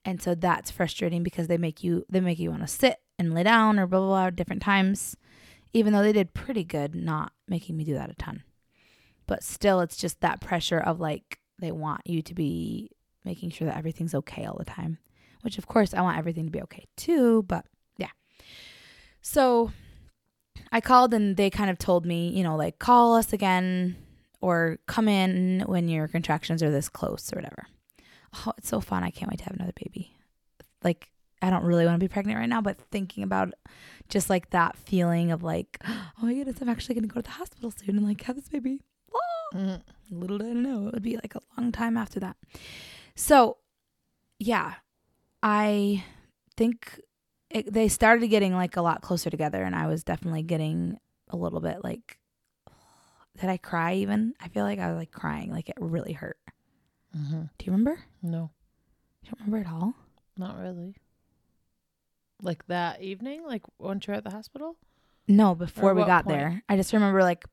And 0.05 0.21
so 0.21 0.35
that's 0.35 0.69
frustrating 0.69 1.23
because 1.23 1.47
they 1.47 1.57
make 1.57 1.83
you 1.83 2.05
they 2.07 2.19
make 2.19 2.37
you 2.37 2.51
want 2.51 2.61
to 2.61 2.67
sit 2.67 2.97
and 3.17 3.33
lay 3.33 3.41
down 3.43 3.79
or 3.79 3.87
blah 3.87 3.99
blah 3.99 4.07
blah 4.07 4.29
different 4.29 4.61
times 4.61 5.17
even 5.75 5.91
though 5.91 6.01
they 6.01 6.13
did 6.13 6.33
pretty 6.33 6.63
good 6.63 6.95
not 6.95 7.33
making 7.49 7.75
me 7.75 7.83
do 7.83 7.93
that 7.93 8.09
a 8.09 8.15
ton. 8.15 8.43
But 9.27 9.43
still 9.43 9.79
it's 9.81 9.97
just 9.97 10.21
that 10.21 10.41
pressure 10.41 10.79
of 10.79 10.99
like 10.99 11.39
they 11.59 11.71
want 11.71 12.01
you 12.05 12.21
to 12.21 12.33
be 12.33 12.91
making 13.23 13.49
sure 13.49 13.67
that 13.67 13.77
everything's 13.77 14.15
okay 14.15 14.45
all 14.45 14.57
the 14.57 14.65
time, 14.65 14.99
which 15.41 15.57
of 15.57 15.67
course 15.67 15.93
I 15.93 16.01
want 16.01 16.17
everything 16.17 16.45
to 16.45 16.51
be 16.51 16.61
okay 16.63 16.85
too, 16.95 17.43
but 17.43 17.65
yeah. 17.97 18.11
So 19.21 19.71
I 20.71 20.81
called 20.81 21.13
and 21.13 21.37
they 21.37 21.49
kind 21.49 21.69
of 21.69 21.77
told 21.77 22.05
me, 22.05 22.29
you 22.29 22.43
know, 22.43 22.55
like 22.55 22.79
call 22.79 23.15
us 23.15 23.33
again 23.33 23.95
or 24.41 24.77
come 24.85 25.07
in 25.07 25.63
when 25.65 25.87
your 25.87 26.07
contractions 26.07 26.61
are 26.61 26.69
this 26.69 26.89
close 26.89 27.33
or 27.33 27.37
whatever. 27.37 27.65
Oh, 28.35 28.53
it's 28.57 28.69
so 28.69 28.81
fun. 28.81 29.03
I 29.03 29.09
can't 29.09 29.31
wait 29.31 29.39
to 29.39 29.45
have 29.45 29.55
another 29.55 29.73
baby. 29.75 30.15
Like 30.83 31.09
I 31.41 31.49
don't 31.49 31.63
really 31.63 31.85
want 31.85 31.95
to 31.95 32.03
be 32.03 32.11
pregnant 32.11 32.39
right 32.39 32.49
now, 32.49 32.61
but 32.61 32.79
thinking 32.91 33.23
about 33.23 33.53
just 34.09 34.29
like 34.29 34.49
that 34.51 34.75
feeling 34.77 35.31
of 35.31 35.43
like, 35.43 35.79
oh 35.87 36.11
my 36.21 36.33
goodness, 36.33 36.57
I'm 36.61 36.69
actually 36.69 36.95
going 36.95 37.07
to 37.07 37.13
go 37.13 37.21
to 37.21 37.25
the 37.25 37.31
hospital 37.31 37.71
soon 37.71 37.97
and 37.97 38.05
like 38.05 38.21
have 38.23 38.35
this 38.35 38.49
baby. 38.49 38.81
Mm-hmm. 39.53 40.19
Little 40.19 40.37
did 40.37 40.49
I 40.49 40.53
know 40.53 40.87
it 40.87 40.93
would 40.93 41.03
be 41.03 41.15
like 41.15 41.35
a 41.35 41.41
long 41.57 41.71
time 41.71 41.97
after 41.97 42.19
that. 42.19 42.35
So, 43.15 43.57
yeah, 44.39 44.75
I 45.41 46.03
think 46.57 46.99
it, 47.49 47.71
they 47.71 47.87
started 47.87 48.27
getting 48.27 48.53
like 48.53 48.75
a 48.77 48.81
lot 48.81 49.01
closer 49.01 49.29
together, 49.29 49.63
and 49.63 49.75
I 49.75 49.87
was 49.87 50.03
definitely 50.03 50.43
getting 50.43 50.97
a 51.29 51.37
little 51.37 51.61
bit 51.61 51.83
like, 51.83 52.17
did 53.39 53.49
I 53.49 53.57
cry 53.57 53.95
even? 53.95 54.33
I 54.41 54.47
feel 54.49 54.63
like 54.63 54.79
I 54.79 54.89
was 54.89 54.97
like 54.97 55.11
crying, 55.11 55.51
like 55.51 55.69
it 55.69 55.75
really 55.79 56.13
hurt. 56.13 56.37
Mm-hmm. 57.17 57.41
Do 57.57 57.65
you 57.65 57.71
remember? 57.71 57.99
No, 58.21 58.51
You 59.23 59.29
don't 59.31 59.45
remember 59.47 59.67
at 59.69 59.73
all? 59.73 59.93
not 60.37 60.59
really. 60.59 60.95
Like 62.41 62.67
that 62.67 63.01
evening, 63.01 63.45
like 63.45 63.61
once 63.79 64.05
you're 64.05 64.17
at 64.17 64.25
the 64.25 64.31
hospital? 64.31 64.75
No, 65.27 65.55
before 65.55 65.93
we 65.93 66.03
got 66.03 66.25
point? 66.25 66.37
there. 66.37 66.63
I 66.67 66.75
just 66.75 66.91
remember 66.91 67.21
like 67.23 67.45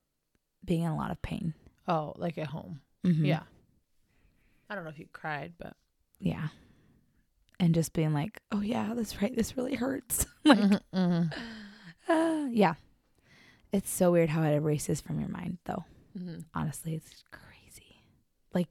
being 0.64 0.82
in 0.82 0.90
a 0.90 0.96
lot 0.96 1.12
of 1.12 1.22
pain. 1.22 1.54
Oh, 1.88 2.14
like 2.16 2.38
at 2.38 2.46
home. 2.48 2.80
Mhm. 3.04 3.26
Yeah. 3.26 3.42
I 4.70 4.74
don't 4.74 4.84
know 4.84 4.90
if 4.90 4.98
you 4.98 5.06
cried, 5.12 5.52
but 5.58 5.74
Yeah. 6.18 6.48
And 7.60 7.74
just 7.74 7.92
being 7.92 8.12
like, 8.12 8.40
oh, 8.50 8.60
yeah, 8.60 8.92
that's 8.94 9.20
right. 9.22 9.34
This 9.34 9.56
really 9.56 9.74
hurts. 9.76 10.26
like, 10.44 10.58
Mhm. 10.92 11.32
uh, 12.08 12.46
yeah. 12.50 12.74
It's 13.72 13.90
so 13.90 14.12
weird 14.12 14.28
how 14.30 14.42
it 14.42 14.54
erases 14.54 15.00
from 15.00 15.18
your 15.20 15.28
mind, 15.28 15.58
though. 15.64 15.84
Mhm. 16.18 16.44
Honestly, 16.54 16.94
it's 16.94 17.22
crazy. 17.30 18.02
Like, 18.52 18.68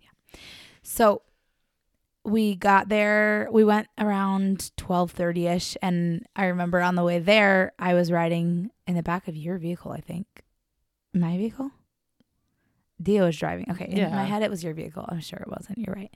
yeah. 0.00 0.38
So 0.82 1.22
we 2.24 2.54
got 2.56 2.88
there. 2.88 3.48
We 3.52 3.64
went 3.64 3.88
around 3.98 4.74
twelve 4.76 5.10
thirty 5.12 5.46
ish, 5.46 5.76
and 5.82 6.26
I 6.34 6.46
remember 6.46 6.80
on 6.80 6.94
the 6.94 7.04
way 7.04 7.18
there, 7.18 7.72
I 7.78 7.92
was 7.94 8.10
riding 8.10 8.70
in 8.86 8.94
the 8.96 9.02
back 9.02 9.28
of 9.28 9.36
your 9.36 9.58
vehicle. 9.58 9.92
I 9.92 10.00
think 10.00 10.26
my 11.12 11.36
vehicle. 11.36 11.70
Dio 13.02 13.24
was 13.26 13.36
driving. 13.36 13.66
Okay, 13.70 13.86
in 13.88 13.96
Yeah. 13.96 14.10
my 14.10 14.24
head 14.24 14.42
it 14.42 14.50
was 14.50 14.62
your 14.64 14.74
vehicle. 14.74 15.04
I'm 15.08 15.20
sure 15.20 15.38
it 15.40 15.48
wasn't. 15.48 15.78
You're 15.78 15.94
right. 15.94 16.14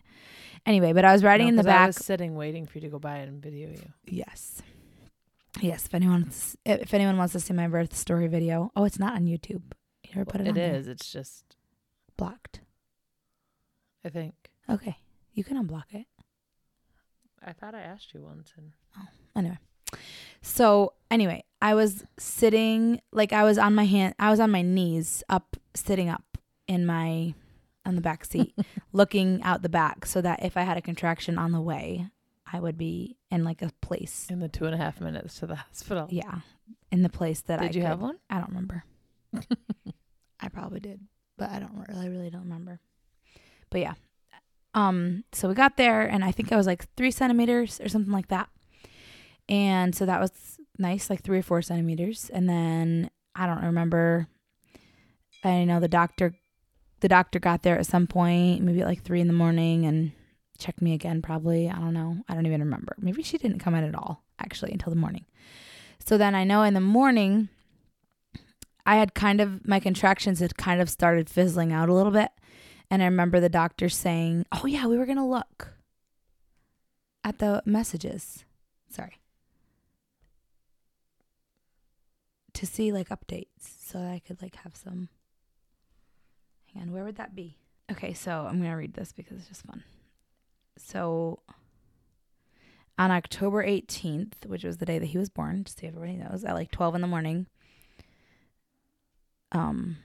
Anyway, 0.66 0.92
but 0.92 1.04
I 1.04 1.12
was 1.12 1.22
riding 1.24 1.46
No, 1.46 1.50
in 1.50 1.56
the 1.56 1.62
'cause 1.62 1.68
I 1.68 1.72
back. 1.72 1.86
was 1.88 1.96
sitting 1.96 2.34
waiting 2.36 2.66
for 2.66 2.78
you 2.78 2.82
to 2.82 2.88
go 2.88 2.98
by 2.98 3.16
and 3.18 3.42
video 3.42 3.70
you. 3.70 3.92
Yes. 4.06 4.62
Yes. 5.60 5.86
If 5.86 5.94
anyone 5.94 6.30
if 6.64 6.94
anyone 6.94 7.16
wants 7.16 7.32
to 7.32 7.40
see 7.40 7.52
my 7.54 7.68
birth 7.68 7.96
story 7.96 8.26
video, 8.28 8.70
oh, 8.76 8.84
it's 8.84 8.98
not 8.98 9.14
on 9.14 9.24
YouTube. 9.26 9.62
You 10.04 10.10
never 10.14 10.24
put 10.24 10.40
it, 10.40 10.46
It 10.46 10.50
on 10.50 10.54
there. 10.54 10.74
is. 10.74 10.88
It's 10.88 11.10
just, 11.10 11.56
blocked. 12.16 12.60
I 14.04 14.08
think. 14.08 14.50
Okay, 14.70 14.96
you 15.32 15.44
can 15.44 15.56
unblock 15.56 15.92
it. 15.92 16.06
I 17.44 17.52
thought 17.52 17.74
I 17.74 17.80
asked 17.80 18.14
you 18.14 18.20
once, 18.22 18.52
and 18.56 18.72
Oh, 18.96 19.06
Anyway, 19.36 19.58
so 20.42 20.94
anyway, 21.10 21.44
I 21.62 21.74
was 21.74 22.04
sitting 22.18 23.00
like 23.12 23.32
I 23.32 23.44
was 23.44 23.58
on 23.58 23.74
my 23.74 23.84
hand, 23.84 24.14
I 24.18 24.30
was 24.30 24.40
on 24.40 24.50
my 24.50 24.62
knees, 24.62 25.22
up, 25.28 25.56
sitting 25.74 26.08
up 26.08 26.24
in 26.68 26.86
my 26.86 27.34
on 27.84 27.94
the 27.94 28.00
back 28.00 28.24
seat, 28.24 28.54
looking 28.92 29.42
out 29.42 29.62
the 29.62 29.68
back, 29.68 30.06
so 30.06 30.20
that 30.20 30.44
if 30.44 30.56
I 30.56 30.62
had 30.62 30.76
a 30.76 30.82
contraction 30.82 31.38
on 31.38 31.52
the 31.52 31.60
way, 31.60 32.06
I 32.50 32.60
would 32.60 32.78
be 32.78 33.16
in 33.30 33.44
like 33.44 33.62
a 33.62 33.70
place. 33.80 34.26
in 34.30 34.40
the 34.40 34.48
two 34.48 34.66
and 34.66 34.74
a 34.74 34.78
half 34.78 35.00
minutes 35.00 35.38
to 35.40 35.46
the 35.46 35.56
hospital. 35.56 36.06
Yeah, 36.10 36.40
in 36.92 37.02
the 37.02 37.08
place 37.08 37.40
that 37.42 37.60
I 37.60 37.66
Did 37.66 37.76
you 37.76 37.82
have 37.82 38.00
one? 38.00 38.18
I 38.30 38.38
don't 38.38 38.50
remember. 38.50 38.84
I 40.40 40.48
probably 40.48 40.80
did, 40.80 41.00
but 41.36 41.50
I 41.50 41.58
don't 41.58 41.84
really, 41.88 42.08
really 42.08 42.30
don't 42.30 42.44
remember. 42.44 42.80
But 43.70 43.80
yeah, 43.80 43.94
um, 44.74 45.24
so 45.32 45.48
we 45.48 45.54
got 45.54 45.76
there, 45.76 46.02
and 46.02 46.24
I 46.24 46.30
think 46.32 46.52
I 46.52 46.56
was 46.56 46.66
like 46.66 46.86
three 46.94 47.10
centimeters 47.10 47.80
or 47.80 47.88
something 47.88 48.12
like 48.12 48.28
that, 48.28 48.48
and 49.48 49.94
so 49.94 50.06
that 50.06 50.20
was 50.20 50.58
nice, 50.78 51.10
like 51.10 51.22
three 51.22 51.38
or 51.38 51.42
four 51.42 51.62
centimeters. 51.62 52.30
And 52.32 52.48
then 52.48 53.10
I 53.34 53.46
don't 53.46 53.64
remember. 53.64 54.28
I 55.44 55.64
know 55.64 55.80
the 55.80 55.88
doctor, 55.88 56.34
the 57.00 57.08
doctor 57.08 57.38
got 57.38 57.62
there 57.62 57.78
at 57.78 57.86
some 57.86 58.06
point, 58.06 58.62
maybe 58.62 58.80
at 58.80 58.86
like 58.86 59.02
three 59.02 59.20
in 59.20 59.26
the 59.26 59.32
morning, 59.32 59.84
and 59.84 60.12
checked 60.58 60.82
me 60.82 60.94
again. 60.94 61.22
Probably, 61.22 61.68
I 61.68 61.78
don't 61.78 61.94
know. 61.94 62.18
I 62.28 62.34
don't 62.34 62.46
even 62.46 62.60
remember. 62.60 62.94
Maybe 62.98 63.22
she 63.22 63.38
didn't 63.38 63.60
come 63.60 63.74
in 63.74 63.84
at 63.84 63.94
all 63.94 64.24
actually 64.38 64.72
until 64.72 64.90
the 64.90 64.96
morning. 65.00 65.24
So 66.04 66.16
then 66.18 66.34
I 66.34 66.44
know 66.44 66.62
in 66.62 66.74
the 66.74 66.80
morning, 66.80 67.48
I 68.86 68.96
had 68.96 69.14
kind 69.14 69.40
of, 69.40 69.66
my 69.66 69.80
contractions 69.80 70.40
had 70.40 70.56
kind 70.56 70.80
of 70.80 70.88
started 70.88 71.28
fizzling 71.28 71.72
out 71.72 71.88
a 71.88 71.94
little 71.94 72.12
bit. 72.12 72.30
And 72.90 73.02
I 73.02 73.06
remember 73.06 73.40
the 73.40 73.50
doctor 73.50 73.88
saying, 73.88 74.46
Oh, 74.50 74.66
yeah, 74.66 74.86
we 74.86 74.96
were 74.96 75.04
going 75.04 75.18
to 75.18 75.24
look 75.24 75.74
at 77.22 77.38
the 77.38 77.62
messages. 77.66 78.44
Sorry. 78.88 79.18
To 82.54 82.66
see 82.66 82.90
like 82.90 83.10
updates 83.10 83.84
so 83.84 83.98
I 83.98 84.22
could 84.26 84.40
like 84.40 84.56
have 84.56 84.74
some. 84.74 85.10
Hang 86.72 86.82
on, 86.82 86.92
where 86.92 87.04
would 87.04 87.16
that 87.16 87.34
be? 87.34 87.56
Okay, 87.90 88.12
so 88.12 88.46
I'm 88.46 88.58
going 88.58 88.70
to 88.70 88.76
read 88.76 88.94
this 88.94 89.12
because 89.12 89.38
it's 89.38 89.48
just 89.48 89.66
fun. 89.66 89.82
So 90.76 91.40
on 92.98 93.10
October 93.10 93.64
18th, 93.64 94.46
which 94.46 94.64
was 94.64 94.76
the 94.76 94.86
day 94.86 94.98
that 94.98 95.06
he 95.06 95.18
was 95.18 95.30
born, 95.30 95.64
just 95.64 95.80
so 95.80 95.86
everybody 95.86 96.16
knows, 96.16 96.44
at 96.44 96.54
like 96.54 96.70
12 96.70 96.96
in 96.96 97.00
the 97.00 97.06
morning, 97.06 97.46
um 99.52 99.96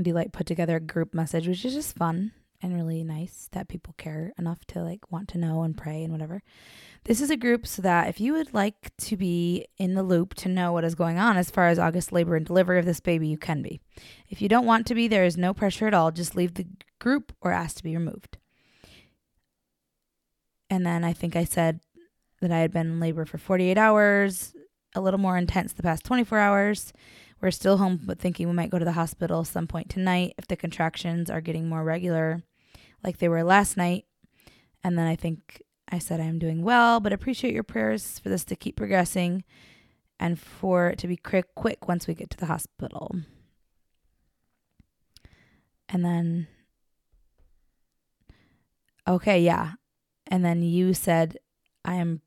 Delight 0.00 0.32
put 0.32 0.46
together 0.46 0.76
a 0.76 0.80
group 0.80 1.14
message, 1.14 1.48
which 1.48 1.64
is 1.64 1.72
just 1.72 1.96
fun 1.96 2.32
and 2.62 2.74
really 2.74 3.04
nice 3.04 3.48
that 3.52 3.68
people 3.68 3.94
care 3.98 4.32
enough 4.38 4.64
to 4.66 4.82
like 4.82 5.10
want 5.10 5.28
to 5.28 5.38
know 5.38 5.62
and 5.62 5.76
pray 5.76 6.02
and 6.02 6.12
whatever. 6.12 6.42
This 7.04 7.20
is 7.20 7.30
a 7.30 7.36
group 7.36 7.66
so 7.66 7.82
that 7.82 8.08
if 8.08 8.20
you 8.20 8.32
would 8.32 8.52
like 8.52 8.90
to 8.98 9.16
be 9.16 9.66
in 9.78 9.94
the 9.94 10.02
loop 10.02 10.34
to 10.34 10.48
know 10.48 10.72
what 10.72 10.84
is 10.84 10.94
going 10.94 11.18
on 11.18 11.36
as 11.36 11.50
far 11.50 11.68
as 11.68 11.78
Augie's 11.78 12.12
labor 12.12 12.36
and 12.36 12.44
delivery 12.44 12.78
of 12.78 12.84
this 12.84 13.00
baby, 13.00 13.28
you 13.28 13.38
can 13.38 13.62
be. 13.62 13.80
If 14.28 14.42
you 14.42 14.48
don't 14.48 14.66
want 14.66 14.86
to 14.86 14.94
be, 14.94 15.06
there 15.06 15.24
is 15.24 15.36
no 15.36 15.54
pressure 15.54 15.86
at 15.86 15.94
all. 15.94 16.10
Just 16.10 16.34
leave 16.34 16.54
the 16.54 16.66
group 16.98 17.32
or 17.40 17.52
ask 17.52 17.76
to 17.76 17.84
be 17.84 17.96
removed. 17.96 18.38
And 20.68 20.84
then 20.84 21.04
I 21.04 21.12
think 21.12 21.36
I 21.36 21.44
said 21.44 21.80
that 22.40 22.50
I 22.50 22.58
had 22.58 22.72
been 22.72 22.86
in 22.86 23.00
labor 23.00 23.24
for 23.24 23.38
48 23.38 23.78
hours, 23.78 24.52
a 24.94 25.00
little 25.00 25.20
more 25.20 25.38
intense 25.38 25.72
the 25.72 25.82
past 25.82 26.04
24 26.04 26.38
hours. 26.38 26.92
We're 27.40 27.50
still 27.50 27.76
home, 27.76 28.00
but 28.04 28.18
thinking 28.18 28.48
we 28.48 28.54
might 28.54 28.70
go 28.70 28.78
to 28.78 28.84
the 28.84 28.92
hospital 28.92 29.44
some 29.44 29.66
point 29.66 29.90
tonight 29.90 30.34
if 30.38 30.46
the 30.46 30.56
contractions 30.56 31.30
are 31.30 31.40
getting 31.40 31.68
more 31.68 31.84
regular, 31.84 32.42
like 33.04 33.18
they 33.18 33.28
were 33.28 33.44
last 33.44 33.76
night. 33.76 34.06
And 34.82 34.98
then 34.98 35.06
I 35.06 35.16
think 35.16 35.62
I 35.88 35.98
said 35.98 36.20
I'm 36.20 36.38
doing 36.38 36.62
well, 36.62 36.98
but 37.00 37.12
appreciate 37.12 37.54
your 37.54 37.62
prayers 37.62 38.18
for 38.18 38.28
this 38.28 38.44
to 38.46 38.56
keep 38.56 38.76
progressing 38.76 39.44
and 40.18 40.40
for 40.40 40.88
it 40.88 40.98
to 41.00 41.06
be 41.06 41.16
quick, 41.16 41.54
quick 41.54 41.88
once 41.88 42.06
we 42.06 42.14
get 42.14 42.30
to 42.30 42.38
the 42.38 42.46
hospital. 42.46 43.14
And 45.88 46.04
then, 46.04 46.48
okay, 49.06 49.40
yeah. 49.40 49.72
And 50.26 50.44
then 50.44 50.62
you 50.62 50.94
said, 50.94 51.36
I 51.84 51.94
am, 51.94 52.22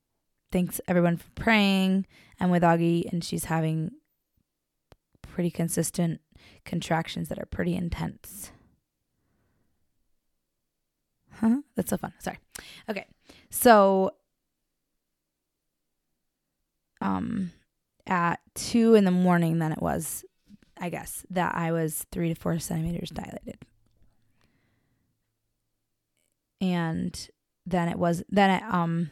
thanks 0.51 0.79
everyone 0.87 1.17
for 1.17 1.29
praying. 1.35 2.05
I'm 2.39 2.51
with 2.51 2.63
Augie, 2.63 3.11
and 3.11 3.23
she's 3.23 3.45
having 3.45 3.91
pretty 5.29 5.51
consistent 5.51 6.21
contractions 6.65 7.29
that 7.29 7.39
are 7.39 7.45
pretty 7.45 7.75
intense. 7.75 8.51
Huh? 11.39 11.61
That's 11.75 11.89
so 11.89 11.97
fun. 11.97 12.13
Sorry. 12.19 12.37
Okay. 12.89 13.05
So 13.49 14.11
um 17.01 17.51
at 18.05 18.39
two 18.55 18.95
in 18.95 19.05
the 19.05 19.11
morning 19.11 19.59
then 19.59 19.71
it 19.71 19.81
was, 19.81 20.25
I 20.77 20.89
guess, 20.89 21.25
that 21.29 21.55
I 21.55 21.71
was 21.71 22.05
three 22.11 22.33
to 22.33 22.39
four 22.39 22.59
centimeters 22.59 23.09
dilated. 23.09 23.57
And 26.59 27.29
then 27.65 27.87
it 27.87 27.97
was 27.97 28.23
then 28.29 28.49
it 28.49 28.63
um 28.63 29.09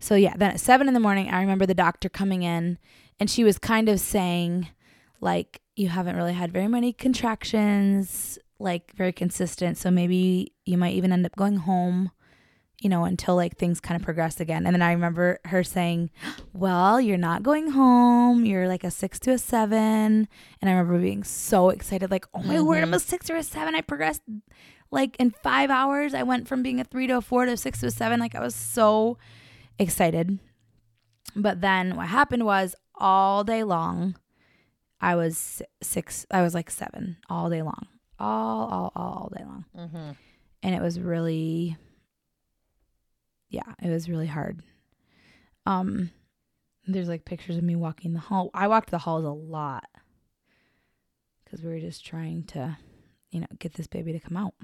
so 0.00 0.16
yeah, 0.16 0.34
then 0.36 0.50
at 0.50 0.60
seven 0.60 0.88
in 0.88 0.94
the 0.94 1.00
morning 1.00 1.28
I 1.28 1.40
remember 1.40 1.66
the 1.66 1.74
doctor 1.74 2.08
coming 2.08 2.42
in 2.42 2.78
and 3.22 3.30
she 3.30 3.44
was 3.44 3.56
kind 3.56 3.88
of 3.88 4.00
saying 4.00 4.66
like 5.20 5.60
you 5.76 5.88
haven't 5.88 6.16
really 6.16 6.32
had 6.32 6.50
very 6.50 6.66
many 6.66 6.92
contractions 6.92 8.36
like 8.58 8.90
very 8.96 9.12
consistent 9.12 9.78
so 9.78 9.92
maybe 9.92 10.52
you 10.64 10.76
might 10.76 10.94
even 10.94 11.12
end 11.12 11.24
up 11.24 11.36
going 11.36 11.54
home 11.58 12.10
you 12.80 12.88
know 12.90 13.04
until 13.04 13.36
like 13.36 13.56
things 13.56 13.78
kind 13.78 13.94
of 13.94 14.04
progress 14.04 14.40
again. 14.40 14.66
And 14.66 14.74
then 14.74 14.82
i 14.82 14.90
remember 14.90 15.38
her 15.44 15.62
saying 15.62 16.10
well 16.52 17.00
you're 17.00 17.16
not 17.16 17.44
going 17.44 17.70
home. 17.70 18.44
You're 18.44 18.66
like 18.66 18.82
a 18.82 18.90
six 18.90 19.20
to 19.20 19.30
a 19.30 19.38
seven. 19.38 20.26
And 20.60 20.68
i 20.68 20.72
remember 20.72 20.98
being 20.98 21.22
so 21.22 21.68
excited 21.70 22.10
like 22.10 22.26
oh 22.34 22.42
my 22.42 22.60
word 22.60 22.82
i'm 22.82 22.92
a 22.92 22.96
mm-hmm. 22.96 23.08
six 23.08 23.30
or 23.30 23.36
a 23.36 23.44
seven. 23.44 23.76
I 23.76 23.82
progressed 23.82 24.22
like 24.90 25.14
in 25.20 25.30
five 25.30 25.70
hours. 25.70 26.12
I 26.12 26.24
went 26.24 26.48
from 26.48 26.64
being 26.64 26.80
a 26.80 26.84
three 26.84 27.06
to 27.06 27.18
a 27.18 27.20
four 27.20 27.44
to 27.46 27.52
a 27.52 27.56
six 27.56 27.78
to 27.82 27.86
a 27.86 27.92
seven. 27.92 28.18
Like 28.18 28.34
i 28.34 28.40
was 28.40 28.56
so 28.56 29.16
excited. 29.78 30.40
But 31.36 31.60
then 31.60 31.96
what 31.96 32.08
happened 32.08 32.44
was 32.44 32.74
all 33.02 33.44
day 33.44 33.64
long. 33.64 34.16
I 35.00 35.16
was 35.16 35.60
six 35.82 36.24
i 36.30 36.42
was 36.42 36.54
like 36.54 36.70
seven 36.70 37.16
all 37.28 37.50
day 37.50 37.60
long. 37.60 37.88
All 38.18 38.68
all 38.68 38.92
all 38.94 39.32
day 39.36 39.44
long. 39.44 39.64
Mm-hmm. 39.76 40.10
and 40.62 40.74
it 40.74 40.80
was 40.80 41.00
really 41.00 41.76
yeah 43.50 43.74
it 43.82 43.90
was 43.90 44.08
really 44.08 44.28
hard. 44.28 44.62
Um 45.66 46.10
there's 46.86 47.08
like 47.08 47.24
pictures 47.24 47.56
of 47.56 47.64
me 47.64 47.76
walking 47.76 48.12
the 48.12 48.20
hall. 48.20 48.50
I 48.54 48.68
walked 48.68 48.90
the 48.90 48.98
halls 48.98 49.24
a 49.24 49.30
lot 49.30 49.88
because 51.44 51.62
we 51.62 51.70
were 51.70 51.80
just 51.80 52.06
trying 52.06 52.44
to 52.44 52.78
you 53.30 53.40
know 53.40 53.46
get 53.58 53.74
this 53.74 53.86
baby 53.88 54.12
to 54.12 54.20
come 54.20 54.36
out 54.36 54.54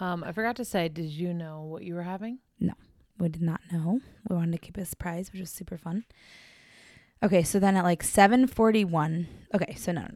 Um, 0.00 0.24
I 0.24 0.32
forgot 0.32 0.56
to 0.56 0.64
say, 0.64 0.88
did 0.88 1.10
you 1.10 1.34
know 1.34 1.60
what 1.62 1.84
you 1.84 1.94
were 1.94 2.02
having? 2.02 2.38
No, 2.58 2.72
we 3.18 3.28
did 3.28 3.42
not 3.42 3.60
know. 3.70 4.00
We 4.28 4.34
wanted 4.34 4.52
to 4.52 4.58
keep 4.58 4.78
it 4.78 4.82
a 4.82 4.86
surprise, 4.86 5.30
which 5.30 5.40
was 5.40 5.50
super 5.50 5.76
fun. 5.76 6.04
Okay, 7.22 7.42
so 7.42 7.58
then 7.58 7.76
at 7.76 7.84
like 7.84 8.02
7:41. 8.02 9.26
Okay, 9.54 9.74
so 9.74 9.92
no, 9.92 10.00
no, 10.00 10.08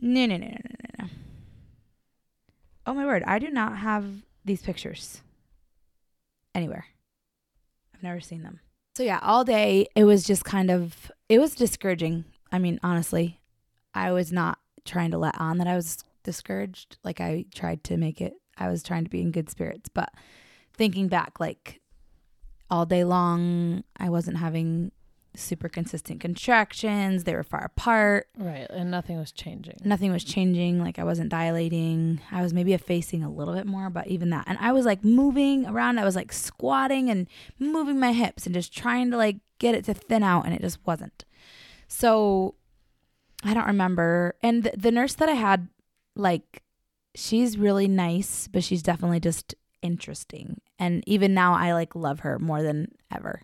no, 0.00 0.26
no, 0.26 0.36
no, 0.36 0.36
no, 0.36 0.46
no, 0.48 1.04
no. 1.04 1.08
Oh 2.84 2.94
my 2.94 3.06
word, 3.06 3.22
I 3.26 3.38
do 3.38 3.48
not 3.48 3.78
have 3.78 4.04
these 4.44 4.62
pictures 4.62 5.22
anywhere. 6.52 6.86
I've 7.94 8.02
never 8.02 8.20
seen 8.20 8.42
them. 8.42 8.58
So 8.96 9.04
yeah, 9.04 9.20
all 9.22 9.44
day 9.44 9.86
it 9.94 10.02
was 10.02 10.24
just 10.24 10.44
kind 10.44 10.68
of 10.68 11.12
it 11.28 11.38
was 11.38 11.54
discouraging. 11.54 12.24
I 12.50 12.58
mean, 12.58 12.80
honestly, 12.82 13.38
I 13.94 14.10
was 14.10 14.32
not 14.32 14.58
trying 14.84 15.12
to 15.12 15.18
let 15.18 15.40
on 15.40 15.58
that 15.58 15.68
I 15.68 15.76
was 15.76 15.98
discouraged. 16.24 16.96
Like 17.04 17.20
I 17.20 17.44
tried 17.54 17.84
to 17.84 17.96
make 17.96 18.20
it 18.20 18.34
i 18.58 18.68
was 18.68 18.82
trying 18.82 19.04
to 19.04 19.10
be 19.10 19.20
in 19.20 19.30
good 19.30 19.48
spirits 19.50 19.88
but 19.88 20.10
thinking 20.74 21.08
back 21.08 21.40
like 21.40 21.80
all 22.70 22.86
day 22.86 23.04
long. 23.04 23.84
I 23.96 24.10
wasn't 24.10 24.38
having 24.38 24.92
super 25.34 25.68
consistent 25.68 26.20
contractions. 26.20 27.24
They 27.24 27.34
were 27.34 27.42
far 27.42 27.64
apart. 27.64 28.28
Right, 28.36 28.66
and 28.70 28.90
nothing 28.90 29.18
was 29.18 29.32
changing. 29.32 29.76
Nothing 29.84 30.12
was 30.12 30.24
changing. 30.24 30.82
Like 30.82 30.98
I 30.98 31.04
wasn't 31.04 31.30
dilating. 31.30 32.20
I 32.30 32.42
was 32.42 32.52
maybe 32.52 32.72
effacing 32.74 33.22
a 33.22 33.30
little 33.30 33.54
bit 33.54 33.66
more, 33.66 33.90
but 33.90 34.06
even 34.08 34.30
that. 34.30 34.44
And 34.46 34.58
I 34.60 34.72
was 34.72 34.84
like 34.84 35.04
moving 35.04 35.66
around. 35.66 35.98
I 35.98 36.04
was 36.04 36.16
like 36.16 36.32
squatting 36.32 37.10
and 37.10 37.26
moving 37.58 38.00
my 38.00 38.12
hips 38.12 38.46
and 38.46 38.54
just 38.54 38.76
trying 38.76 39.10
to 39.10 39.16
like 39.16 39.36
get 39.58 39.74
it 39.74 39.84
to 39.86 39.94
thin 39.94 40.22
out, 40.22 40.44
and 40.44 40.54
it 40.54 40.60
just 40.60 40.78
wasn't. 40.86 41.24
So 41.86 42.54
I 43.44 43.54
don't 43.54 43.66
remember. 43.66 44.34
And 44.42 44.64
the, 44.64 44.72
the 44.76 44.92
nurse 44.92 45.14
that 45.14 45.28
I 45.28 45.34
had, 45.34 45.68
like, 46.16 46.62
she's 47.14 47.58
really 47.58 47.88
nice, 47.88 48.48
but 48.48 48.64
she's 48.64 48.82
definitely 48.82 49.20
just 49.20 49.54
interesting. 49.82 50.60
And 50.78 51.02
even 51.06 51.34
now, 51.34 51.54
I 51.54 51.72
like 51.72 51.94
love 51.94 52.20
her 52.20 52.38
more 52.38 52.62
than 52.62 52.92
ever. 53.14 53.42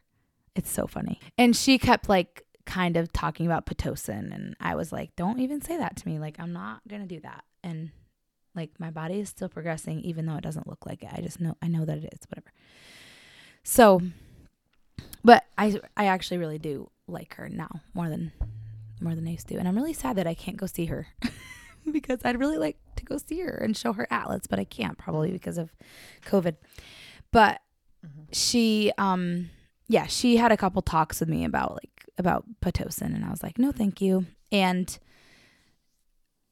It's 0.54 0.70
so 0.70 0.86
funny. 0.86 1.20
And 1.36 1.56
she 1.56 1.78
kept 1.78 2.08
like 2.08 2.44
kind 2.66 2.96
of 2.96 3.12
talking 3.12 3.46
about 3.46 3.66
Pitocin. 3.66 4.34
And 4.34 4.56
I 4.60 4.74
was 4.74 4.92
like, 4.92 5.14
don't 5.16 5.40
even 5.40 5.60
say 5.60 5.76
that 5.76 5.96
to 5.96 6.08
me. 6.08 6.18
Like, 6.18 6.36
I'm 6.38 6.52
not 6.52 6.80
going 6.88 7.02
to 7.02 7.08
do 7.08 7.20
that. 7.20 7.44
And 7.62 7.90
like, 8.54 8.70
my 8.78 8.90
body 8.90 9.20
is 9.20 9.28
still 9.28 9.48
progressing, 9.48 10.00
even 10.00 10.26
though 10.26 10.36
it 10.36 10.44
doesn't 10.44 10.68
look 10.68 10.86
like 10.86 11.02
it. 11.02 11.10
I 11.12 11.20
just 11.20 11.40
know, 11.40 11.56
I 11.60 11.68
know 11.68 11.84
that 11.84 11.98
it 11.98 12.08
is, 12.12 12.20
whatever. 12.28 12.52
So, 13.62 14.00
but 15.24 15.44
I, 15.58 15.80
I 15.96 16.06
actually 16.06 16.38
really 16.38 16.58
do 16.58 16.90
like 17.08 17.34
her 17.34 17.48
now 17.48 17.80
more 17.94 18.08
than, 18.08 18.32
more 19.00 19.14
than 19.14 19.26
I 19.26 19.32
used 19.32 19.48
to. 19.48 19.56
And 19.56 19.66
I'm 19.66 19.76
really 19.76 19.92
sad 19.92 20.16
that 20.16 20.26
I 20.26 20.34
can't 20.34 20.56
go 20.56 20.66
see 20.66 20.86
her 20.86 21.08
because 21.92 22.20
I'd 22.24 22.38
really 22.38 22.58
like 22.58 22.76
to 22.96 23.04
go 23.04 23.18
see 23.18 23.40
her 23.40 23.50
and 23.50 23.76
show 23.76 23.92
her 23.92 24.06
Atlas, 24.10 24.46
but 24.48 24.58
I 24.58 24.64
can't 24.64 24.98
probably 24.98 25.30
because 25.30 25.58
of 25.58 25.70
COVID. 26.26 26.56
But 27.30 27.60
she 28.32 28.92
um 28.98 29.50
yeah, 29.88 30.06
she 30.06 30.36
had 30.36 30.52
a 30.52 30.56
couple 30.56 30.82
talks 30.82 31.20
with 31.20 31.28
me 31.28 31.44
about 31.44 31.72
like 31.74 32.04
about 32.16 32.44
Pitocin 32.60 33.14
and 33.14 33.24
I 33.24 33.30
was 33.30 33.42
like, 33.42 33.58
"No, 33.58 33.72
thank 33.72 34.00
you." 34.00 34.26
And 34.52 34.98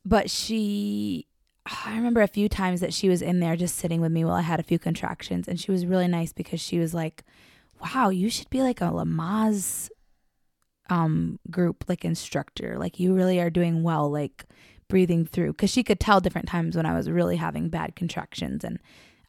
but 0.05 0.31
she 0.31 1.27
I 1.85 1.95
remember 1.95 2.23
a 2.23 2.29
few 2.29 2.49
times 2.49 2.81
that 2.81 2.93
she 2.93 3.09
was 3.09 3.23
in 3.23 3.41
there 3.41 3.57
just 3.57 3.77
sitting 3.77 4.01
with 4.01 4.13
me 4.13 4.25
while 4.25 4.35
I 4.35 4.43
had 4.43 4.61
a 4.61 4.65
few 4.65 4.79
contractions 4.79 5.47
and 5.47 5.61
she 5.61 5.71
was 5.71 5.87
really 5.87 6.09
nice 6.09 6.33
because 6.33 6.61
she 6.61 6.79
was 6.79 6.93
like, 6.93 7.25
"Wow, 7.81 8.09
you 8.09 8.29
should 8.29 8.51
be 8.51 8.63
like 8.63 8.81
a 8.81 8.91
Lamaze 8.91 9.89
um 10.91 11.39
group 11.51 11.85
like 11.89 12.05
instructor. 12.05 12.77
Like 12.79 12.99
you 13.01 13.15
really 13.15 13.41
are 13.41 13.51
doing 13.51 13.83
well 13.83 14.11
like 14.11 14.45
breathing 14.93 15.25
through 15.25 15.55
cuz 15.55 15.71
she 15.71 15.83
could 15.83 15.99
tell 15.99 16.21
different 16.21 16.47
times 16.49 16.77
when 16.77 16.85
I 16.85 16.95
was 16.95 17.09
really 17.09 17.37
having 17.37 17.71
bad 17.71 17.97
contractions 17.97 18.63
and 18.63 18.79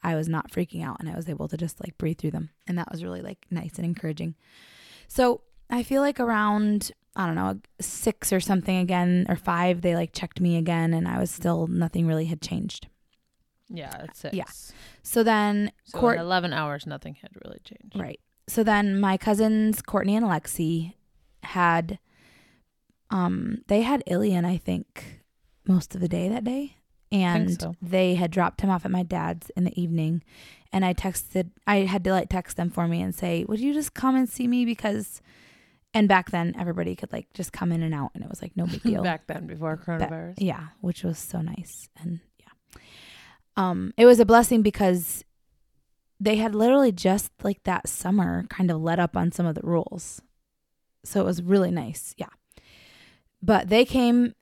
I 0.03 0.16
was 0.16 0.28
not 0.28 0.51
freaking 0.51 0.84
out 0.84 0.97
and 0.99 1.07
I 1.09 1.16
was 1.16 1.30
able 1.30 1.47
to 1.47 1.55
just 1.55 1.80
like 1.80 1.97
breathe 1.97 2.18
through 2.18 2.32
them. 2.32 2.49
And 2.68 2.78
that 2.78 2.91
was 2.91 3.01
really 3.01 3.22
like 3.22 3.45
nice 3.49 3.76
and 3.78 3.86
encouraging. 3.86 4.36
So 5.07 5.39
I 5.70 5.82
feel 5.84 6.01
like 6.01 6.20
around, 6.20 6.91
I 7.16 7.26
don't 7.26 7.36
know, 7.36 7.61
six 7.80 8.34
or 8.34 8.41
something 8.41 8.76
again, 8.78 9.26
or 9.30 9.38
five, 9.38 9.82
they 9.82 9.95
like 9.95 10.11
checked 10.11 10.41
me 10.41 10.57
again 10.57 10.93
and 10.93 11.07
I 11.07 11.18
was 11.18 11.32
still, 11.32 11.68
nothing 11.68 12.05
really 12.07 12.26
had 12.26 12.41
changed. 12.41 12.88
Yeah, 13.70 13.95
it's 14.03 14.20
six. 14.20 14.36
Yeah. 14.36 14.43
So 15.01 15.24
then, 15.24 15.72
So 15.86 15.97
Court- 15.99 16.18
in 16.18 16.22
11 16.24 16.51
hours, 16.51 16.86
nothing 16.86 17.16
had 17.22 17.32
really 17.45 17.59
changed. 17.64 17.97
right. 17.97 18.20
So 18.47 18.61
then 18.66 18.99
my 18.99 19.16
cousins, 19.16 19.82
Courtney 19.82 20.18
and 20.18 20.26
Alexi, 20.26 20.95
had, 21.43 21.97
um, 23.09 23.59
they 23.68 23.84
had 23.84 24.03
Ilian, 24.05 24.43
I 24.43 24.57
think, 24.57 25.22
most 25.68 25.95
of 25.95 26.01
the 26.01 26.07
day 26.07 26.28
that 26.30 26.43
day. 26.43 26.76
and 27.11 27.61
so. 27.61 27.76
they 27.82 28.16
had 28.16 28.32
dropped 28.32 28.61
him 28.61 28.70
off 28.70 28.86
at 28.86 28.91
my 28.91 29.03
dad's 29.03 29.49
in 29.55 29.64
the 29.64 29.82
evening. 29.82 30.24
And 30.72 30.84
i 30.84 30.93
texted 30.93 31.51
i 31.68 31.82
had 31.82 32.03
to 32.03 32.11
like 32.11 32.30
text 32.30 32.57
them 32.57 32.72
for 32.72 32.88
me 32.88 32.99
and 33.01 33.14
say 33.14 33.45
would 33.47 33.59
you 33.59 33.74
just 33.74 33.93
come 33.93 34.16
and 34.16 34.28
see 34.28 34.47
me? 34.47 34.66
Because 34.66 35.22
and 35.93 36.07
back 36.07 36.32
then 36.32 36.55
everybody 36.57 36.95
could 36.95 37.14
like 37.14 37.28
just 37.36 37.53
come 37.53 37.72
in 37.72 37.84
and 37.84 37.93
out 37.93 38.09
and 38.16 38.24
it 38.24 38.30
was 38.30 38.41
like 38.41 38.57
no 38.57 38.66
big 38.66 38.82
deal. 38.91 39.03
Back 39.03 39.28
then, 39.28 39.45
before 39.45 39.78
coronavirus. 39.78 40.36
yeah 40.38 40.70
which 40.82 41.03
was 41.03 41.20
so 41.20 41.41
nice. 41.41 41.89
And 42.01 42.20
yeah. 42.39 42.82
Um 43.55 43.93
it 43.97 44.07
was 44.07 44.20
a 44.20 44.26
blessing 44.26 44.64
because 44.64 45.24
they 46.20 46.38
had 46.38 46.55
literally 46.55 46.91
just 46.91 47.32
like 47.43 47.61
that 47.64 47.88
summer 47.88 48.45
kind 48.49 48.72
of 48.72 48.82
let 48.82 48.99
up 48.99 49.16
on 49.16 49.32
some 49.32 49.45
of 49.45 49.53
the 49.55 49.61
rules. 49.61 50.22
So 51.05 51.22
it 51.22 51.26
was 51.26 51.43
really 51.43 51.70
nice 51.70 52.16
yeah. 52.18 52.34
But 53.43 53.70
they 53.70 53.86
came 53.86 54.34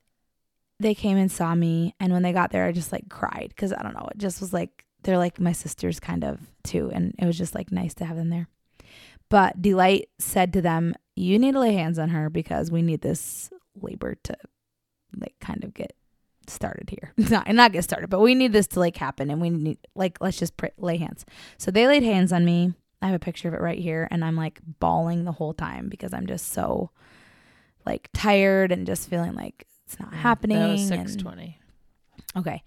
they 0.82 0.96
came 0.96 1.18
and 1.18 1.32
saw 1.32 1.56
me 1.56 1.96
and 2.00 2.12
when 2.12 2.24
they 2.24 2.34
got 2.34 2.52
there 2.52 2.66
i 2.66 2.72
just 2.72 2.92
like 2.92 3.08
cried 3.10 3.50
because 3.50 3.72
i 3.74 3.82
don't 3.82 3.94
know 3.94 4.08
it 4.12 4.18
just 4.18 4.42
was 4.42 4.52
like 4.52 4.86
they're 5.04 5.18
like 5.18 5.40
my 5.40 5.52
sisters 5.52 6.00
kind 6.00 6.24
of 6.24 6.40
too 6.64 6.92
and 6.94 7.16
it 7.18 7.26
was 7.26 7.38
just 7.38 7.56
like 7.56 7.72
nice 7.72 7.94
to 7.96 8.06
have 8.06 8.18
them 8.18 8.30
there. 8.30 8.48
But 9.30 9.62
delight 9.62 10.10
said 10.20 10.54
to 10.54 10.62
them 10.62 10.94
you 11.16 11.40
need 11.40 11.54
to 11.54 11.60
lay 11.60 11.74
hands 11.74 12.00
on 12.00 12.10
her 12.10 12.30
because 12.30 12.72
we 12.72 12.82
need 12.82 13.02
this 13.02 13.50
labor 13.82 14.16
to 14.24 14.36
like 15.16 15.36
kind 15.40 15.64
of 15.64 15.74
get 15.74 15.94
started 16.48 16.90
here. 16.90 17.14
Not 17.30 17.48
not 17.54 17.72
get 17.72 17.84
started 17.84 18.10
but 18.10 18.20
we 18.20 18.36
need 18.36 18.52
this 18.52 18.68
to 18.68 18.80
like 18.80 18.98
happen 18.98 19.30
and 19.30 19.42
we 19.42 19.50
need 19.50 19.78
like 19.96 20.18
let's 20.22 20.38
just 20.38 20.54
lay 20.78 20.98
hands. 20.98 21.26
So 21.58 21.72
they 21.72 21.88
laid 21.88 22.04
hands 22.04 22.32
on 22.32 22.46
me. 22.46 22.74
I 23.02 23.08
have 23.08 23.16
a 23.16 23.20
picture 23.20 23.48
of 23.48 23.56
it 23.56 23.62
right 23.62 23.80
here 23.80 24.08
and 24.12 24.24
i'm 24.24 24.36
like 24.36 24.60
bawling 24.80 25.24
the 25.24 25.32
whole 25.32 25.56
time 25.56 25.90
because 25.90 26.14
i'm 26.14 26.28
just 26.28 26.52
so 26.52 26.92
like 27.84 28.10
tired 28.14 28.72
and 28.72 28.86
just 28.86 29.10
feeling 29.10 29.34
like 29.34 29.66
it's 29.92 30.00
not 30.00 30.14
happening 30.14 30.58
That 30.58 30.72
was 30.72 30.88
six 30.88 31.16
twenty. 31.16 31.60
Okay. 32.38 32.64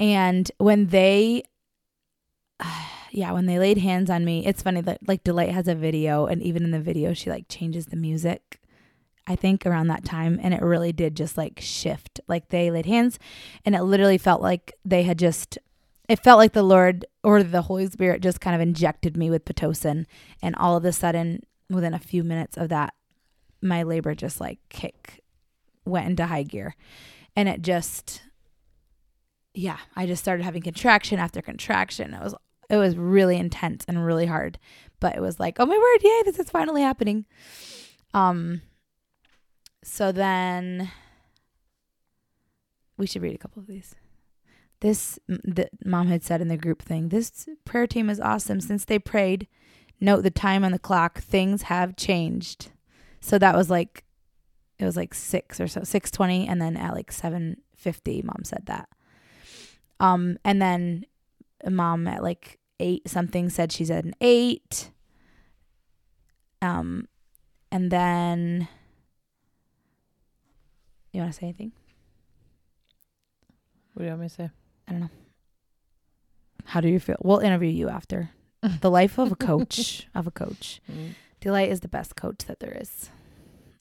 And 0.00 0.50
when 0.58 0.88
they 0.88 1.44
yeah, 3.12 3.32
when 3.32 3.46
they 3.46 3.58
laid 3.58 3.78
hands 3.78 4.10
on 4.10 4.24
me, 4.24 4.44
it's 4.44 4.62
funny 4.62 4.80
that 4.80 5.06
like 5.06 5.22
Delight 5.24 5.50
has 5.50 5.68
a 5.68 5.74
video 5.74 6.26
and 6.26 6.42
even 6.42 6.64
in 6.64 6.72
the 6.72 6.80
video 6.80 7.14
she 7.14 7.30
like 7.30 7.46
changes 7.48 7.86
the 7.86 7.96
music. 7.96 8.60
I 9.26 9.36
think 9.36 9.66
around 9.66 9.88
that 9.88 10.04
time 10.04 10.40
and 10.42 10.54
it 10.54 10.62
really 10.62 10.92
did 10.92 11.14
just 11.14 11.36
like 11.36 11.60
shift. 11.60 12.18
Like 12.26 12.48
they 12.48 12.70
laid 12.70 12.86
hands 12.86 13.18
and 13.64 13.74
it 13.74 13.82
literally 13.82 14.18
felt 14.18 14.42
like 14.42 14.74
they 14.84 15.04
had 15.04 15.18
just 15.18 15.58
it 16.08 16.24
felt 16.24 16.38
like 16.38 16.54
the 16.54 16.62
Lord 16.62 17.04
or 17.22 17.42
the 17.42 17.62
Holy 17.62 17.86
Spirit 17.86 18.22
just 18.22 18.40
kind 18.40 18.56
of 18.56 18.62
injected 18.62 19.16
me 19.16 19.30
with 19.30 19.44
pitocin 19.44 20.06
and 20.42 20.56
all 20.56 20.76
of 20.76 20.84
a 20.84 20.92
sudden 20.92 21.42
within 21.70 21.94
a 21.94 21.98
few 21.98 22.24
minutes 22.24 22.56
of 22.56 22.70
that 22.70 22.94
my 23.60 23.82
labor 23.82 24.14
just 24.14 24.40
like 24.40 24.58
kick 24.70 25.22
went 25.88 26.06
into 26.06 26.26
high 26.26 26.42
gear. 26.42 26.74
And 27.36 27.48
it 27.48 27.62
just 27.62 28.22
yeah 29.54 29.78
i 29.96 30.06
just 30.06 30.22
started 30.22 30.44
having 30.44 30.62
contraction 30.62 31.18
after 31.18 31.42
contraction. 31.42 32.14
It 32.14 32.22
was 32.22 32.34
it 32.70 32.76
was 32.76 32.96
really 32.96 33.36
intense 33.36 33.84
and 33.88 34.04
really 34.04 34.26
hard 34.26 34.58
but 35.00 35.16
it 35.16 35.20
was 35.20 35.40
like 35.40 35.56
oh 35.58 35.66
my 35.66 35.76
word 35.76 36.02
yay 36.02 36.22
this 36.24 36.38
is 36.38 36.50
finally 36.50 36.82
happening. 36.82 37.26
Um 38.14 38.62
so 39.82 40.12
then 40.12 40.90
we 42.96 43.06
should 43.06 43.22
read 43.22 43.34
a 43.34 43.38
couple 43.38 43.60
of 43.60 43.68
these. 43.68 43.94
This 44.80 45.18
the 45.26 45.68
mom 45.84 46.08
had 46.08 46.22
said 46.22 46.40
in 46.40 46.48
the 46.48 46.56
group 46.56 46.82
thing 46.82 47.08
this 47.08 47.48
prayer 47.64 47.86
team 47.86 48.10
is 48.10 48.20
awesome. 48.20 48.60
Since 48.60 48.84
they 48.84 48.98
prayed 48.98 49.48
note 50.00 50.22
the 50.22 50.30
time 50.30 50.64
on 50.64 50.72
the 50.72 50.78
clock. 50.78 51.20
Things 51.20 51.62
have 51.62 51.96
changed. 51.96 52.70
So 53.20 53.38
that 53.38 53.56
was 53.56 53.70
like 53.70 54.04
it 54.78 54.84
was 54.84 54.96
like 54.96 55.14
six 55.14 55.60
or 55.60 55.66
so 55.68 55.82
six 55.82 56.10
twenty 56.10 56.46
and 56.46 56.60
then 56.60 56.76
at 56.76 56.94
like 56.94 57.10
seven 57.12 57.56
fifty 57.76 58.22
mom 58.22 58.42
said 58.44 58.64
that. 58.66 58.88
Um 60.00 60.38
and 60.44 60.60
then 60.62 61.04
mom 61.68 62.06
at 62.06 62.22
like 62.22 62.58
eight 62.80 63.08
something 63.08 63.48
said 63.50 63.72
she's 63.72 63.90
at 63.90 64.04
an 64.04 64.14
eight. 64.20 64.90
Um 66.62 67.06
and 67.70 67.90
then 67.90 68.68
you 71.12 71.20
want 71.20 71.32
to 71.32 71.38
say 71.38 71.46
anything? 71.46 71.72
What 73.94 74.02
do 74.02 74.04
you 74.04 74.10
want 74.10 74.22
me 74.22 74.28
to 74.28 74.34
say? 74.34 74.50
i 74.86 74.92
don't 74.92 75.00
know. 75.00 75.10
How 76.64 76.80
do 76.80 76.88
you 76.88 77.00
feel? 77.00 77.16
We'll 77.22 77.38
interview 77.38 77.70
you 77.70 77.88
after. 77.88 78.30
The 78.80 78.90
life 78.90 79.18
of 79.18 79.30
a 79.32 79.36
coach 79.36 80.08
of 80.14 80.26
a 80.26 80.30
coach. 80.32 80.80
Mm. 80.90 81.14
delight 81.40 81.70
is 81.70 81.80
the 81.80 81.88
best 81.88 82.16
coach 82.16 82.44
that 82.46 82.58
there 82.58 82.76
is 82.80 83.08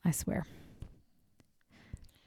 i 0.05 0.11
swear 0.11 0.45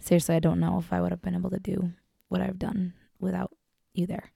seriously 0.01 0.35
i 0.35 0.41
don't 0.41 0.59
know 0.61 0.79
if 0.79 0.93
i 0.93 1.01
would 1.01 1.11
have 1.13 1.23
been 1.23 1.35
able 1.35 1.51
to 1.51 1.61
do 1.61 1.93
what 2.29 2.41
i've 2.41 2.59
done 2.59 2.93
without 3.21 3.53
you 3.95 4.07
there 4.07 4.33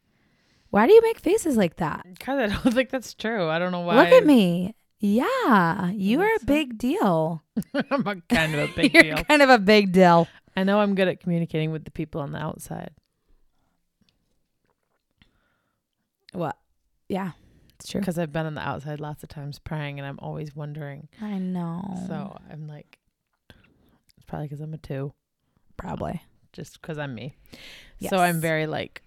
why 0.70 0.86
do 0.86 0.92
you 0.92 1.00
make 1.02 1.18
faces 1.20 1.56
like 1.56 1.76
that 1.76 2.04
Because 2.18 2.38
I 2.38 2.46
don't 2.48 2.74
think 2.74 2.90
that's 2.90 3.14
true. 3.14 3.48
I 3.48 3.58
don't 3.60 3.70
know 3.72 3.80
why. 3.80 3.94
look 3.96 4.08
at 4.12 4.26
me 4.26 4.74
yeah 5.00 5.90
you 5.90 6.20
are 6.20 6.34
a 6.40 6.44
big 6.44 6.78
deal 6.78 7.42
I'm 7.90 8.06
a 8.06 8.16
kind 8.28 8.54
of 8.54 8.70
a 8.70 8.72
big 8.74 8.92
You're 8.94 9.02
deal. 9.02 9.24
kind 9.24 9.42
of 9.42 9.50
a 9.50 9.58
big 9.58 9.92
deal 9.92 10.26
I 10.56 10.64
know 10.64 10.80
I'm 10.80 10.94
good 10.94 11.08
at 11.08 11.20
communicating 11.20 11.70
with 11.72 11.84
the 11.84 11.90
people 11.90 12.20
on 12.20 12.32
the 12.32 12.38
outside. 12.38 12.90
what 16.32 16.56
yeah 17.08 17.32
it's 17.78 17.88
true 17.90 18.00
Because 18.00 18.18
I've 18.18 18.32
been 18.32 18.46
on 18.46 18.54
the 18.54 18.66
outside 18.66 19.00
lots 19.00 19.22
of 19.22 19.28
times 19.28 19.58
praying, 19.58 19.98
and 19.98 20.06
I'm 20.06 20.18
always 20.20 20.54
wondering. 20.54 21.08
i 21.20 21.38
know 21.38 21.82
So 22.06 22.36
I'm 22.50 22.66
like, 22.68 22.98
it's 24.16 24.24
probably 24.26 24.46
because 24.46 24.60
I'm 24.60 24.72
a 24.74 24.78
two, 24.78 25.12
probably 25.76 26.22
just 26.52 26.80
because 26.80 26.98
I'm 26.98 27.14
me. 27.14 27.34
So 28.08 28.18
I'm 28.18 28.40
very 28.40 28.66
like, 28.66 29.02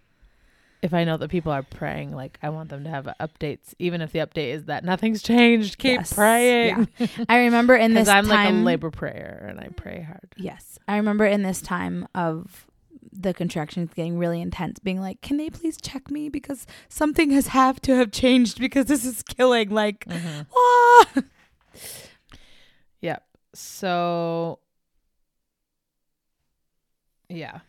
if 0.82 0.94
I 0.94 1.04
know 1.04 1.18
that 1.18 1.30
people 1.30 1.52
are 1.52 1.64
praying, 1.64 2.14
like 2.14 2.38
I 2.42 2.50
want 2.50 2.70
them 2.70 2.84
to 2.84 2.90
have 2.90 3.08
updates, 3.20 3.74
even 3.80 4.02
if 4.02 4.12
the 4.12 4.20
update 4.20 4.54
is 4.54 4.66
that 4.66 4.84
nothing's 4.84 5.22
changed. 5.22 5.78
Keep 5.78 6.00
Yes. 6.00 6.14
praying. 6.14 6.88
i 7.30 7.40
remember 7.40 7.76
in 7.76 7.94
this 7.96 8.08
I'm 8.08 8.28
like 8.28 8.50
a 8.50 8.52
labor 8.54 8.92
prayer, 8.92 9.46
and 9.50 9.60
I 9.60 9.70
pray 9.76 10.02
hard. 10.02 10.34
Yes. 10.38 10.78
I 10.88 10.98
remember 10.98 11.26
in 11.26 11.44
this 11.44 11.62
time 11.62 12.08
of 12.16 12.66
the 13.12 13.34
contractions 13.34 13.92
getting 13.96 14.18
really 14.20 14.42
intense, 14.42 14.80
being 14.80 15.02
like, 15.02 15.22
can 15.22 15.38
they 15.38 15.50
please 15.50 15.78
check 15.82 16.12
me? 16.12 16.30
Because 16.30 16.68
something 16.90 17.32
has 17.32 17.48
have 17.48 17.82
to 17.82 17.96
have 17.96 18.12
changed 18.12 18.60
because 18.60 18.86
this 18.86 19.06
is 19.06 19.24
killing. 19.24 19.70
Like, 19.70 20.06
ah! 20.56 21.06
Yep. 23.02 23.24
So, 23.54 24.60
yeah. 27.30 27.60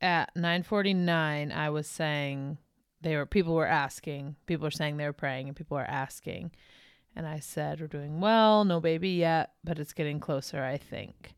At 0.00 0.34
9:49, 0.36 1.52
I 1.52 1.70
was 1.70 1.86
saying 1.86 2.58
they 3.00 3.16
were 3.16 3.26
people 3.26 3.54
were 3.54 3.66
asking. 3.66 4.36
People 4.46 4.66
were 4.66 4.70
saying 4.70 4.96
they 4.96 5.06
were 5.06 5.12
praying, 5.12 5.48
and 5.48 5.56
people 5.56 5.76
were 5.76 5.82
asking. 5.84 6.52
And 7.16 7.26
I 7.26 7.40
said, 7.40 7.80
"We're 7.80 7.88
doing 7.88 8.20
well. 8.20 8.64
No 8.64 8.80
baby 8.80 9.10
yet, 9.10 9.54
but 9.64 9.78
it's 9.78 9.92
getting 9.92 10.20
closer, 10.20 10.62
I 10.62 10.76
think." 10.76 11.34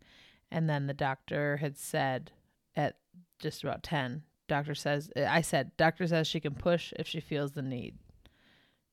And 0.51 0.69
then 0.69 0.87
the 0.87 0.95
doctor 0.95 1.59
had 1.59 1.79
said 1.79 2.33
at 2.77 2.97
just 3.39 3.63
about 3.63 3.83
10, 3.83 4.25
doctor 4.49 4.75
says 4.75 5.11
I 5.17 5.41
said, 5.41 5.77
"Doctor 5.77 6.07
says 6.07 6.27
she 6.27 6.41
can 6.41 6.55
push 6.55 6.93
if 6.99 7.07
she 7.07 7.21
feels 7.21 7.53
the 7.53 7.63
need." 7.63 7.97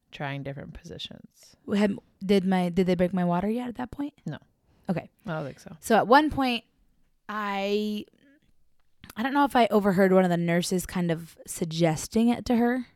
Trying 0.09 0.43
different 0.43 0.73
positions. 0.73 1.57
Had, 1.75 1.97
did 2.25 2.45
my 2.45 2.69
did 2.69 2.88
they 2.88 2.95
break 2.95 3.13
my 3.13 3.25
water 3.25 3.49
yet 3.49 3.67
at 3.67 3.75
that 3.75 3.91
point? 3.91 4.13
No. 4.25 4.38
Okay. 4.89 5.09
I 5.25 5.34
don't 5.34 5.43
think 5.43 5.59
so. 5.59 5.75
So 5.82 5.97
at 5.97 6.07
one 6.07 6.30
point, 6.30 6.63
I 7.30 8.05
I 9.15 9.23
don't 9.23 9.34
know 9.34 9.45
if 9.45 9.55
I 9.55 9.67
overheard 9.71 10.13
one 10.13 10.23
of 10.23 10.30
the 10.30 10.38
nurses 10.38 10.86
kind 10.86 11.09
of 11.11 11.38
suggesting 11.47 12.30
it 12.30 12.45
to 12.45 12.55
her, 12.55 12.88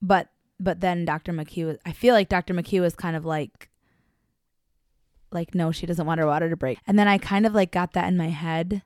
but 0.00 0.28
but 0.58 0.80
then 0.80 1.04
Dr. 1.04 1.32
McHugh, 1.32 1.66
was- 1.66 1.78
I 1.84 1.92
feel 1.92 2.14
like 2.14 2.30
Dr. 2.30 2.54
McHugh 2.54 2.80
was 2.80 2.94
kind 2.94 3.16
of 3.16 3.24
like 3.24 3.68
like 5.30 5.54
no, 5.54 5.72
she 5.72 5.86
doesn't 5.86 6.06
want 6.06 6.20
her 6.20 6.26
water 6.26 6.48
to 6.48 6.56
break, 6.56 6.78
and 6.86 6.98
then 6.98 7.08
I 7.08 7.18
kind 7.18 7.46
of 7.46 7.54
like 7.54 7.70
got 7.70 7.92
that 7.92 8.08
in 8.08 8.16
my 8.16 8.28
head, 8.28 8.82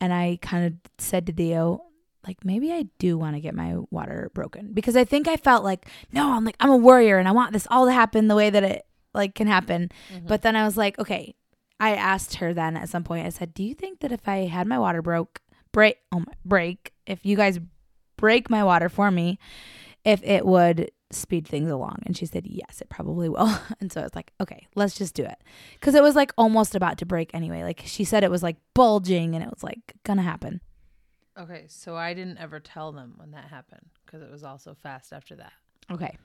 and 0.00 0.12
I 0.12 0.38
kind 0.42 0.66
of 0.66 0.74
said 0.98 1.26
to 1.26 1.32
Dio. 1.32 1.84
Like 2.26 2.44
maybe 2.44 2.70
I 2.70 2.84
do 3.00 3.18
want 3.18 3.34
to 3.34 3.40
get 3.40 3.52
my 3.52 3.78
water 3.90 4.30
broken 4.32 4.72
because 4.72 4.94
I 4.96 5.04
think 5.04 5.26
I 5.26 5.36
felt 5.36 5.64
like 5.64 5.88
no 6.12 6.34
I'm 6.34 6.44
like 6.44 6.54
I'm 6.60 6.70
a 6.70 6.76
warrior 6.76 7.18
and 7.18 7.26
I 7.26 7.32
want 7.32 7.52
this 7.52 7.66
all 7.68 7.86
to 7.86 7.92
happen 7.92 8.28
the 8.28 8.36
way 8.36 8.48
that 8.48 8.62
it 8.62 8.86
like 9.12 9.34
can 9.34 9.48
happen 9.48 9.90
mm-hmm. 10.08 10.28
but 10.28 10.42
then 10.42 10.54
I 10.54 10.64
was 10.64 10.76
like, 10.76 11.00
okay. 11.00 11.34
I 11.90 11.94
asked 11.96 12.34
her 12.36 12.54
then 12.54 12.76
at 12.76 12.88
some 12.88 13.02
point. 13.04 13.26
I 13.26 13.30
said, 13.30 13.54
"Do 13.54 13.62
you 13.64 13.74
think 13.74 14.00
that 14.00 14.12
if 14.12 14.28
I 14.28 14.46
had 14.46 14.66
my 14.66 14.78
water 14.78 15.02
broke, 15.02 15.40
break, 15.72 15.96
oh 16.12 16.20
my, 16.20 16.32
break, 16.44 16.92
if 17.06 17.26
you 17.26 17.36
guys 17.36 17.58
break 18.16 18.48
my 18.48 18.62
water 18.62 18.88
for 18.88 19.10
me, 19.10 19.38
if 20.04 20.22
it 20.22 20.46
would 20.46 20.90
speed 21.10 21.46
things 21.48 21.70
along?" 21.70 21.98
And 22.06 22.16
she 22.16 22.24
said, 22.26 22.46
"Yes, 22.46 22.80
it 22.80 22.88
probably 22.88 23.28
will." 23.28 23.52
And 23.80 23.90
so 23.92 24.00
I 24.00 24.04
was 24.04 24.14
like, 24.14 24.32
"Okay, 24.40 24.68
let's 24.76 24.94
just 24.96 25.14
do 25.14 25.24
it," 25.24 25.38
because 25.74 25.94
it 25.96 26.02
was 26.02 26.14
like 26.14 26.32
almost 26.38 26.74
about 26.76 26.98
to 26.98 27.06
break 27.06 27.30
anyway. 27.34 27.62
Like 27.64 27.82
she 27.84 28.04
said, 28.04 28.22
it 28.22 28.30
was 28.30 28.42
like 28.44 28.58
bulging, 28.74 29.34
and 29.34 29.42
it 29.42 29.50
was 29.50 29.64
like 29.64 29.94
gonna 30.04 30.22
happen. 30.22 30.60
Okay, 31.36 31.64
so 31.68 31.96
I 31.96 32.14
didn't 32.14 32.38
ever 32.38 32.60
tell 32.60 32.92
them 32.92 33.14
when 33.16 33.30
that 33.32 33.46
happened 33.46 33.86
because 34.06 34.22
it 34.22 34.30
was 34.30 34.44
all 34.44 34.58
so 34.58 34.74
fast 34.74 35.12
after 35.12 35.34
that. 35.36 35.52
Okay, 35.90 36.16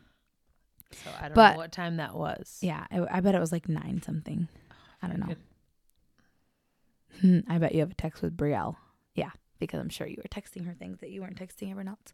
So 0.92 1.10
I 1.20 1.24
don't 1.30 1.34
But- 1.34 1.52
know 1.54 1.58
what 1.58 1.72
time 1.72 1.98
that 1.98 2.14
was. 2.16 2.60
yeah, 2.62 2.86
I, 2.92 3.18
I 3.18 3.20
bet 3.22 3.34
it 3.34 3.40
was 3.40 3.52
like 3.52 3.68
nine 3.68 4.02
something. 4.04 4.48
I 5.02 5.08
don't 5.08 5.20
know. 5.20 5.36
Hmm, 7.22 7.40
I 7.48 7.58
bet 7.58 7.74
you 7.74 7.80
have 7.80 7.92
a 7.92 7.96
text 7.96 8.22
with 8.22 8.38
Brielle. 8.38 8.76
Yeah, 9.16 9.32
because 9.60 9.80
I'm 9.80 9.90
sure 9.90 10.08
you 10.08 10.18
were 10.18 10.30
texting 10.30 10.66
her 10.66 10.74
things 10.74 11.00
that 11.00 11.10
you 11.10 11.22
weren't 11.22 11.40
texting 11.40 11.72
everyone 11.72 11.88
else. 11.90 12.14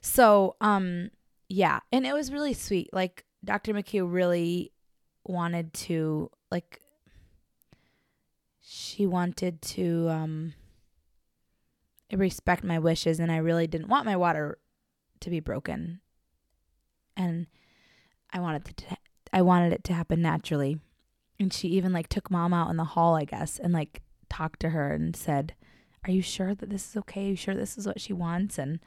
So, 0.00 0.56
um, 0.60 1.10
yeah, 1.48 1.80
and 1.92 2.06
it 2.06 2.14
was 2.14 2.32
really 2.32 2.54
sweet. 2.54 2.90
Like 2.92 3.24
Dr. 3.44 3.74
McHugh 3.74 4.10
really 4.10 4.72
wanted 5.24 5.72
to 5.74 6.30
like 6.50 6.80
she 8.60 9.06
wanted 9.06 9.60
to 9.60 10.08
um 10.08 10.54
respect 12.12 12.64
my 12.64 12.78
wishes 12.78 13.20
and 13.20 13.30
I 13.30 13.36
really 13.36 13.66
didn't 13.66 13.88
want 13.88 14.06
my 14.06 14.16
water 14.16 14.58
to 15.20 15.30
be 15.30 15.40
broken. 15.40 16.00
And 17.16 17.46
I 18.32 18.40
wanted 18.40 18.76
to 18.76 18.96
I 19.32 19.42
wanted 19.42 19.72
it 19.72 19.84
to 19.84 19.92
happen 19.92 20.22
naturally. 20.22 20.78
And 21.38 21.52
she 21.52 21.68
even 21.68 21.92
like 21.92 22.08
took 22.08 22.30
mom 22.30 22.52
out 22.52 22.70
in 22.70 22.76
the 22.76 22.84
hall, 22.84 23.16
I 23.16 23.24
guess, 23.24 23.58
and 23.58 23.72
like 23.72 24.02
talked 24.30 24.60
to 24.60 24.70
her 24.70 24.92
and 24.92 25.14
said, 25.14 25.54
"Are 26.04 26.10
you 26.10 26.22
sure 26.22 26.54
that 26.54 26.70
this 26.70 26.88
is 26.90 26.96
okay? 26.98 27.26
Are 27.26 27.30
you 27.30 27.36
sure 27.36 27.54
this 27.54 27.76
is 27.76 27.86
what 27.86 28.00
she 28.00 28.12
wants?" 28.12 28.58
And 28.58 28.80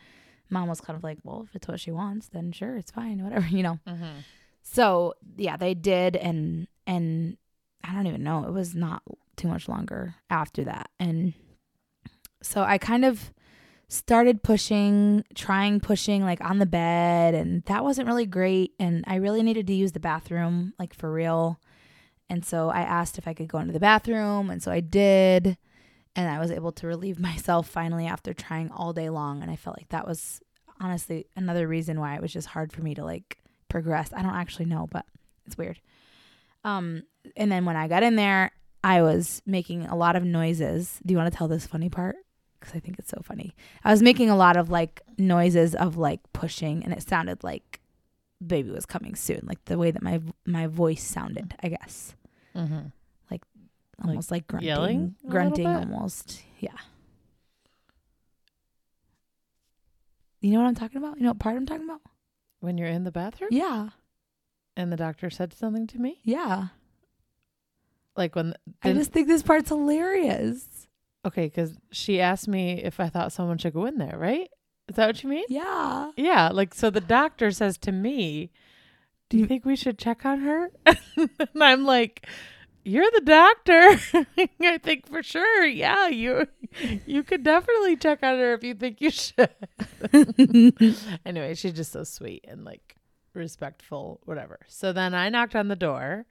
mom 0.50 0.68
was 0.68 0.82
kind 0.82 0.98
of 0.98 1.04
like, 1.04 1.20
"Well, 1.24 1.46
if 1.48 1.56
it's 1.56 1.68
what 1.68 1.80
she 1.80 1.92
wants, 1.92 2.28
then 2.28 2.52
sure, 2.52 2.78
it's 2.78 2.92
fine, 2.92 3.24
whatever, 3.24 3.48
you 3.52 3.64
know." 3.64 3.80
Mm-hmm. 3.88 4.20
So 4.64 5.14
yeah, 5.38 5.58
they 5.58 5.74
did, 5.74 6.16
and 6.16 6.68
and 6.88 7.38
I 7.84 7.94
don't 7.94 8.08
even 8.08 8.24
know. 8.24 8.46
It 8.46 8.52
was 8.52 8.74
not 8.74 9.04
too 9.36 9.48
much 9.48 9.68
longer 9.68 10.16
after 10.30 10.64
that, 10.64 10.90
and 11.00 11.34
so 12.42 12.62
I 12.64 12.78
kind 12.78 13.06
of 13.06 13.34
started 13.88 14.42
pushing, 14.42 15.24
trying 15.36 15.80
pushing 15.80 16.24
like 16.24 16.42
on 16.44 16.60
the 16.60 16.66
bed, 16.66 17.36
and 17.36 17.64
that 17.66 17.84
wasn't 17.84 18.08
really 18.08 18.26
great. 18.26 18.74
And 18.80 19.04
I 19.08 19.16
really 19.16 19.44
needed 19.44 19.68
to 19.68 19.74
use 19.74 19.92
the 19.92 20.00
bathroom, 20.00 20.74
like 20.80 20.94
for 20.94 21.12
real. 21.12 21.60
And 22.34 22.44
so 22.44 22.70
I 22.70 22.82
asked 22.82 23.20
if 23.20 23.28
I 23.28 23.36
could 23.36 23.48
go 23.48 23.60
into 23.60 23.74
the 23.74 23.80
bathroom, 23.80 24.50
and 24.50 24.62
so 24.62 24.72
I 24.72 24.80
did. 24.80 25.56
And 26.16 26.28
I 26.28 26.40
was 26.40 26.50
able 26.50 26.72
to 26.72 26.88
relieve 26.88 27.20
myself 27.30 27.70
finally 27.70 28.08
after 28.08 28.34
trying 28.34 28.72
all 28.72 28.92
day 28.92 29.12
long. 29.12 29.44
And 29.44 29.52
I 29.52 29.56
felt 29.56 29.78
like 29.78 29.90
that 29.90 30.08
was 30.08 30.42
honestly 30.82 31.28
another 31.36 31.68
reason 31.68 32.00
why 32.00 32.16
it 32.16 32.24
was 32.24 32.34
just 32.34 32.48
hard 32.48 32.74
for 32.74 32.82
me 32.82 32.96
to 32.96 33.04
like 33.04 33.38
progress. 33.70 34.10
I 34.12 34.24
don't 34.24 34.34
actually 34.34 34.66
know, 34.66 34.88
but 34.92 35.06
it's 35.46 35.60
weird. 35.60 35.80
Um, 36.64 37.04
and 37.38 37.52
then 37.52 37.66
when 37.66 37.76
I 37.76 37.88
got 37.88 38.02
in 38.02 38.16
there, 38.16 38.52
I 38.84 39.04
was 39.04 39.44
making 39.46 39.86
a 39.86 39.96
lot 39.96 40.16
of 40.16 40.24
noises. 40.24 41.00
Do 41.06 41.12
you 41.12 41.20
want 41.20 41.32
to 41.32 41.38
tell 41.38 41.48
this 41.48 41.68
funny 41.68 41.90
part? 41.90 42.16
Because 42.60 42.74
I 42.74 42.80
think 42.80 42.98
it's 42.98 43.12
so 43.12 43.22
funny. 43.24 43.54
I 43.84 43.92
was 43.92 44.02
making 44.02 44.32
a 44.32 44.36
lot 44.36 44.58
of 44.58 44.72
like 44.72 45.04
noises 45.20 45.76
of 45.76 45.98
like 45.98 46.22
pushing, 46.34 46.84
and 46.84 46.94
it 46.94 47.08
sounded 47.08 47.44
like 47.44 47.80
baby 48.46 48.72
was 48.72 48.88
coming 48.88 49.14
soon, 49.14 49.42
like 49.44 49.64
the 49.66 49.78
way 49.78 49.92
that 49.92 50.02
my 50.02 50.20
my 50.48 50.66
voice 50.66 51.04
sounded. 51.04 51.54
I 51.62 51.70
guess 51.70 52.16
Mm-hmm. 52.56 52.88
Like 53.32 53.42
almost 54.04 54.32
like, 54.32 54.48
grunting, 54.48 54.68
yelling 54.68 55.16
grunting, 55.28 55.68
almost. 55.68 56.42
Yeah. 56.60 56.72
You 60.42 60.52
know 60.52 60.60
what 60.60 60.68
I'm 60.68 60.76
talking 60.76 60.98
about? 60.98 61.18
You 61.18 61.24
know 61.24 61.30
what 61.30 61.40
part 61.40 61.56
I'm 61.56 61.66
talking 61.66 61.86
about? 61.86 62.02
When 62.60 62.78
you're 62.78 62.88
in 62.88 63.04
the 63.04 63.12
bathroom 63.12 63.50
Yeah. 63.52 63.90
and 64.76 64.92
the 64.92 64.98
doctor 64.98 65.30
said 65.30 65.54
something 65.54 65.88
to 65.88 66.00
me, 66.00 66.20
Yeah. 66.24 66.68
like 68.16 68.36
when 68.36 68.54
I 68.82 68.88
didn't- 68.90 69.00
just 69.02 69.12
think 69.12 69.28
this 69.28 69.44
part's 69.44 69.70
hilarious. 69.70 70.88
okay, 71.26 71.46
because 71.46 71.78
she 71.92 72.20
asked 72.20 72.50
me 72.50 72.84
if 72.84 73.00
I 73.00 73.08
thought 73.08 73.32
someone 73.32 73.58
should 73.58 73.74
go 73.74 73.86
in 73.86 73.98
there, 73.98 74.18
right? 74.18 74.50
Is 74.90 74.98
that 74.98 75.08
what 75.08 75.24
you 75.24 75.30
mean? 75.30 75.46
Yeah. 75.48 76.12
Yeah, 76.18 76.50
like 76.50 76.74
so 76.74 76.90
the 76.90 77.00
doctor 77.00 77.50
says 77.52 77.78
to 77.80 77.94
me, 77.94 78.52
"Do 79.34 79.40
you 79.40 79.48
think 79.48 79.66
we 79.66 79.76
should 79.76 79.98
check 79.98 80.26
on 80.26 80.42
her?" 80.42 80.70
and 80.86 81.30
I'm 81.60 81.86
like, 81.86 82.28
"You're 82.86 83.10
the 83.10 83.22
doctor. 83.22 84.26
I 84.62 84.78
think 84.78 85.08
for 85.08 85.24
sure. 85.24 85.66
Yeah, 85.66 86.08
you 86.10 86.48
you 87.08 87.24
could 87.24 87.42
definitely 87.44 87.98
check 87.98 88.20
on 88.22 88.38
her 88.38 88.54
if 88.54 88.64
you 88.64 88.76
think 88.76 89.02
you 89.02 89.10
should." 89.10 89.50
anyway, 91.26 91.56
she's 91.56 91.74
just 91.74 91.92
so 91.92 92.04
sweet 92.04 92.46
and 92.48 92.64
like 92.64 92.96
respectful, 93.34 94.22
whatever. 94.26 94.60
So 94.68 94.94
then 94.94 95.16
I 95.16 95.30
knocked 95.30 95.56
on 95.56 95.68
the 95.68 95.76
door, 95.76 96.28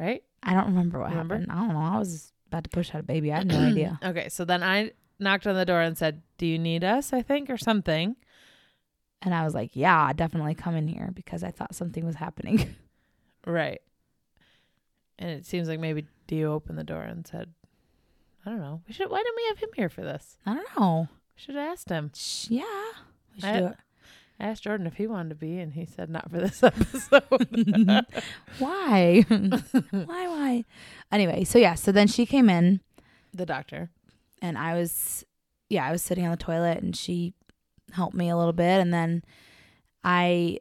right? 0.00 0.24
I 0.42 0.54
don't 0.54 0.66
remember 0.66 0.98
what 0.98 1.10
Remember? 1.10 1.36
happened. 1.36 1.52
I 1.52 1.54
don't 1.60 1.68
know. 1.68 1.96
I 1.96 1.98
was 2.00 2.32
about 2.48 2.64
to 2.64 2.70
push 2.70 2.92
out 2.94 3.00
a 3.00 3.04
baby. 3.04 3.32
I 3.32 3.38
had 3.38 3.46
no 3.46 3.60
idea. 3.70 4.00
Okay, 4.02 4.28
so 4.28 4.44
then 4.44 4.64
I 4.64 4.90
knocked 5.20 5.46
on 5.46 5.54
the 5.54 5.64
door 5.64 5.82
and 5.82 5.96
said, 5.96 6.22
"Do 6.38 6.46
you 6.48 6.58
need 6.58 6.82
us?" 6.82 7.12
I 7.12 7.22
think 7.22 7.48
or 7.48 7.56
something. 7.56 8.16
And 9.24 9.34
I 9.34 9.42
was 9.44 9.54
like, 9.54 9.70
yeah, 9.74 10.12
definitely 10.12 10.54
come 10.54 10.76
in 10.76 10.86
here 10.86 11.10
because 11.14 11.42
I 11.42 11.50
thought 11.50 11.74
something 11.74 12.04
was 12.04 12.16
happening. 12.16 12.74
Right. 13.46 13.82
And 15.18 15.28
it 15.30 15.44
seems 15.44 15.68
like 15.68 15.78
maybe 15.78 16.06
Dio 16.26 16.54
opened 16.54 16.78
the 16.78 16.82
door 16.84 17.02
and 17.02 17.26
said, 17.26 17.52
I 18.46 18.48
don't 18.50 18.58
know. 18.60 18.80
We 18.88 18.94
should 18.94 19.10
why 19.10 19.18
didn't 19.18 19.36
we 19.36 19.46
have 19.48 19.58
him 19.58 19.68
here 19.76 19.88
for 19.90 20.00
this? 20.02 20.38
I 20.46 20.54
don't 20.54 20.66
know. 20.80 21.08
We 21.36 21.42
should 21.42 21.54
have 21.56 21.70
asked 21.72 21.90
him. 21.90 22.10
Yeah. 22.48 22.64
We 23.34 23.40
should 23.40 23.48
I- 23.50 23.60
do 23.60 23.66
it. 23.66 23.76
I 24.40 24.44
asked 24.46 24.64
Jordan 24.64 24.86
if 24.86 24.94
he 24.94 25.06
wanted 25.06 25.28
to 25.28 25.34
be 25.36 25.58
and 25.60 25.74
he 25.74 25.84
said 25.84 26.08
not 26.10 26.30
for 26.30 26.38
this 26.38 26.62
episode. 26.62 27.22
Why? 28.58 29.24
why? 29.28 30.04
Why? 30.26 30.64
Anyway, 31.12 31.44
so 31.44 31.58
yeah, 31.58 31.74
so 31.74 31.92
then 31.92 32.08
she 32.08 32.24
came 32.26 32.48
in 32.50 32.80
the 33.34 33.46
doctor. 33.46 33.90
and 34.42 34.56
I 34.58 34.74
was, 34.74 35.24
yeah, 35.68 35.86
I 35.86 35.92
was 35.92 36.02
sitting 36.02 36.24
on 36.24 36.30
the 36.32 36.36
toilet 36.36 36.82
and 36.82 36.96
she 36.96 37.34
helped 37.92 38.14
me 38.14 38.28
a 38.28 38.36
little 38.36 38.52
bit. 38.52 38.80
And 38.80 38.92
then 38.92 39.22
I, 40.02 40.58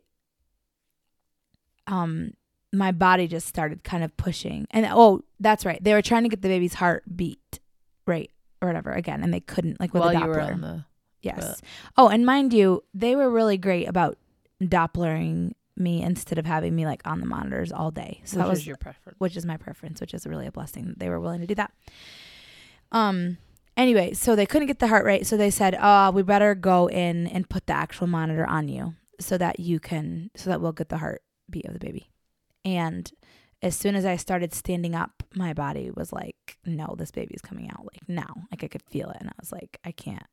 um, 1.88 2.34
my 2.72 2.92
body 2.92 3.28
just 3.28 3.48
started 3.48 3.84
kind 3.84 4.04
of 4.04 4.16
pushing. 4.18 4.68
And 4.72 4.88
oh, 4.90 5.24
that's 5.40 5.66
right. 5.66 5.84
They 5.84 5.94
were 5.94 6.02
trying 6.02 6.24
to 6.24 6.30
get 6.30 6.42
the 6.42 6.48
baby's 6.48 6.76
heart 6.76 7.04
beat, 7.16 7.60
right? 8.08 8.32
Or 8.62 8.68
whatever 8.68 8.92
again. 8.92 9.24
And 9.24 9.34
they 9.34 9.40
couldn't, 9.42 9.80
like 9.80 9.94
with 9.94 10.02
While 10.02 10.28
were 10.28 10.36
Doppler. 10.36 10.54
on 10.54 10.62
the 10.62 10.86
Yes. 11.24 11.62
Oh, 11.98 12.10
and 12.10 12.26
mind 12.26 12.54
you, 12.54 12.84
they 12.94 13.16
were 13.16 13.30
really 13.30 13.58
great 13.58 13.88
about 13.88 14.18
Dopplering 14.62 15.54
me 15.76 16.04
instead 16.04 16.38
of 16.38 16.46
having 16.46 16.76
me 16.76 16.86
like 16.86 17.02
on 17.06 17.20
the 17.20 17.26
monitors 17.26 17.72
all 17.72 17.92
day. 17.92 18.22
So 18.26 18.38
which 18.38 18.44
that 18.44 18.50
was 18.50 18.60
is 18.60 18.68
your 18.68 18.78
preference. 18.78 19.20
which 19.20 19.36
is 19.36 19.46
my 19.46 19.58
preference, 19.58 20.00
which 20.00 20.14
is 20.14 20.28
really 20.28 20.46
a 20.46 20.52
blessing 20.52 20.88
that 20.88 21.00
they 21.00 21.10
were 21.10 21.20
willing 21.20 21.42
to 21.42 21.48
do 21.48 21.56
that. 21.56 21.72
Um 22.92 23.38
anyway, 23.78 24.14
so 24.14 24.36
they 24.36 24.46
couldn't 24.46 24.68
get 24.68 24.80
the 24.80 24.88
heart 24.88 25.06
rate, 25.06 25.26
so 25.28 25.38
they 25.38 25.50
said, 25.50 25.78
"Oh, 25.80 26.12
we 26.12 26.24
better 26.24 26.56
go 26.56 26.88
in 26.88 27.28
and 27.28 27.50
put 27.50 27.68
the 27.68 27.74
actual 27.74 28.08
monitor 28.08 28.46
on 28.46 28.68
you 28.68 28.96
so 29.20 29.38
that 29.38 29.60
you 29.60 29.80
can 29.80 30.32
so 30.36 30.50
that 30.50 30.62
we'll 30.62 30.72
get 30.72 30.90
the 30.90 30.98
heartbeat 30.98 31.66
of 31.66 31.74
the 31.74 31.80
baby." 31.80 32.10
And 32.66 33.12
as 33.62 33.76
soon 33.76 33.96
as 33.96 34.06
I 34.06 34.16
started 34.18 34.54
standing 34.54 34.96
up, 34.96 35.24
my 35.36 35.54
body 35.54 35.92
was 35.92 36.12
like, 36.14 36.58
"No, 36.66 36.96
this 36.98 37.12
baby's 37.12 37.42
coming 37.42 37.70
out 37.70 37.86
like 37.86 38.08
now." 38.08 38.46
Like 38.52 38.64
I 38.64 38.68
could 38.68 38.84
feel 38.84 39.10
it 39.10 39.18
and 39.20 39.30
I 39.30 39.34
was 39.40 39.52
like, 39.52 39.80
"I 39.84 39.92
can't." 39.92 40.26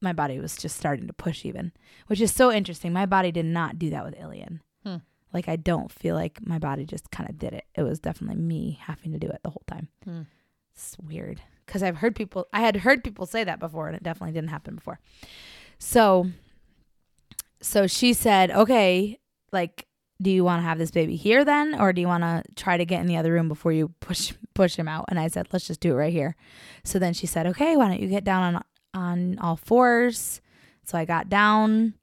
My 0.00 0.12
body 0.12 0.38
was 0.38 0.56
just 0.56 0.76
starting 0.76 1.08
to 1.08 1.12
push 1.12 1.44
even, 1.44 1.72
which 2.06 2.20
is 2.20 2.32
so 2.32 2.52
interesting. 2.52 2.92
My 2.92 3.06
body 3.06 3.32
did 3.32 3.46
not 3.46 3.78
do 3.78 3.90
that 3.90 4.04
with 4.04 4.18
Ilian. 4.18 4.62
Hmm. 4.84 4.96
Like 5.32 5.48
I 5.48 5.56
don't 5.56 5.90
feel 5.90 6.14
like 6.14 6.46
my 6.46 6.58
body 6.58 6.86
just 6.86 7.10
kind 7.10 7.28
of 7.28 7.38
did 7.38 7.52
it. 7.52 7.64
It 7.74 7.82
was 7.82 7.98
definitely 7.98 8.40
me 8.40 8.78
having 8.80 9.12
to 9.12 9.18
do 9.18 9.28
it 9.28 9.40
the 9.42 9.50
whole 9.50 9.64
time. 9.66 9.88
Hmm. 10.04 10.22
It's 10.72 10.96
weird 11.00 11.42
because 11.68 11.82
I've 11.82 11.98
heard 11.98 12.16
people. 12.16 12.48
I 12.52 12.60
had 12.60 12.78
heard 12.78 13.04
people 13.04 13.26
say 13.26 13.44
that 13.44 13.60
before, 13.60 13.86
and 13.86 13.94
it 13.96 14.02
definitely 14.02 14.32
didn't 14.32 14.50
happen 14.50 14.74
before. 14.74 14.98
So, 15.78 16.30
so 17.60 17.86
she 17.86 18.14
said, 18.14 18.50
"Okay, 18.50 19.20
like, 19.52 19.86
do 20.20 20.30
you 20.30 20.42
want 20.42 20.60
to 20.60 20.64
have 20.64 20.78
this 20.78 20.90
baby 20.90 21.14
here 21.14 21.44
then, 21.44 21.78
or 21.80 21.92
do 21.92 22.00
you 22.00 22.08
want 22.08 22.24
to 22.24 22.42
try 22.56 22.76
to 22.76 22.84
get 22.86 23.00
in 23.00 23.06
the 23.06 23.18
other 23.18 23.32
room 23.32 23.48
before 23.48 23.70
you 23.70 23.90
push 24.00 24.32
push 24.54 24.76
him 24.76 24.88
out?" 24.88 25.04
And 25.08 25.20
I 25.20 25.28
said, 25.28 25.48
"Let's 25.52 25.68
just 25.68 25.80
do 25.80 25.92
it 25.92 25.96
right 25.96 26.12
here." 26.12 26.34
So 26.82 26.98
then 26.98 27.12
she 27.12 27.26
said, 27.26 27.46
"Okay, 27.46 27.76
why 27.76 27.88
don't 27.88 28.00
you 28.00 28.08
get 28.08 28.24
down 28.24 28.54
on 28.54 28.64
on 28.94 29.38
all 29.38 29.56
fours?" 29.56 30.40
So 30.84 30.96
I 30.96 31.04
got 31.04 31.28
down, 31.28 31.94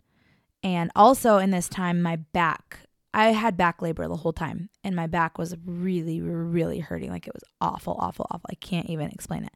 and 0.61 0.91
also 0.95 1.39
in 1.39 1.49
this 1.49 1.67
time, 1.67 2.01
my 2.03 2.17
back. 2.17 2.84
I 3.15 3.27
had 3.27 3.55
back 3.55 3.81
labor 3.81 4.05
the 4.09 4.17
whole 4.17 4.33
time, 4.33 4.69
and 4.83 4.93
my 4.93 5.07
back 5.07 5.37
was 5.37 5.55
really, 5.65 6.19
really 6.19 6.79
hurting. 6.79 7.09
Like 7.09 7.27
it 7.27 7.33
was 7.33 7.45
awful, 7.61 7.95
awful, 7.97 8.27
awful. 8.29 8.49
I 8.51 8.55
can't 8.55 8.89
even 8.89 9.09
explain 9.09 9.45
it. 9.45 9.53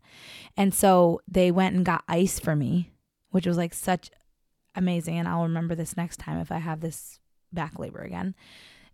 And 0.56 0.74
so 0.74 1.20
they 1.28 1.52
went 1.52 1.76
and 1.76 1.86
got 1.86 2.06
ice 2.08 2.40
for 2.40 2.56
me, 2.56 2.92
which 3.32 3.46
was 3.46 3.58
like 3.58 3.74
such 3.74 4.12
amazing. 4.76 5.20
And 5.20 5.28
I'll 5.28 5.44
remember 5.44 5.76
this 5.76 5.98
next 5.98 6.22
time 6.22 6.40
if 6.40 6.54
I 6.54 6.60
have 6.60 6.80
this 6.80 7.20
back 7.52 7.78
labor 7.78 8.00
again. 8.00 8.34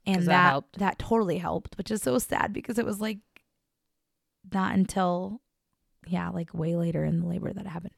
And 0.03 0.25
that 0.25 0.63
that 0.73 0.79
that, 0.79 0.99
totally 0.99 1.37
helped, 1.37 1.77
which 1.77 1.91
is 1.91 2.01
so 2.01 2.17
sad 2.17 2.51
because 2.51 2.79
it 2.79 2.87
was 2.87 2.99
like 2.99 3.19
not 4.51 4.73
until 4.73 5.41
yeah, 6.07 6.29
like 6.29 6.55
way 6.55 6.75
later 6.75 7.05
in 7.05 7.19
the 7.19 7.27
labor 7.27 7.53
that 7.53 7.67
happened. 7.67 7.93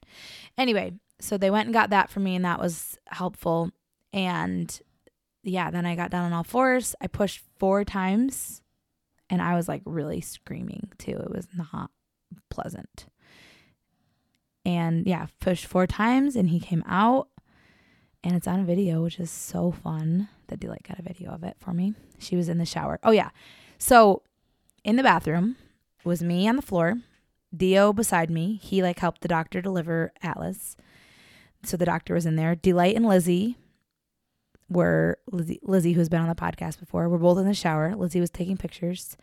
Anyway, 0.57 0.95
so 1.21 1.37
they 1.37 1.49
went 1.49 1.67
and 1.67 1.73
got 1.73 1.91
that 1.91 2.09
for 2.09 2.19
me, 2.19 2.35
and 2.35 2.43
that 2.43 2.59
was 2.59 2.97
helpful. 3.07 3.71
And 4.11 4.81
yeah, 5.49 5.71
then 5.71 5.85
I 5.85 5.95
got 5.95 6.11
down 6.11 6.25
on 6.25 6.33
all 6.33 6.43
fours. 6.43 6.95
I 7.01 7.07
pushed 7.07 7.43
four 7.57 7.83
times, 7.83 8.61
and 9.29 9.41
I 9.41 9.55
was 9.55 9.67
like 9.67 9.81
really 9.85 10.21
screaming 10.21 10.91
too. 10.97 11.11
It 11.11 11.31
was 11.31 11.47
not 11.55 11.91
pleasant. 12.49 13.07
And 14.65 15.07
yeah, 15.07 15.27
pushed 15.39 15.65
four 15.65 15.87
times, 15.87 16.35
and 16.35 16.49
he 16.49 16.59
came 16.59 16.83
out, 16.87 17.29
and 18.23 18.35
it's 18.35 18.47
on 18.47 18.65
video, 18.65 19.03
which 19.03 19.19
is 19.19 19.31
so 19.31 19.71
fun 19.71 20.29
that 20.47 20.59
Delight 20.59 20.85
got 20.87 20.99
a 20.99 21.03
video 21.03 21.31
of 21.31 21.43
it 21.43 21.55
for 21.59 21.73
me. 21.73 21.93
She 22.19 22.35
was 22.35 22.49
in 22.49 22.57
the 22.57 22.65
shower. 22.65 22.99
Oh 23.03 23.11
yeah, 23.11 23.29
so 23.77 24.23
in 24.83 24.95
the 24.95 25.03
bathroom 25.03 25.55
was 26.03 26.23
me 26.23 26.47
on 26.47 26.55
the 26.55 26.61
floor, 26.61 26.95
Dio 27.55 27.93
beside 27.93 28.29
me. 28.29 28.59
He 28.61 28.81
like 28.81 28.99
helped 28.99 29.21
the 29.21 29.27
doctor 29.27 29.61
deliver 29.61 30.11
Atlas. 30.21 30.75
So 31.63 31.77
the 31.77 31.85
doctor 31.85 32.13
was 32.13 32.25
in 32.25 32.35
there. 32.35 32.55
Delight 32.55 32.95
and 32.95 33.05
Lizzie 33.05 33.57
were 34.69 35.17
Lizzie, 35.31 35.59
Lizzie, 35.63 35.93
who's 35.93 36.09
been 36.09 36.21
on 36.21 36.27
the 36.27 36.35
podcast 36.35 36.79
before, 36.79 37.07
were 37.09 37.17
both 37.17 37.37
in 37.37 37.45
the 37.45 37.53
shower. 37.53 37.95
Lizzie 37.95 38.19
was 38.19 38.29
taking 38.29 38.57
pictures. 38.57 39.17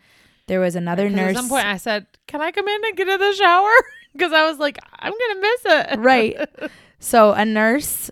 There 0.47 0.59
was 0.59 0.75
another 0.75 1.09
nurse. 1.09 1.35
At 1.35 1.41
some 1.41 1.49
point, 1.49 1.65
I 1.65 1.77
said, 1.77 2.05
"Can 2.27 2.41
I 2.41 2.51
come 2.51 2.67
in 2.67 2.85
and 2.85 2.97
get 2.97 3.07
in 3.07 3.19
the 3.19 3.33
shower?" 3.33 3.71
Because 4.13 4.31
I 4.31 4.49
was 4.49 4.59
like, 4.59 4.79
"I'm 4.97 5.11
gonna 5.11 5.41
miss 5.41 5.61
it." 5.65 5.99
right. 5.99 6.69
So 6.99 7.33
a 7.33 7.43
nurse. 7.43 8.09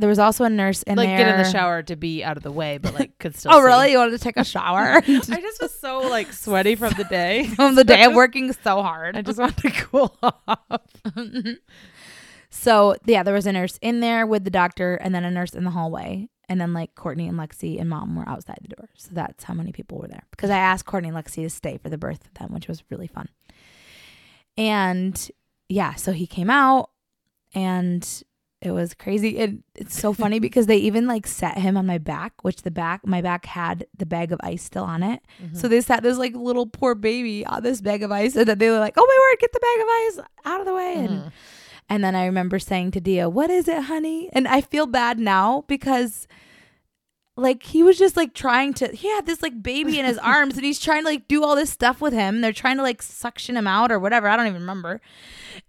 There 0.00 0.08
was 0.08 0.18
also 0.18 0.42
a 0.42 0.50
nurse 0.50 0.82
in 0.82 0.96
like 0.96 1.06
there. 1.06 1.18
get 1.18 1.28
in 1.28 1.40
the 1.40 1.48
shower 1.48 1.84
to 1.84 1.94
be 1.94 2.24
out 2.24 2.36
of 2.36 2.42
the 2.42 2.50
way, 2.50 2.78
but 2.78 2.94
like 2.94 3.16
could 3.20 3.36
still. 3.36 3.52
Oh, 3.54 3.60
see. 3.60 3.66
really? 3.66 3.92
You 3.92 3.98
wanted 3.98 4.10
to 4.12 4.18
take 4.18 4.36
a 4.36 4.44
shower? 4.44 4.94
I 4.96 5.00
just 5.00 5.62
was 5.62 5.78
so 5.78 6.00
like 6.00 6.32
sweaty 6.32 6.74
from 6.74 6.94
the 6.94 7.04
day. 7.04 7.46
From 7.46 7.76
the 7.76 7.84
day 7.84 8.02
of 8.02 8.14
working 8.14 8.52
so 8.52 8.82
hard. 8.82 9.16
I 9.16 9.22
just 9.22 9.38
wanted 9.38 9.58
to 9.58 9.70
cool 9.70 10.16
off. 10.20 10.80
so 12.50 12.96
yeah, 13.06 13.22
there 13.22 13.34
was 13.34 13.46
a 13.46 13.52
nurse 13.52 13.78
in 13.80 14.00
there 14.00 14.26
with 14.26 14.42
the 14.42 14.50
doctor, 14.50 14.96
and 14.96 15.14
then 15.14 15.22
a 15.22 15.30
nurse 15.30 15.54
in 15.54 15.62
the 15.62 15.70
hallway, 15.70 16.28
and 16.48 16.60
then 16.60 16.72
like 16.72 16.94
Courtney 16.94 17.26
and 17.28 17.38
Lexi 17.38 17.80
and 17.80 17.88
mom 17.88 18.16
were 18.16 18.28
outside 18.28 18.58
the 18.62 18.74
door. 18.76 18.88
So 18.96 19.10
that's 19.12 19.44
how 19.44 19.54
many 19.54 19.72
people 19.72 19.98
were 19.98 20.08
there. 20.08 20.24
Because 20.30 20.50
I 20.50 20.58
asked 20.58 20.84
Courtney 20.86 21.08
and 21.10 21.16
Lexi 21.16 21.42
to 21.42 21.50
stay 21.50 21.78
for 21.78 21.88
the 21.88 21.98
birth 21.98 22.24
of 22.26 22.34
them, 22.34 22.52
which 22.52 22.68
was 22.68 22.82
really 22.90 23.06
fun. 23.06 23.28
And 24.56 25.30
yeah, 25.68 25.94
so 25.94 26.12
he 26.12 26.26
came 26.26 26.50
out, 26.50 26.90
and 27.54 28.06
it 28.60 28.70
was 28.70 28.94
crazy. 28.94 29.38
And 29.38 29.62
it's 29.74 29.98
so 29.98 30.12
funny 30.12 30.38
because 30.46 30.66
they 30.66 30.76
even 30.78 31.06
like 31.06 31.26
set 31.26 31.58
him 31.58 31.76
on 31.76 31.86
my 31.86 31.98
back, 31.98 32.32
which 32.42 32.62
the 32.62 32.70
back 32.70 33.06
my 33.06 33.20
back 33.20 33.46
had 33.46 33.86
the 33.96 34.06
bag 34.06 34.32
of 34.32 34.40
ice 34.42 34.62
still 34.62 34.84
on 34.84 35.02
it. 35.02 35.22
Mm-hmm. 35.42 35.56
So 35.56 35.68
they 35.68 35.80
sat 35.80 36.02
this 36.02 36.18
like 36.18 36.34
little 36.34 36.66
poor 36.66 36.94
baby 36.94 37.44
on 37.46 37.62
this 37.62 37.80
bag 37.80 38.02
of 38.02 38.12
ice, 38.12 38.36
and 38.36 38.46
then 38.46 38.58
they 38.58 38.70
were 38.70 38.78
like, 38.78 38.94
"Oh 38.96 39.06
my 39.06 39.30
word, 39.32 39.40
get 39.40 39.52
the 39.52 39.60
bag 39.60 39.80
of 39.80 39.88
ice 39.88 40.28
out 40.44 40.60
of 40.60 40.66
the 40.66 40.74
way!" 40.74 40.94
And 40.98 41.08
Mhm. 41.24 41.32
And 41.88 42.02
then 42.02 42.14
I 42.14 42.26
remember 42.26 42.58
saying 42.58 42.92
to 42.92 43.00
Dio, 43.00 43.28
"What 43.28 43.50
is 43.50 43.68
it, 43.68 43.84
honey?" 43.84 44.30
And 44.32 44.48
I 44.48 44.60
feel 44.60 44.86
bad 44.86 45.18
now 45.18 45.64
because 45.68 46.26
like 47.36 47.64
he 47.64 47.82
was 47.82 47.98
just 47.98 48.16
like 48.16 48.32
trying 48.32 48.72
to 48.74 48.88
he 48.88 49.08
had 49.08 49.26
this 49.26 49.42
like 49.42 49.62
baby 49.62 49.98
in 49.98 50.04
his 50.04 50.18
arms 50.22 50.56
and 50.56 50.64
he's 50.64 50.80
trying 50.80 51.02
to 51.02 51.08
like 51.08 51.28
do 51.28 51.42
all 51.42 51.56
this 51.56 51.70
stuff 51.70 52.00
with 52.00 52.12
him. 52.12 52.40
They're 52.40 52.52
trying 52.52 52.76
to 52.76 52.82
like 52.82 53.02
suction 53.02 53.56
him 53.56 53.66
out 53.66 53.90
or 53.90 53.98
whatever. 53.98 54.28
I 54.28 54.36
don't 54.36 54.46
even 54.46 54.60
remember. 54.60 55.00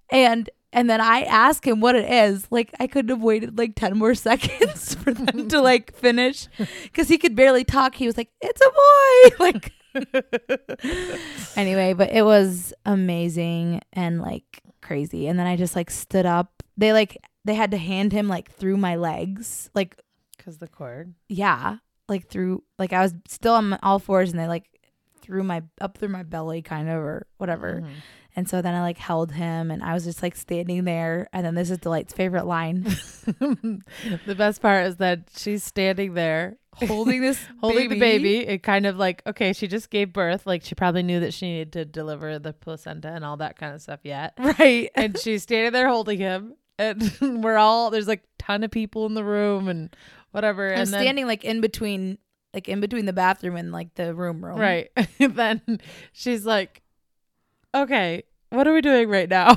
And 0.09 0.49
and 0.71 0.89
then 0.89 0.99
I 1.01 1.21
ask 1.21 1.65
him 1.65 1.79
what 1.79 1.95
it 1.95 2.09
is. 2.09 2.47
Like 2.51 2.73
I 2.79 2.87
couldn't 2.87 3.09
have 3.09 3.23
waited 3.23 3.57
like 3.57 3.75
10 3.75 3.97
more 3.97 4.15
seconds 4.15 4.95
for 4.95 5.13
them 5.13 5.47
to 5.49 5.61
like 5.61 5.93
finish 5.95 6.47
cuz 6.93 7.07
he 7.07 7.17
could 7.17 7.35
barely 7.35 7.63
talk. 7.63 7.95
He 7.95 8.05
was 8.05 8.17
like, 8.17 8.29
"It's 8.41 8.61
a 8.61 8.69
boy." 8.69 9.35
Like 9.39 9.71
anyway, 11.55 11.93
but 11.93 12.11
it 12.11 12.23
was 12.23 12.73
amazing 12.85 13.81
and 13.93 14.21
like 14.21 14.61
crazy. 14.85 15.27
And 15.27 15.37
then 15.39 15.47
I 15.47 15.55
just 15.55 15.75
like 15.75 15.89
stood 15.91 16.25
up. 16.25 16.63
They 16.77 16.93
like 16.93 17.17
they 17.43 17.55
had 17.55 17.71
to 17.71 17.77
hand 17.77 18.11
him 18.13 18.27
like 18.27 18.51
through 18.51 18.77
my 18.77 18.95
legs. 18.95 19.69
Like 19.73 19.97
Because 20.37 20.57
the 20.59 20.67
cord. 20.67 21.13
yeah, 21.27 21.77
like 22.07 22.27
through 22.27 22.63
like 22.79 22.93
I 22.93 23.01
was 23.01 23.13
still 23.27 23.53
on 23.55 23.69
my- 23.69 23.79
all 23.83 23.99
fours 23.99 24.29
and 24.31 24.39
they 24.39 24.47
like 24.47 24.65
through 25.21 25.43
my 25.43 25.63
up 25.81 25.97
through 25.97 26.09
my 26.09 26.23
belly 26.23 26.61
kind 26.61 26.87
of 26.89 26.95
or 26.97 27.25
whatever. 27.37 27.81
Mhm. 27.83 27.89
And 28.37 28.49
so 28.49 28.61
then 28.61 28.75
I 28.75 28.81
like 28.81 28.97
held 28.97 29.31
him 29.31 29.71
and 29.71 29.81
I 29.81 29.93
was 29.93 30.03
just 30.03 30.21
like 30.21 30.35
standing 30.35 30.83
there 30.83 31.27
and 31.33 31.45
then 31.45 31.55
this 31.55 31.69
is 31.71 31.77
Delight's 31.79 32.13
favorite 32.13 32.45
line. 32.45 32.83
the 33.39 34.35
best 34.37 34.61
part 34.61 34.85
is 34.87 34.97
that 34.97 35.29
she's 35.35 35.63
standing 35.63 36.13
there 36.13 36.57
holding 36.87 37.21
this 37.21 37.39
holding 37.61 37.89
the 37.89 37.99
baby. 37.99 38.39
It 38.39 38.63
kind 38.63 38.85
of 38.85 38.97
like, 38.97 39.21
okay, 39.27 39.53
she 39.53 39.67
just 39.67 39.89
gave 39.89 40.11
birth. 40.13 40.45
Like 40.45 40.63
she 40.63 40.75
probably 40.75 41.03
knew 41.03 41.19
that 41.21 41.33
she 41.33 41.47
needed 41.47 41.73
to 41.73 41.85
deliver 41.85 42.39
the 42.39 42.53
placenta 42.53 43.09
and 43.09 43.23
all 43.25 43.37
that 43.37 43.57
kind 43.57 43.73
of 43.75 43.81
stuff 43.81 43.99
yet. 44.03 44.33
Right. 44.39 44.89
And 44.95 45.17
she's 45.17 45.43
standing 45.43 45.71
there 45.73 45.87
holding 45.89 46.19
him. 46.19 46.55
And 46.77 47.11
we're 47.43 47.57
all, 47.57 47.89
there's 47.89 48.07
like 48.07 48.23
ton 48.37 48.63
of 48.63 48.71
people 48.71 49.05
in 49.05 49.13
the 49.13 49.23
room 49.23 49.67
and 49.67 49.95
whatever. 50.31 50.67
I'm 50.73 50.79
and 50.81 50.87
then, 50.89 51.01
standing 51.01 51.25
like 51.27 51.43
in 51.43 51.61
between 51.61 52.17
like 52.53 52.67
in 52.69 52.79
between 52.79 53.05
the 53.05 53.13
bathroom 53.13 53.55
and 53.55 53.71
like 53.71 53.93
the 53.95 54.13
room 54.13 54.43
room. 54.43 54.57
Right. 54.59 54.89
then 55.19 55.61
she's 56.13 56.45
like, 56.45 56.81
okay, 57.73 58.23
what 58.49 58.67
are 58.67 58.73
we 58.73 58.81
doing 58.81 59.09
right 59.09 59.27
now? 59.29 59.55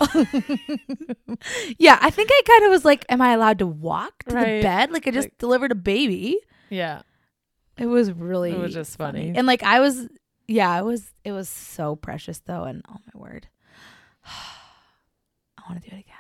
Yeah, 1.79 1.99
I 2.01 2.11
think 2.11 2.31
I 2.33 2.43
kind 2.47 2.65
of 2.65 2.71
was 2.71 2.85
like, 2.85 3.05
am 3.09 3.21
I 3.21 3.33
allowed 3.33 3.59
to 3.61 3.67
walk 3.67 4.25
to 4.25 4.35
Right. 4.35 4.57
the 4.57 4.63
bed? 4.63 4.91
Like 4.91 5.07
I 5.07 5.11
just 5.11 5.27
Like- 5.27 5.39
delivered 5.39 5.71
a 5.73 5.77
baby. 5.77 6.39
yeah. 6.71 7.03
It 7.79 7.87
was 7.87 8.13
really 8.13 8.53
It 8.53 8.59
was 8.59 8.75
just 8.75 8.97
funny. 8.97 9.33
And 9.35 9.47
like 9.47 9.63
I 9.63 9.81
was 9.81 10.09
yeah, 10.47 10.79
it 10.79 10.85
was 10.85 11.11
it 11.25 11.33
was 11.33 11.49
so 11.49 11.97
precious 11.97 12.39
though 12.41 12.65
and 12.65 12.83
oh 12.89 12.97
my 13.15 13.21
word. 13.21 13.49
I 14.25 15.63
want 15.71 15.83
to 15.83 15.91
do 15.91 15.95
it 15.97 16.01
again. 16.01 16.15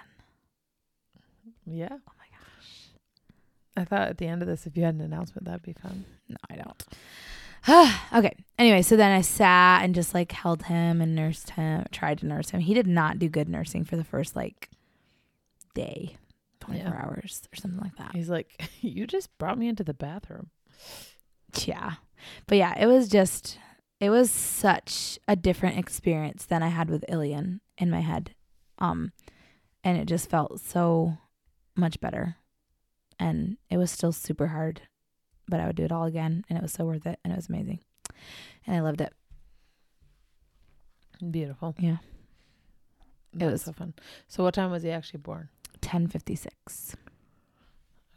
Yeah. 1.66 1.88
Oh 1.92 2.12
my 2.18 2.26
gosh. 2.30 2.88
I 3.76 3.84
thought 3.84 4.08
at 4.08 4.18
the 4.18 4.26
end 4.26 4.42
of 4.42 4.48
this, 4.48 4.66
if 4.66 4.76
you 4.76 4.84
had 4.84 4.94
an 4.94 5.00
announcement, 5.00 5.46
that'd 5.46 5.62
be 5.62 5.72
fun. 5.74 6.04
No, 6.28 6.36
I 6.50 6.56
don't. 6.56 6.84
okay. 8.14 8.36
Anyway, 8.58 8.82
so 8.82 8.96
then 8.96 9.12
I 9.12 9.20
sat 9.20 9.82
and 9.82 9.94
just 9.94 10.14
like 10.14 10.32
held 10.32 10.64
him 10.64 11.00
and 11.00 11.14
nursed 11.14 11.50
him, 11.50 11.84
tried 11.92 12.18
to 12.18 12.26
nurse 12.26 12.50
him. 12.50 12.60
He 12.60 12.74
did 12.74 12.86
not 12.86 13.18
do 13.18 13.28
good 13.28 13.48
nursing 13.48 13.84
for 13.84 13.96
the 13.96 14.04
first 14.04 14.36
like 14.36 14.70
day, 15.74 16.16
24 16.60 16.86
Yeah. 16.86 17.02
hours 17.04 17.42
or 17.52 17.56
something 17.56 17.80
like 17.80 17.96
that. 17.96 18.14
He's 18.14 18.28
like, 18.30 18.68
you 18.80 19.06
just 19.06 19.36
brought 19.38 19.58
me 19.58 19.68
into 19.68 19.84
the 19.84 19.94
bathroom. 19.94 20.50
Yeah. 21.64 21.94
But 22.46 22.58
yeah, 22.58 22.78
it 22.78 22.86
was 22.86 23.08
just 23.08 23.58
it 24.00 24.10
was 24.10 24.30
such 24.30 25.18
a 25.26 25.34
different 25.36 25.78
experience 25.78 26.44
than 26.46 26.62
I 26.62 26.68
had 26.68 26.88
with 26.90 27.04
Ilian 27.08 27.60
in 27.76 27.90
my 27.90 28.00
head. 28.00 28.34
Um 28.78 29.12
and 29.84 29.96
it 29.98 30.06
just 30.06 30.28
felt 30.30 30.60
so 30.60 31.18
much 31.76 32.00
better. 32.00 32.36
And 33.18 33.56
it 33.70 33.76
was 33.76 33.90
still 33.90 34.12
super 34.12 34.48
hard, 34.48 34.82
but 35.48 35.58
I 35.60 35.66
would 35.66 35.76
do 35.76 35.84
it 35.84 35.92
all 35.92 36.04
again 36.04 36.44
and 36.48 36.58
it 36.58 36.62
was 36.62 36.72
so 36.72 36.84
worth 36.84 37.06
it 37.06 37.18
and 37.24 37.32
it 37.32 37.36
was 37.36 37.48
amazing. 37.48 37.80
And 38.66 38.76
I 38.76 38.80
loved 38.80 39.00
it. 39.00 39.12
Beautiful. 41.30 41.74
Yeah. 41.78 41.98
It 43.38 43.44
was 43.44 43.52
was- 43.52 43.62
so 43.62 43.72
fun. 43.72 43.94
So, 44.28 44.42
what 44.44 44.54
time 44.54 44.70
was 44.70 44.82
he 44.82 44.90
actually 44.90 45.20
born? 45.20 45.48
1056. 45.82 46.96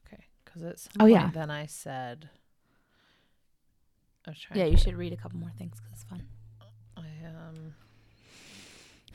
Okay, 0.08 0.24
because 0.44 0.62
it's 0.64 0.90
Oh, 1.00 1.06
yeah. 1.06 1.30
then 1.32 1.50
I 1.50 1.66
said, 1.66 2.30
I 4.26 4.32
was 4.32 4.40
trying. 4.40 4.60
Yeah, 4.60 4.66
you 4.66 4.78
should 4.78 4.96
read 4.96 5.14
a 5.14 5.18
couple 5.18 5.40
more 5.40 5.52
things 5.58 5.80
cuz 5.80 5.92
it's 5.94 6.04
fun. 6.04 6.24
I 6.98 7.26
um. 7.26 7.76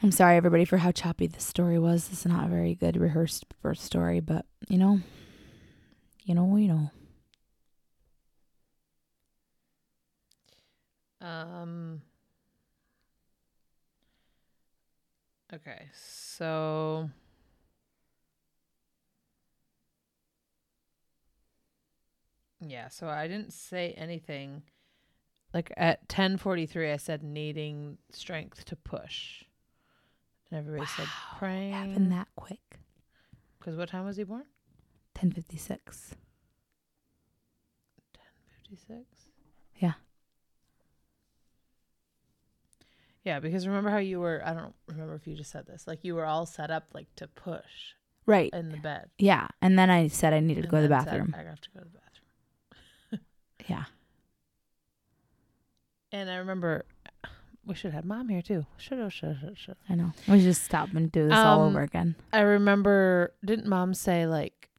I'm 0.02 0.10
sorry 0.10 0.36
everybody 0.36 0.64
for 0.64 0.76
how 0.78 0.90
choppy 0.92 1.26
this 1.26 1.44
story 1.44 1.78
was. 1.78 2.08
This 2.08 2.20
is 2.20 2.26
not 2.26 2.46
a 2.46 2.48
very 2.48 2.74
good 2.74 2.96
rehearsed 2.96 3.46
birth 3.62 3.78
story, 3.78 4.20
but 4.20 4.44
you 4.68 4.78
know, 4.78 5.00
you 6.24 6.34
know, 6.34 6.56
you 6.56 6.68
know. 6.68 6.90
Um. 11.26 12.02
Okay, 15.52 15.86
so 15.94 17.08
yeah, 22.60 22.88
so 22.88 23.08
I 23.08 23.28
didn't 23.28 23.52
say 23.52 23.92
anything. 23.96 24.62
Like 25.54 25.72
at 25.76 26.08
ten 26.08 26.36
forty 26.36 26.66
three, 26.66 26.92
I 26.92 26.96
said 26.96 27.22
needing 27.22 27.98
strength 28.10 28.64
to 28.66 28.76
push, 28.76 29.44
and 30.50 30.58
everybody 30.58 30.86
said 30.86 31.06
Wow, 31.06 31.38
praying. 31.38 31.70
It 31.72 31.74
happened 31.88 32.12
that 32.12 32.28
quick. 32.36 32.80
Because 33.58 33.76
what 33.76 33.88
time 33.88 34.04
was 34.04 34.16
he 34.16 34.24
born? 34.24 34.44
10:56. 35.16 36.12
10:56. 38.14 39.04
Yeah. 39.78 39.92
Yeah, 43.24 43.40
because 43.40 43.66
remember 43.66 43.90
how 43.90 43.96
you 43.98 44.20
were? 44.20 44.40
I 44.44 44.52
don't 44.54 44.74
remember 44.86 45.14
if 45.14 45.26
you 45.26 45.34
just 45.34 45.50
said 45.50 45.66
this. 45.66 45.86
Like 45.86 46.04
you 46.04 46.14
were 46.14 46.26
all 46.26 46.46
set 46.46 46.70
up 46.70 46.88
like 46.94 47.08
to 47.16 47.26
push 47.26 47.94
Right. 48.24 48.52
in 48.52 48.68
the 48.70 48.76
bed. 48.76 49.10
Yeah. 49.18 49.48
And 49.60 49.78
then 49.78 49.90
I 49.90 50.08
said 50.08 50.32
I 50.32 50.40
needed 50.40 50.62
to 50.62 50.68
go 50.68 50.76
to 50.78 50.82
the 50.82 50.88
bathroom. 50.88 51.34
I 51.36 51.42
have 51.42 51.60
to 51.60 51.70
go 51.70 51.80
to 51.80 51.86
the 51.86 51.90
bathroom. 51.90 53.26
Yeah. 53.68 53.84
And 56.12 56.30
I 56.30 56.36
remember 56.36 56.84
we 57.64 57.74
should 57.74 57.92
have 57.92 58.04
mom 58.04 58.28
here 58.28 58.42
too. 58.42 58.64
Should 58.78 58.98
have, 58.98 59.12
should 59.12 59.36
have, 59.38 59.58
should 59.58 59.76
I 59.88 59.94
know. 59.96 60.12
We 60.28 60.38
should 60.38 60.44
just 60.44 60.64
stop 60.64 60.94
and 60.94 61.10
do 61.10 61.24
this 61.28 61.34
all 61.36 61.62
Um, 61.62 61.68
over 61.70 61.82
again. 61.82 62.14
I 62.32 62.40
remember, 62.40 63.34
didn't 63.44 63.66
mom 63.66 63.92
say 63.92 64.26
like 64.26 64.70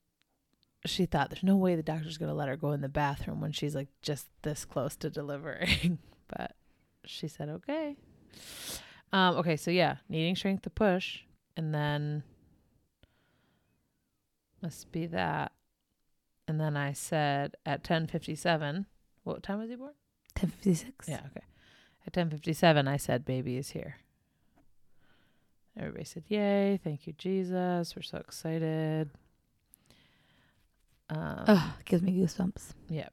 she 0.85 1.05
thought 1.05 1.29
there's 1.29 1.43
no 1.43 1.57
way 1.57 1.75
the 1.75 1.83
doctor's 1.83 2.17
gonna 2.17 2.33
let 2.33 2.47
her 2.47 2.55
go 2.55 2.71
in 2.71 2.79
the 2.81 2.87
bathroom 2.89 3.41
when 3.41 3.51
she's 3.51 3.75
like 3.75 3.89
just 4.01 4.27
this 4.43 4.63
close 4.63 4.95
to 4.97 5.09
delivering, 5.09 5.99
but 6.27 6.55
she 7.05 7.27
said 7.27 7.49
okay. 7.49 7.97
Um, 9.11 9.35
okay, 9.37 9.57
so 9.57 9.69
yeah, 9.71 9.97
needing 10.07 10.35
strength 10.35 10.61
to 10.63 10.69
push, 10.69 11.21
and 11.57 11.73
then 11.73 12.23
must 14.61 14.91
be 14.91 15.05
that, 15.07 15.51
and 16.47 16.59
then 16.59 16.77
I 16.77 16.93
said 16.93 17.55
at 17.65 17.83
ten 17.83 18.07
fifty 18.07 18.35
seven. 18.35 18.85
What 19.23 19.43
time 19.43 19.59
was 19.59 19.69
he 19.69 19.75
born? 19.75 19.93
1056. 20.41 21.07
Yeah, 21.07 21.21
okay. 21.31 21.45
At 22.05 22.13
ten 22.13 22.29
fifty 22.29 22.53
seven, 22.53 22.87
I 22.87 22.97
said, 22.97 23.25
"Baby 23.25 23.57
is 23.57 23.71
here." 23.71 23.97
Everybody 25.77 26.05
said, 26.05 26.23
"Yay! 26.27 26.79
Thank 26.83 27.05
you, 27.07 27.13
Jesus! 27.13 27.95
We're 27.95 28.01
so 28.01 28.17
excited." 28.17 29.09
Um, 31.09 31.43
Ugh, 31.47 31.71
gives 31.85 32.03
me 32.03 32.11
goosebumps. 32.13 32.73
Yeah. 32.89 33.09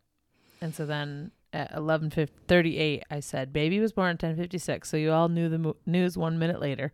And 0.61 0.75
so 0.75 0.87
then 0.87 1.31
at 1.53 1.73
11:38 1.73 3.03
I 3.11 3.21
said 3.21 3.53
baby 3.53 3.79
was 3.79 3.93
born 3.93 4.11
at 4.11 4.19
10:56 4.19 4.87
so 4.87 4.97
you 4.97 5.13
all 5.13 5.29
knew 5.29 5.49
the 5.49 5.59
mo- 5.59 5.77
news 5.87 6.19
1 6.19 6.39
minute 6.39 6.61
later. 6.61 6.91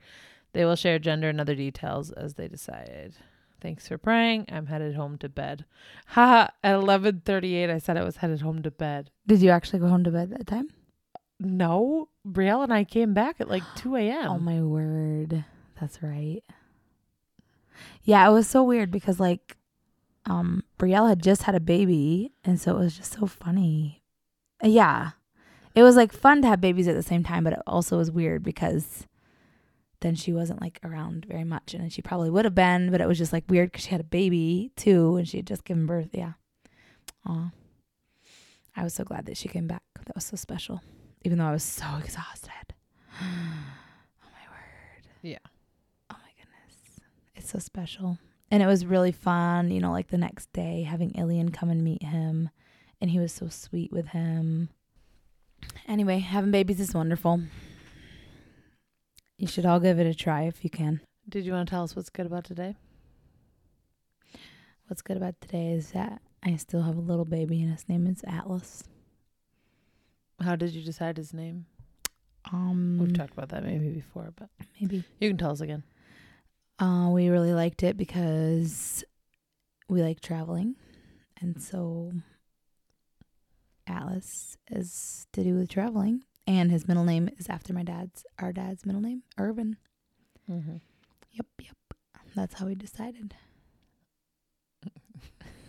They 0.52 0.64
will 0.64 0.76
share 0.76 0.98
gender 0.98 1.28
and 1.28 1.40
other 1.40 1.54
details 1.54 2.10
as 2.10 2.34
they 2.34 2.48
decide. 2.48 3.14
Thanks 3.60 3.88
for 3.88 3.98
praying. 3.98 4.46
I'm 4.50 4.66
headed 4.66 4.94
home 4.94 5.18
to 5.18 5.28
bed. 5.28 5.64
Haha, 6.06 6.48
at 6.64 6.74
11:38 6.76 7.70
I 7.70 7.78
said 7.78 7.96
I 7.96 8.04
was 8.04 8.16
headed 8.16 8.40
home 8.40 8.62
to 8.62 8.70
bed. 8.70 9.10
Did 9.26 9.42
you 9.42 9.50
actually 9.50 9.80
go 9.80 9.88
home 9.88 10.04
to 10.04 10.10
bed 10.10 10.30
that 10.30 10.46
time? 10.46 10.70
No, 11.38 12.08
Brielle 12.26 12.62
and 12.62 12.72
I 12.72 12.84
came 12.84 13.14
back 13.14 13.40
at 13.40 13.48
like 13.48 13.62
2 13.76 13.96
a.m. 13.96 14.26
Oh 14.30 14.38
my 14.38 14.62
word. 14.62 15.44
That's 15.80 16.02
right. 16.02 16.42
Yeah, 18.02 18.28
it 18.28 18.32
was 18.32 18.46
so 18.48 18.62
weird 18.62 18.90
because 18.90 19.20
like 19.20 19.56
um 20.26 20.64
Brielle 20.78 21.08
had 21.08 21.22
just 21.22 21.44
had 21.44 21.54
a 21.54 21.60
baby 21.60 22.32
and 22.44 22.60
so 22.60 22.76
it 22.76 22.80
was 22.80 22.96
just 22.96 23.18
so 23.18 23.26
funny. 23.26 24.02
Yeah. 24.62 25.10
It 25.74 25.82
was 25.82 25.96
like 25.96 26.12
fun 26.12 26.42
to 26.42 26.48
have 26.48 26.60
babies 26.60 26.88
at 26.88 26.96
the 26.96 27.02
same 27.02 27.22
time, 27.22 27.44
but 27.44 27.52
it 27.52 27.62
also 27.66 27.96
was 27.98 28.10
weird 28.10 28.42
because 28.42 29.06
then 30.00 30.14
she 30.14 30.32
wasn't 30.32 30.60
like 30.60 30.80
around 30.82 31.26
very 31.26 31.44
much 31.44 31.74
and 31.74 31.92
she 31.92 32.02
probably 32.02 32.30
would 32.30 32.44
have 32.44 32.54
been, 32.54 32.90
but 32.90 33.00
it 33.00 33.08
was 33.08 33.18
just 33.18 33.32
like 33.32 33.44
weird 33.48 33.72
cuz 33.72 33.84
she 33.84 33.90
had 33.90 34.00
a 34.00 34.04
baby 34.04 34.72
too 34.76 35.16
and 35.16 35.28
she 35.28 35.38
had 35.38 35.46
just 35.46 35.64
given 35.64 35.86
birth. 35.86 36.10
Yeah. 36.12 36.34
Aw. 37.26 37.50
I 38.76 38.84
was 38.84 38.94
so 38.94 39.04
glad 39.04 39.26
that 39.26 39.36
she 39.36 39.48
came 39.48 39.66
back. 39.66 39.82
That 40.06 40.14
was 40.14 40.24
so 40.24 40.36
special. 40.36 40.82
Even 41.24 41.38
though 41.38 41.46
I 41.46 41.52
was 41.52 41.62
so 41.62 41.86
exhausted. 42.02 42.74
oh 43.20 43.24
my 44.22 44.46
word. 44.48 45.06
Yeah. 45.22 45.38
Oh 46.10 46.16
my 46.22 46.32
goodness. 46.38 47.00
It's 47.34 47.50
so 47.50 47.58
special. 47.58 48.18
And 48.50 48.62
it 48.62 48.66
was 48.66 48.86
really 48.86 49.12
fun, 49.12 49.70
you 49.70 49.80
know, 49.80 49.92
like 49.92 50.08
the 50.08 50.18
next 50.18 50.52
day 50.52 50.82
having 50.82 51.10
Ilian 51.10 51.50
come 51.50 51.70
and 51.70 51.84
meet 51.84 52.02
him. 52.02 52.50
And 53.00 53.10
he 53.10 53.18
was 53.18 53.32
so 53.32 53.48
sweet 53.48 53.92
with 53.92 54.08
him. 54.08 54.70
Anyway, 55.86 56.18
having 56.18 56.50
babies 56.50 56.80
is 56.80 56.94
wonderful. 56.94 57.42
You 59.40 59.46
should 59.46 59.64
all 59.64 59.80
give 59.80 59.98
it 59.98 60.06
a 60.06 60.12
try 60.12 60.42
if 60.42 60.62
you 60.62 60.68
can. 60.68 61.00
Did 61.26 61.46
you 61.46 61.52
want 61.54 61.66
to 61.66 61.70
tell 61.70 61.82
us 61.82 61.96
what's 61.96 62.10
good 62.10 62.26
about 62.26 62.44
today? 62.44 62.76
What's 64.86 65.00
good 65.00 65.16
about 65.16 65.40
today 65.40 65.72
is 65.72 65.92
that 65.92 66.20
I 66.42 66.56
still 66.56 66.82
have 66.82 66.98
a 66.98 67.00
little 67.00 67.24
baby 67.24 67.62
and 67.62 67.72
his 67.72 67.88
name 67.88 68.06
is 68.06 68.22
Atlas. 68.26 68.84
How 70.42 70.56
did 70.56 70.74
you 70.74 70.82
decide 70.82 71.16
his 71.16 71.32
name? 71.32 71.64
Um 72.52 72.98
We've 73.00 73.14
talked 73.14 73.32
about 73.32 73.48
that 73.48 73.64
maybe 73.64 73.88
before, 73.88 74.30
but 74.36 74.50
maybe. 74.78 75.04
you 75.18 75.30
can 75.30 75.38
tell 75.38 75.52
us 75.52 75.62
again. 75.62 75.84
Uh, 76.78 77.08
we 77.10 77.28
really 77.28 77.54
liked 77.54 77.82
it 77.82 77.96
because 77.96 79.04
we 79.88 80.02
like 80.02 80.20
traveling. 80.20 80.76
And 81.40 81.62
so 81.62 82.12
Atlas 83.86 84.58
is 84.70 85.26
to 85.32 85.42
do 85.42 85.54
with 85.54 85.70
traveling. 85.70 86.24
And 86.50 86.70
his 86.72 86.88
middle 86.88 87.04
name 87.04 87.28
is 87.38 87.48
after 87.48 87.72
my 87.72 87.84
dad's, 87.84 88.24
our 88.40 88.52
dad's 88.52 88.84
middle 88.84 89.00
name, 89.00 89.22
Irvin. 89.38 89.76
Mm-hmm. 90.50 90.76
Yep, 91.32 91.46
yep. 91.62 91.76
That's 92.34 92.54
how 92.54 92.66
we 92.66 92.74
decided. 92.74 93.34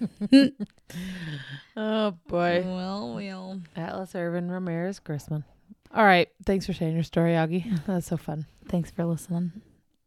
Oh 1.78 2.12
boy. 2.28 2.64
Well, 2.66 3.14
well. 3.16 3.62
Atlas 3.76 4.14
Irvin 4.16 4.50
Ramirez 4.52 5.00
Grisman. 5.00 5.44
All 5.94 6.04
right. 6.04 6.28
Thanks 6.46 6.66
for 6.66 6.74
sharing 6.74 6.96
your 6.96 7.04
story, 7.04 7.32
Augie. 7.34 7.88
was 7.88 8.06
so 8.08 8.18
fun. 8.18 8.46
Thanks 8.68 8.92
for 8.92 9.06
listening. 9.06 9.52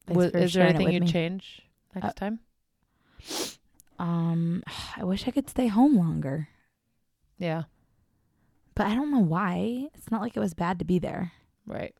Thanks 0.07 0.25
Wa- 0.25 0.31
for 0.31 0.39
is 0.39 0.53
there 0.53 0.67
anything 0.67 0.93
you'd 0.93 1.05
me. 1.05 1.11
change 1.13 1.63
next 1.95 2.07
Uh, 2.07 2.13
time? 2.13 2.41
Um, 3.99 4.63
I 4.97 5.05
wish 5.05 5.27
I 5.27 5.31
could 5.31 5.49
stay 5.49 5.69
home 5.69 5.97
longer, 5.97 6.49
Yeah. 7.39 7.63
But 8.75 8.87
I 8.87 8.95
don't 8.95 9.11
know 9.11 9.21
why. 9.21 9.89
It's 9.95 10.11
not 10.11 10.21
like 10.21 10.37
it 10.37 10.41
was 10.41 10.55
bad 10.55 10.79
to 10.81 10.85
be 10.85 10.99
there. 10.99 11.33
Right. 11.67 11.95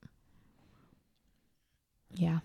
Yeah. 2.15 2.41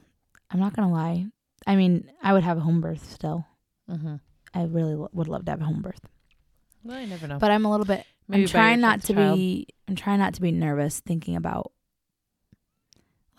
I'm 0.52 0.60
not 0.60 0.76
going 0.76 0.88
to 0.88 0.94
lie. 0.94 1.26
I 1.68 1.76
mean, 1.76 2.10
I 2.24 2.34
would 2.34 2.44
have 2.44 2.58
a 2.58 2.62
home 2.62 2.82
birth 2.82 3.12
still. 3.12 3.46
Mm-hmm. 3.90 4.16
I 4.54 4.64
really 4.64 4.96
lo- 4.96 5.10
would 5.14 5.28
love 5.28 5.46
to 5.46 5.52
have 5.52 5.62
a 5.62 5.66
home 5.66 5.82
birth. 5.82 6.02
Well, 6.84 7.00
you 7.00 7.08
never 7.08 7.28
know. 7.28 7.38
But 7.40 7.52
I'm 7.52 7.66
a 7.66 7.72
little 7.72 7.86
bit 7.86 8.06
Maybe 8.28 8.44
I'm 8.44 8.48
trying 8.50 8.80
not 8.80 9.02
to 9.04 9.14
child. 9.14 9.38
be 9.38 9.68
I'm 9.88 9.96
trying 9.96 10.20
not 10.20 10.34
to 10.36 10.42
be 10.42 10.52
nervous 10.52 11.00
thinking 11.02 11.36
about 11.36 11.72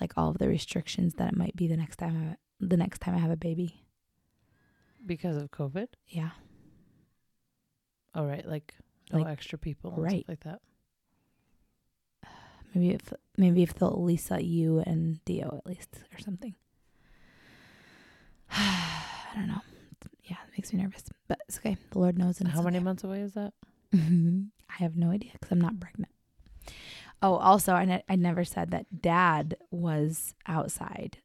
like 0.00 0.12
all 0.16 0.28
of 0.30 0.38
the 0.38 0.48
restrictions 0.48 1.14
that 1.14 1.28
it 1.32 1.36
might 1.36 1.56
be 1.56 1.66
the 1.66 1.76
next 1.76 1.96
time 1.96 2.16
I 2.32 2.36
the 2.60 2.76
next 2.76 3.00
time 3.00 3.14
I 3.14 3.18
have 3.18 3.30
a 3.30 3.36
baby. 3.36 3.82
because 5.06 5.36
of 5.36 5.50
COVID. 5.50 5.86
Yeah. 6.08 6.30
Oh, 8.14 8.26
right. 8.26 8.46
Like 8.46 8.74
no 9.12 9.20
Like- 9.20 9.28
extra 9.32 9.58
people. 9.58 9.94
And 9.94 10.02
right. 10.02 10.10
Stuff 10.24 10.28
like 10.28 10.44
that. 10.44 10.60
Maybe 12.74 12.90
if 12.94 13.12
maybe 13.36 13.62
if 13.62 13.74
they'll 13.74 14.02
Lisa, 14.02 14.42
you 14.42 14.78
and 14.86 15.24
Dio 15.24 15.56
at 15.58 15.66
least 15.66 15.96
or 16.14 16.18
something. 16.20 16.54
I 18.50 19.32
don't 19.34 19.48
know. 19.48 19.60
Yeah, 20.24 20.36
it 20.46 20.52
makes 20.56 20.72
me 20.72 20.80
nervous, 20.80 21.04
but 21.28 21.40
it's 21.48 21.58
okay. 21.58 21.76
The 21.90 21.98
Lord 21.98 22.18
knows. 22.18 22.40
And 22.40 22.48
How 22.48 22.62
many 22.62 22.78
okay. 22.78 22.84
months 22.84 23.04
away 23.04 23.20
is 23.20 23.32
that? 23.34 23.52
I 23.92 24.82
have 24.82 24.96
no 24.96 25.10
idea 25.10 25.30
because 25.32 25.50
I'm 25.50 25.60
not 25.60 25.80
pregnant. 25.80 26.12
Oh, 27.22 27.34
also, 27.34 27.72
I, 27.74 27.84
ne- 27.84 28.04
I 28.08 28.16
never 28.16 28.44
said 28.44 28.70
that 28.70 29.02
dad 29.02 29.56
was 29.70 30.34
outside, 30.46 31.18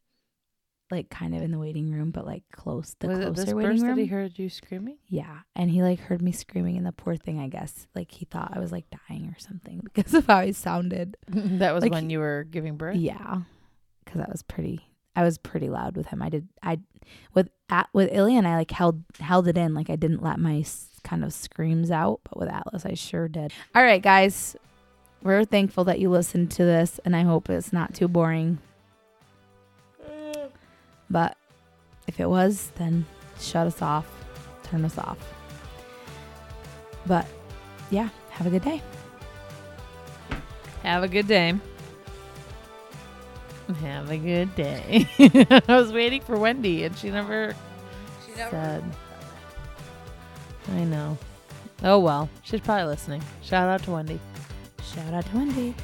like 0.90 1.10
kind 1.10 1.34
of 1.34 1.42
in 1.42 1.50
the 1.50 1.58
waiting 1.58 1.90
room, 1.90 2.10
but 2.10 2.24
like 2.26 2.44
close, 2.52 2.94
the 3.00 3.08
Was 3.08 3.18
it 3.18 3.22
closer 3.22 3.44
this 3.46 3.54
waiting 3.54 3.82
room. 3.82 3.96
that 3.96 4.02
he 4.02 4.06
heard 4.06 4.38
you 4.38 4.48
screaming? 4.48 4.98
yeah. 5.08 5.38
And 5.54 5.70
he 5.70 5.82
like 5.82 6.00
heard 6.00 6.22
me 6.22 6.32
screaming, 6.32 6.76
and 6.76 6.86
the 6.86 6.92
poor 6.92 7.16
thing, 7.16 7.38
I 7.40 7.48
guess, 7.48 7.86
like 7.94 8.10
he 8.12 8.24
thought 8.24 8.52
I 8.54 8.60
was 8.60 8.72
like 8.72 8.84
dying 9.08 9.26
or 9.34 9.38
something 9.38 9.80
because 9.94 10.14
of 10.14 10.26
how 10.26 10.36
I 10.38 10.50
sounded. 10.52 11.16
that 11.28 11.72
was 11.72 11.82
Like 11.82 11.92
when 11.92 12.10
you 12.10 12.18
were 12.20 12.46
giving 12.50 12.76
birth. 12.76 12.96
Yeah. 12.96 13.40
Because 14.04 14.20
I 14.20 14.28
was 14.30 14.42
pretty, 14.42 14.88
I 15.16 15.22
was 15.24 15.38
pretty 15.38 15.68
loud 15.68 15.96
with 15.96 16.06
him. 16.06 16.22
I 16.22 16.28
did, 16.28 16.48
I, 16.62 16.78
with, 17.34 17.48
at, 17.68 17.88
with 17.92 18.08
Ilian, 18.12 18.46
I 18.46 18.56
like 18.56 18.70
held, 18.70 19.02
held 19.18 19.48
it 19.48 19.58
in. 19.58 19.74
Like 19.74 19.90
I 19.90 19.96
didn't 19.96 20.22
let 20.22 20.38
my 20.38 20.64
kind 21.02 21.24
of 21.24 21.32
screams 21.32 21.90
out, 21.90 22.20
but 22.24 22.36
with 22.38 22.48
Atlas, 22.48 22.86
I 22.86 22.94
sure 22.94 23.26
did. 23.28 23.52
All 23.74 23.82
right, 23.82 24.02
guys. 24.02 24.54
We're 25.22 25.44
thankful 25.44 25.82
that 25.84 25.98
you 25.98 26.08
listened 26.10 26.52
to 26.52 26.64
this, 26.64 27.00
and 27.04 27.16
I 27.16 27.22
hope 27.22 27.50
it's 27.50 27.72
not 27.72 27.94
too 27.94 28.06
boring. 28.06 28.58
But 31.10 31.36
if 32.06 32.20
it 32.20 32.28
was, 32.28 32.70
then 32.76 33.06
shut 33.40 33.66
us 33.66 33.82
off, 33.82 34.06
turn 34.64 34.84
us 34.84 34.98
off. 34.98 35.18
But 37.06 37.26
yeah, 37.90 38.08
have 38.30 38.46
a 38.46 38.50
good 38.50 38.62
day. 38.62 38.82
Have 40.82 41.02
a 41.02 41.08
good 41.08 41.26
day. 41.26 41.54
Have 43.80 44.10
a 44.10 44.16
good 44.16 44.54
day. 44.54 45.08
I 45.68 45.76
was 45.76 45.92
waiting 45.92 46.20
for 46.20 46.38
Wendy 46.38 46.84
and 46.84 46.96
she 46.96 47.10
never 47.10 47.54
said. 48.34 48.84
I 50.72 50.84
know. 50.84 51.18
Oh 51.82 51.98
well. 51.98 52.28
She's 52.42 52.60
probably 52.60 52.84
listening. 52.84 53.22
Shout 53.42 53.68
out 53.68 53.82
to 53.84 53.90
Wendy. 53.90 54.20
Shout 54.94 55.12
out 55.12 55.26
to 55.26 55.36
Wendy. 55.36 55.74